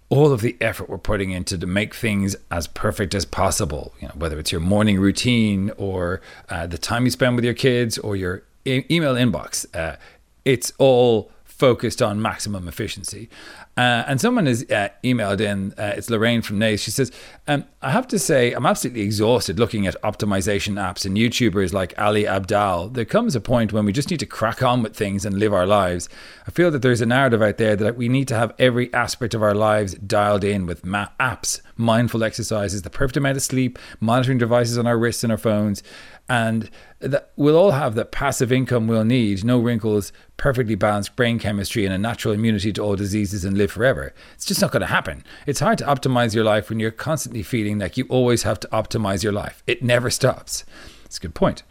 all 0.08 0.32
of 0.32 0.40
the 0.40 0.56
effort 0.60 0.88
we're 0.88 0.98
putting 0.98 1.30
into 1.30 1.58
to 1.58 1.66
make 1.66 1.94
things 1.94 2.36
as 2.50 2.66
perfect 2.66 3.14
as 3.14 3.24
possible. 3.24 3.92
You 4.00 4.08
know, 4.08 4.14
whether 4.16 4.38
it's 4.38 4.52
your 4.52 4.60
morning 4.60 4.98
routine 4.98 5.70
or 5.76 6.20
uh, 6.48 6.66
the 6.66 6.78
time 6.78 7.04
you 7.04 7.10
spend 7.10 7.36
with 7.36 7.44
your 7.44 7.54
kids 7.54 7.98
or 7.98 8.16
your 8.16 8.42
email 8.66 9.14
inbox, 9.14 9.66
uh, 9.74 9.96
it's 10.44 10.72
all 10.78 11.30
focused 11.56 12.02
on 12.02 12.20
maximum 12.20 12.68
efficiency. 12.68 13.30
Uh, 13.78 14.04
and 14.06 14.20
someone 14.20 14.46
has 14.46 14.62
uh, 14.70 14.88
emailed 15.02 15.40
in, 15.40 15.72
uh, 15.78 15.94
it's 15.96 16.10
Lorraine 16.10 16.42
from 16.42 16.58
Naas. 16.58 16.80
She 16.80 16.90
says, 16.90 17.10
um, 17.46 17.64
I 17.80 17.90
have 17.90 18.06
to 18.08 18.18
say, 18.18 18.52
I'm 18.52 18.66
absolutely 18.66 19.02
exhausted 19.02 19.58
looking 19.58 19.86
at 19.86 20.00
optimization 20.02 20.74
apps 20.74 21.06
and 21.06 21.16
YouTubers 21.16 21.72
like 21.72 21.94
Ali 21.98 22.24
Abdaal. 22.24 22.92
There 22.92 23.04
comes 23.06 23.34
a 23.34 23.40
point 23.40 23.72
when 23.72 23.86
we 23.86 23.92
just 23.92 24.10
need 24.10 24.20
to 24.20 24.26
crack 24.26 24.62
on 24.62 24.82
with 24.82 24.94
things 24.94 25.24
and 25.24 25.38
live 25.38 25.54
our 25.54 25.66
lives. 25.66 26.10
I 26.46 26.50
feel 26.50 26.70
that 26.70 26.82
there's 26.82 27.00
a 27.00 27.06
narrative 27.06 27.42
out 27.42 27.56
there 27.56 27.76
that 27.76 27.96
we 27.96 28.08
need 28.08 28.28
to 28.28 28.34
have 28.34 28.54
every 28.58 28.92
aspect 28.92 29.34
of 29.34 29.42
our 29.42 29.54
lives 29.54 29.94
dialed 29.94 30.44
in 30.44 30.66
with 30.66 30.84
ma- 30.84 31.08
apps, 31.20 31.60
mindful 31.76 32.22
exercises, 32.22 32.82
the 32.82 32.90
perfect 32.90 33.16
amount 33.16 33.36
of 33.36 33.42
sleep, 33.42 33.78
monitoring 34.00 34.38
devices 34.38 34.76
on 34.76 34.86
our 34.86 34.98
wrists 34.98 35.22
and 35.22 35.30
our 35.30 35.38
phones 35.38 35.82
and 36.28 36.70
that 36.98 37.30
we'll 37.36 37.56
all 37.56 37.72
have 37.72 37.94
the 37.94 38.04
passive 38.04 38.50
income 38.50 38.86
we'll 38.86 39.04
need, 39.04 39.44
no 39.44 39.58
wrinkles, 39.58 40.12
perfectly 40.36 40.74
balanced 40.74 41.14
brain 41.14 41.38
chemistry, 41.38 41.84
and 41.84 41.94
a 41.94 41.98
natural 41.98 42.34
immunity 42.34 42.72
to 42.72 42.82
all 42.82 42.96
diseases 42.96 43.44
and 43.44 43.56
live 43.56 43.70
forever. 43.70 44.12
It's 44.34 44.44
just 44.44 44.60
not 44.60 44.72
going 44.72 44.80
to 44.80 44.86
happen. 44.86 45.24
It's 45.46 45.60
hard 45.60 45.78
to 45.78 45.84
optimize 45.84 46.34
your 46.34 46.44
life 46.44 46.68
when 46.68 46.80
you're 46.80 46.90
constantly 46.90 47.42
feeling 47.42 47.78
like 47.78 47.96
you 47.96 48.06
always 48.08 48.42
have 48.42 48.60
to 48.60 48.68
optimize 48.68 49.22
your 49.22 49.32
life. 49.32 49.62
It 49.66 49.82
never 49.82 50.10
stops. 50.10 50.64
That's 51.06 51.18
a 51.18 51.20
good 51.20 51.34
point. 51.34 51.62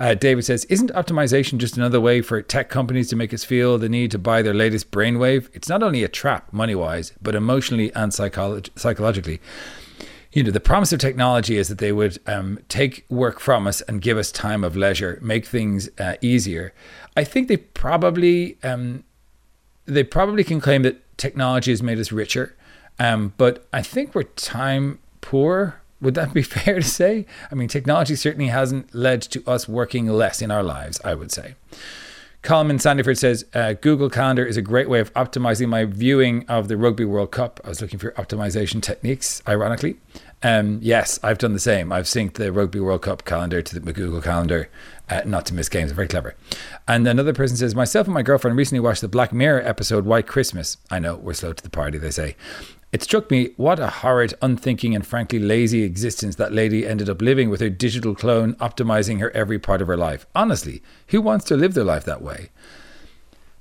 Uh, 0.00 0.14
David 0.14 0.46
says, 0.46 0.64
Isn't 0.64 0.90
optimization 0.94 1.58
just 1.58 1.76
another 1.76 2.00
way 2.00 2.22
for 2.22 2.40
tech 2.40 2.70
companies 2.70 3.08
to 3.08 3.16
make 3.16 3.34
us 3.34 3.44
feel 3.44 3.76
the 3.76 3.88
need 3.88 4.10
to 4.12 4.18
buy 4.18 4.40
their 4.40 4.54
latest 4.54 4.90
brainwave? 4.90 5.50
It's 5.52 5.68
not 5.68 5.82
only 5.82 6.04
a 6.04 6.08
trap, 6.08 6.50
money 6.54 6.74
wise, 6.74 7.12
but 7.20 7.34
emotionally 7.34 7.92
and 7.94 8.12
psycholo- 8.12 8.66
psychologically 8.78 9.40
you 10.32 10.42
know, 10.42 10.50
the 10.50 10.60
promise 10.60 10.92
of 10.92 11.00
technology 11.00 11.56
is 11.56 11.68
that 11.68 11.78
they 11.78 11.92
would 11.92 12.18
um, 12.26 12.58
take 12.68 13.06
work 13.08 13.40
from 13.40 13.66
us 13.66 13.80
and 13.82 14.02
give 14.02 14.18
us 14.18 14.30
time 14.30 14.62
of 14.62 14.76
leisure, 14.76 15.18
make 15.22 15.46
things 15.46 15.88
uh, 15.98 16.14
easier. 16.20 16.74
I 17.16 17.24
think 17.24 17.48
they 17.48 17.56
probably 17.56 18.58
um, 18.62 19.04
they 19.86 20.04
probably 20.04 20.44
can 20.44 20.60
claim 20.60 20.82
that 20.82 21.02
technology 21.16 21.72
has 21.72 21.82
made 21.82 21.98
us 21.98 22.12
richer, 22.12 22.54
um, 22.98 23.32
but 23.38 23.66
I 23.72 23.82
think 23.82 24.14
we're 24.14 24.24
time 24.24 24.98
poor. 25.20 25.80
Would 26.00 26.14
that 26.14 26.34
be 26.34 26.42
fair 26.56 26.76
to 26.76 26.82
say? 26.82 27.26
I 27.50 27.54
mean, 27.54 27.68
technology 27.68 28.14
certainly 28.14 28.48
hasn't 28.48 28.94
led 28.94 29.22
to 29.22 29.42
us 29.46 29.66
working 29.66 30.08
less 30.08 30.42
in 30.42 30.50
our 30.50 30.62
lives. 30.62 31.00
I 31.04 31.14
would 31.14 31.32
say. 31.32 31.54
Coleman 32.48 32.78
Sandyford 32.78 33.18
says 33.18 33.44
uh, 33.52 33.74
Google 33.74 34.08
Calendar 34.08 34.42
is 34.42 34.56
a 34.56 34.62
great 34.62 34.88
way 34.88 35.00
of 35.00 35.12
optimizing 35.12 35.68
my 35.68 35.84
viewing 35.84 36.46
of 36.48 36.68
the 36.68 36.78
Rugby 36.78 37.04
World 37.04 37.30
Cup. 37.30 37.60
I 37.62 37.68
was 37.68 37.82
looking 37.82 37.98
for 37.98 38.12
optimization 38.12 38.80
techniques, 38.80 39.42
ironically. 39.46 39.98
Um, 40.42 40.78
yes, 40.80 41.20
I've 41.22 41.36
done 41.36 41.52
the 41.52 41.58
same. 41.58 41.92
I've 41.92 42.06
synced 42.06 42.36
the 42.36 42.50
Rugby 42.50 42.80
World 42.80 43.02
Cup 43.02 43.26
calendar 43.26 43.60
to 43.60 43.78
the 43.78 43.92
Google 43.92 44.22
Calendar, 44.22 44.70
uh, 45.10 45.20
not 45.26 45.44
to 45.44 45.54
miss 45.54 45.68
games. 45.68 45.92
Very 45.92 46.08
clever. 46.08 46.36
And 46.86 47.06
another 47.06 47.34
person 47.34 47.58
says, 47.58 47.74
Myself 47.74 48.06
and 48.06 48.14
my 48.14 48.22
girlfriend 48.22 48.56
recently 48.56 48.80
watched 48.80 49.02
the 49.02 49.08
Black 49.08 49.30
Mirror 49.30 49.60
episode 49.68 50.06
White 50.06 50.26
Christmas. 50.26 50.78
I 50.90 51.00
know, 51.00 51.16
we're 51.16 51.34
slow 51.34 51.52
to 51.52 51.62
the 51.62 51.68
party, 51.68 51.98
they 51.98 52.10
say. 52.10 52.34
It 52.90 53.02
struck 53.02 53.30
me 53.30 53.50
what 53.56 53.78
a 53.78 53.88
horrid, 53.88 54.34
unthinking, 54.40 54.94
and 54.94 55.06
frankly 55.06 55.38
lazy 55.38 55.82
existence 55.82 56.36
that 56.36 56.52
lady 56.52 56.86
ended 56.86 57.10
up 57.10 57.20
living 57.20 57.50
with 57.50 57.60
her 57.60 57.68
digital 57.68 58.14
clone 58.14 58.54
optimizing 58.54 59.20
her 59.20 59.30
every 59.32 59.58
part 59.58 59.82
of 59.82 59.88
her 59.88 59.96
life. 59.96 60.26
Honestly, 60.34 60.82
who 61.08 61.20
wants 61.20 61.44
to 61.46 61.56
live 61.56 61.74
their 61.74 61.84
life 61.84 62.04
that 62.04 62.22
way? 62.22 62.50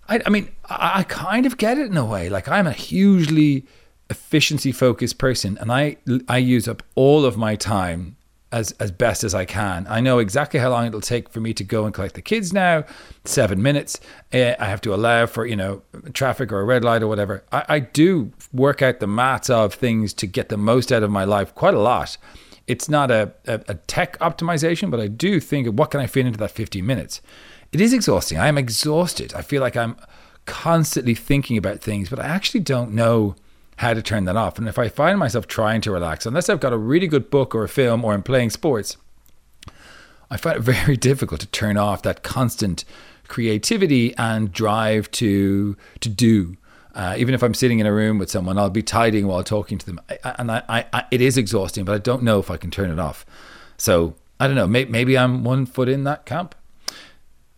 I, 0.08 0.22
I 0.26 0.30
mean, 0.30 0.50
I, 0.70 1.00
I 1.00 1.04
kind 1.04 1.46
of 1.46 1.58
get 1.58 1.78
it 1.78 1.88
in 1.88 1.98
a 1.98 2.06
way. 2.06 2.30
Like, 2.30 2.48
I'm 2.48 2.68
a 2.68 2.72
hugely 2.72 3.66
efficiency 4.10 4.72
focused 4.72 5.18
person 5.18 5.58
and 5.60 5.72
I, 5.72 5.98
I 6.28 6.38
use 6.38 6.68
up 6.68 6.84
all 6.96 7.26
of 7.26 7.38
my 7.38 7.56
time 7.56 8.17
as 8.52 8.72
as 8.74 8.92
best 8.92 9.24
as 9.24 9.36
I 9.36 9.46
can. 9.46 9.86
I 9.90 10.00
know 10.00 10.20
exactly 10.20 10.60
how 10.60 10.70
long 10.70 10.86
it'll 10.86 11.02
take 11.02 11.30
for 11.30 11.40
me 11.40 11.54
to 11.54 11.64
go 11.64 11.86
and 11.86 11.94
collect 11.94 12.16
the 12.16 12.22
kids 12.22 12.54
now. 12.54 12.86
Seven 13.26 13.62
minutes. 13.62 14.00
Uh, 14.34 14.54
I 14.60 14.66
have 14.66 14.82
to 14.82 14.94
allow 14.94 15.26
for 15.26 15.46
you 15.46 15.56
know 15.56 15.82
traffic 16.14 16.52
or 16.52 16.62
a 16.62 16.64
red 16.64 16.84
light 16.84 17.04
or 17.04 17.08
whatever. 17.08 17.44
I, 17.52 17.66
I 17.68 17.80
do 17.80 18.32
work 18.54 18.82
out 18.82 19.00
the 19.00 19.08
maths 19.08 19.50
of 19.50 19.74
things 19.74 20.14
to 20.14 20.28
get 20.28 20.50
the 20.50 20.58
most 20.58 20.92
out 20.92 21.04
of 21.04 21.12
my 21.12 21.26
life 21.26 21.54
quite 21.56 21.74
a 21.74 21.80
lot. 21.80 22.18
It's 22.68 22.90
not 22.90 23.12
a, 23.12 23.34
a, 23.46 23.62
a 23.70 23.76
tech 23.76 24.20
optimization, 24.20 24.92
but 24.92 25.00
I 25.00 25.08
do 25.08 25.40
think 25.40 25.68
what 25.68 25.92
can 25.92 26.02
I 26.02 26.08
fit 26.08 26.26
into 26.26 26.40
that 26.40 26.52
15 26.52 26.86
minutes. 26.86 27.22
It 27.72 27.80
is 27.82 27.94
exhausting. 27.94 28.38
I 28.38 28.48
am 28.48 28.58
exhausted. 28.58 29.34
I 29.34 29.42
feel 29.42 29.62
like 29.62 29.78
I'm 29.78 29.96
constantly 30.46 31.16
thinking 31.16 31.58
about 31.58 31.82
things, 31.82 32.10
but 32.10 32.20
I 32.20 32.26
actually 32.26 32.62
don't 32.62 32.94
know 32.94 33.36
how 33.78 33.94
to 33.94 34.02
turn 34.02 34.26
that 34.26 34.36
off. 34.36 34.58
And 34.58 34.68
if 34.68 34.78
I 34.78 34.90
find 34.90 35.18
myself 35.18 35.48
trying 35.48 35.82
to 35.82 35.92
relax, 35.92 36.26
unless 36.26 36.50
I've 36.50 36.60
got 36.60 36.74
a 36.74 36.78
really 36.78 37.08
good 37.08 37.30
book 37.30 37.56
or 37.56 37.64
a 37.64 37.70
film 37.70 38.04
or 38.04 38.14
I'm 38.14 38.24
playing 38.24 38.50
sports, 38.50 38.98
I 40.30 40.38
find 40.38 40.58
it 40.58 40.62
very 40.64 40.98
difficult 40.98 41.42
to 41.42 41.48
turn 41.48 41.78
off 41.78 42.02
that 42.04 42.24
constant 42.24 42.84
creativity 43.28 44.16
and 44.18 44.52
drive 44.52 45.10
to 45.12 45.78
to 46.00 46.10
do. 46.10 46.58
Uh, 46.96 47.16
even 47.18 47.36
if 47.36 47.44
I'm 47.44 47.54
sitting 47.54 47.78
in 47.78 47.86
a 47.86 47.94
room 47.94 48.18
with 48.18 48.32
someone, 48.32 48.58
I'll 48.58 48.72
be 48.72 48.82
tidying 48.82 49.28
while 49.28 49.44
talking 49.44 49.78
to 49.78 49.86
them, 49.86 50.02
I, 50.10 50.36
and 50.40 50.52
I, 50.52 50.64
I, 50.68 50.86
I, 50.92 51.04
it 51.12 51.22
is 51.22 51.38
exhausting. 51.38 51.86
But 51.86 51.94
I 51.94 52.00
don't 52.00 52.24
know 52.24 52.40
if 52.40 52.50
I 52.50 52.58
can 52.58 52.72
turn 52.72 52.90
it 52.90 52.98
off. 52.98 53.24
So 53.78 54.16
I 54.40 54.48
don't 54.48 54.56
know. 54.56 54.66
Maybe, 54.66 54.92
maybe 54.92 55.18
I'm 55.18 55.44
one 55.44 55.68
foot 55.68 55.90
in 55.90 56.06
that 56.06 56.26
camp. 56.26 56.56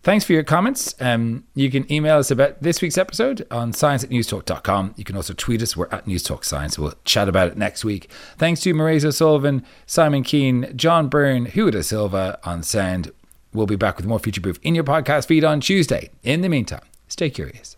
Thanks 0.02 0.24
for 0.24 0.32
your 0.32 0.44
comments. 0.44 0.94
Um, 0.98 1.44
you 1.54 1.70
can 1.70 1.90
email 1.92 2.16
us 2.18 2.30
about 2.30 2.62
this 2.62 2.80
week's 2.80 2.96
episode 2.96 3.46
on 3.50 3.74
science 3.74 4.02
at 4.02 4.08
newstalk.com. 4.08 4.94
You 4.96 5.04
can 5.04 5.14
also 5.14 5.34
tweet 5.34 5.60
us. 5.60 5.76
We're 5.76 5.88
at 5.90 6.06
Newstalk 6.06 6.42
Science. 6.44 6.78
We'll 6.78 6.94
chat 7.04 7.28
about 7.28 7.48
it 7.48 7.58
next 7.58 7.84
week. 7.84 8.10
Thanks 8.38 8.62
to 8.62 8.72
Mairead 8.72 9.04
O'Sullivan, 9.04 9.62
Simon 9.84 10.22
Keane, 10.22 10.72
John 10.74 11.08
Byrne, 11.08 11.46
Huda 11.46 11.84
Silva 11.84 12.38
on 12.44 12.62
sound. 12.62 13.12
We'll 13.52 13.66
be 13.66 13.76
back 13.76 13.98
with 13.98 14.06
more 14.06 14.18
Future 14.18 14.40
Proof 14.40 14.58
in 14.62 14.74
your 14.74 14.84
podcast 14.84 15.26
feed 15.26 15.44
on 15.44 15.60
Tuesday. 15.60 16.10
In 16.22 16.40
the 16.40 16.48
meantime, 16.48 16.84
stay 17.08 17.28
curious. 17.28 17.76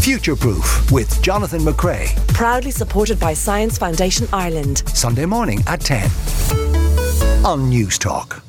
Future 0.00 0.36
Proof 0.36 0.90
with 0.92 1.20
Jonathan 1.20 1.62
McCrea. 1.62 2.14
Proudly 2.28 2.70
supported 2.70 3.18
by 3.18 3.34
Science 3.34 3.76
Foundation 3.76 4.28
Ireland. 4.32 4.84
Sunday 4.94 5.26
morning 5.26 5.64
at 5.66 5.80
10 5.80 6.04
on 7.44 7.70
Newstalk. 7.70 8.42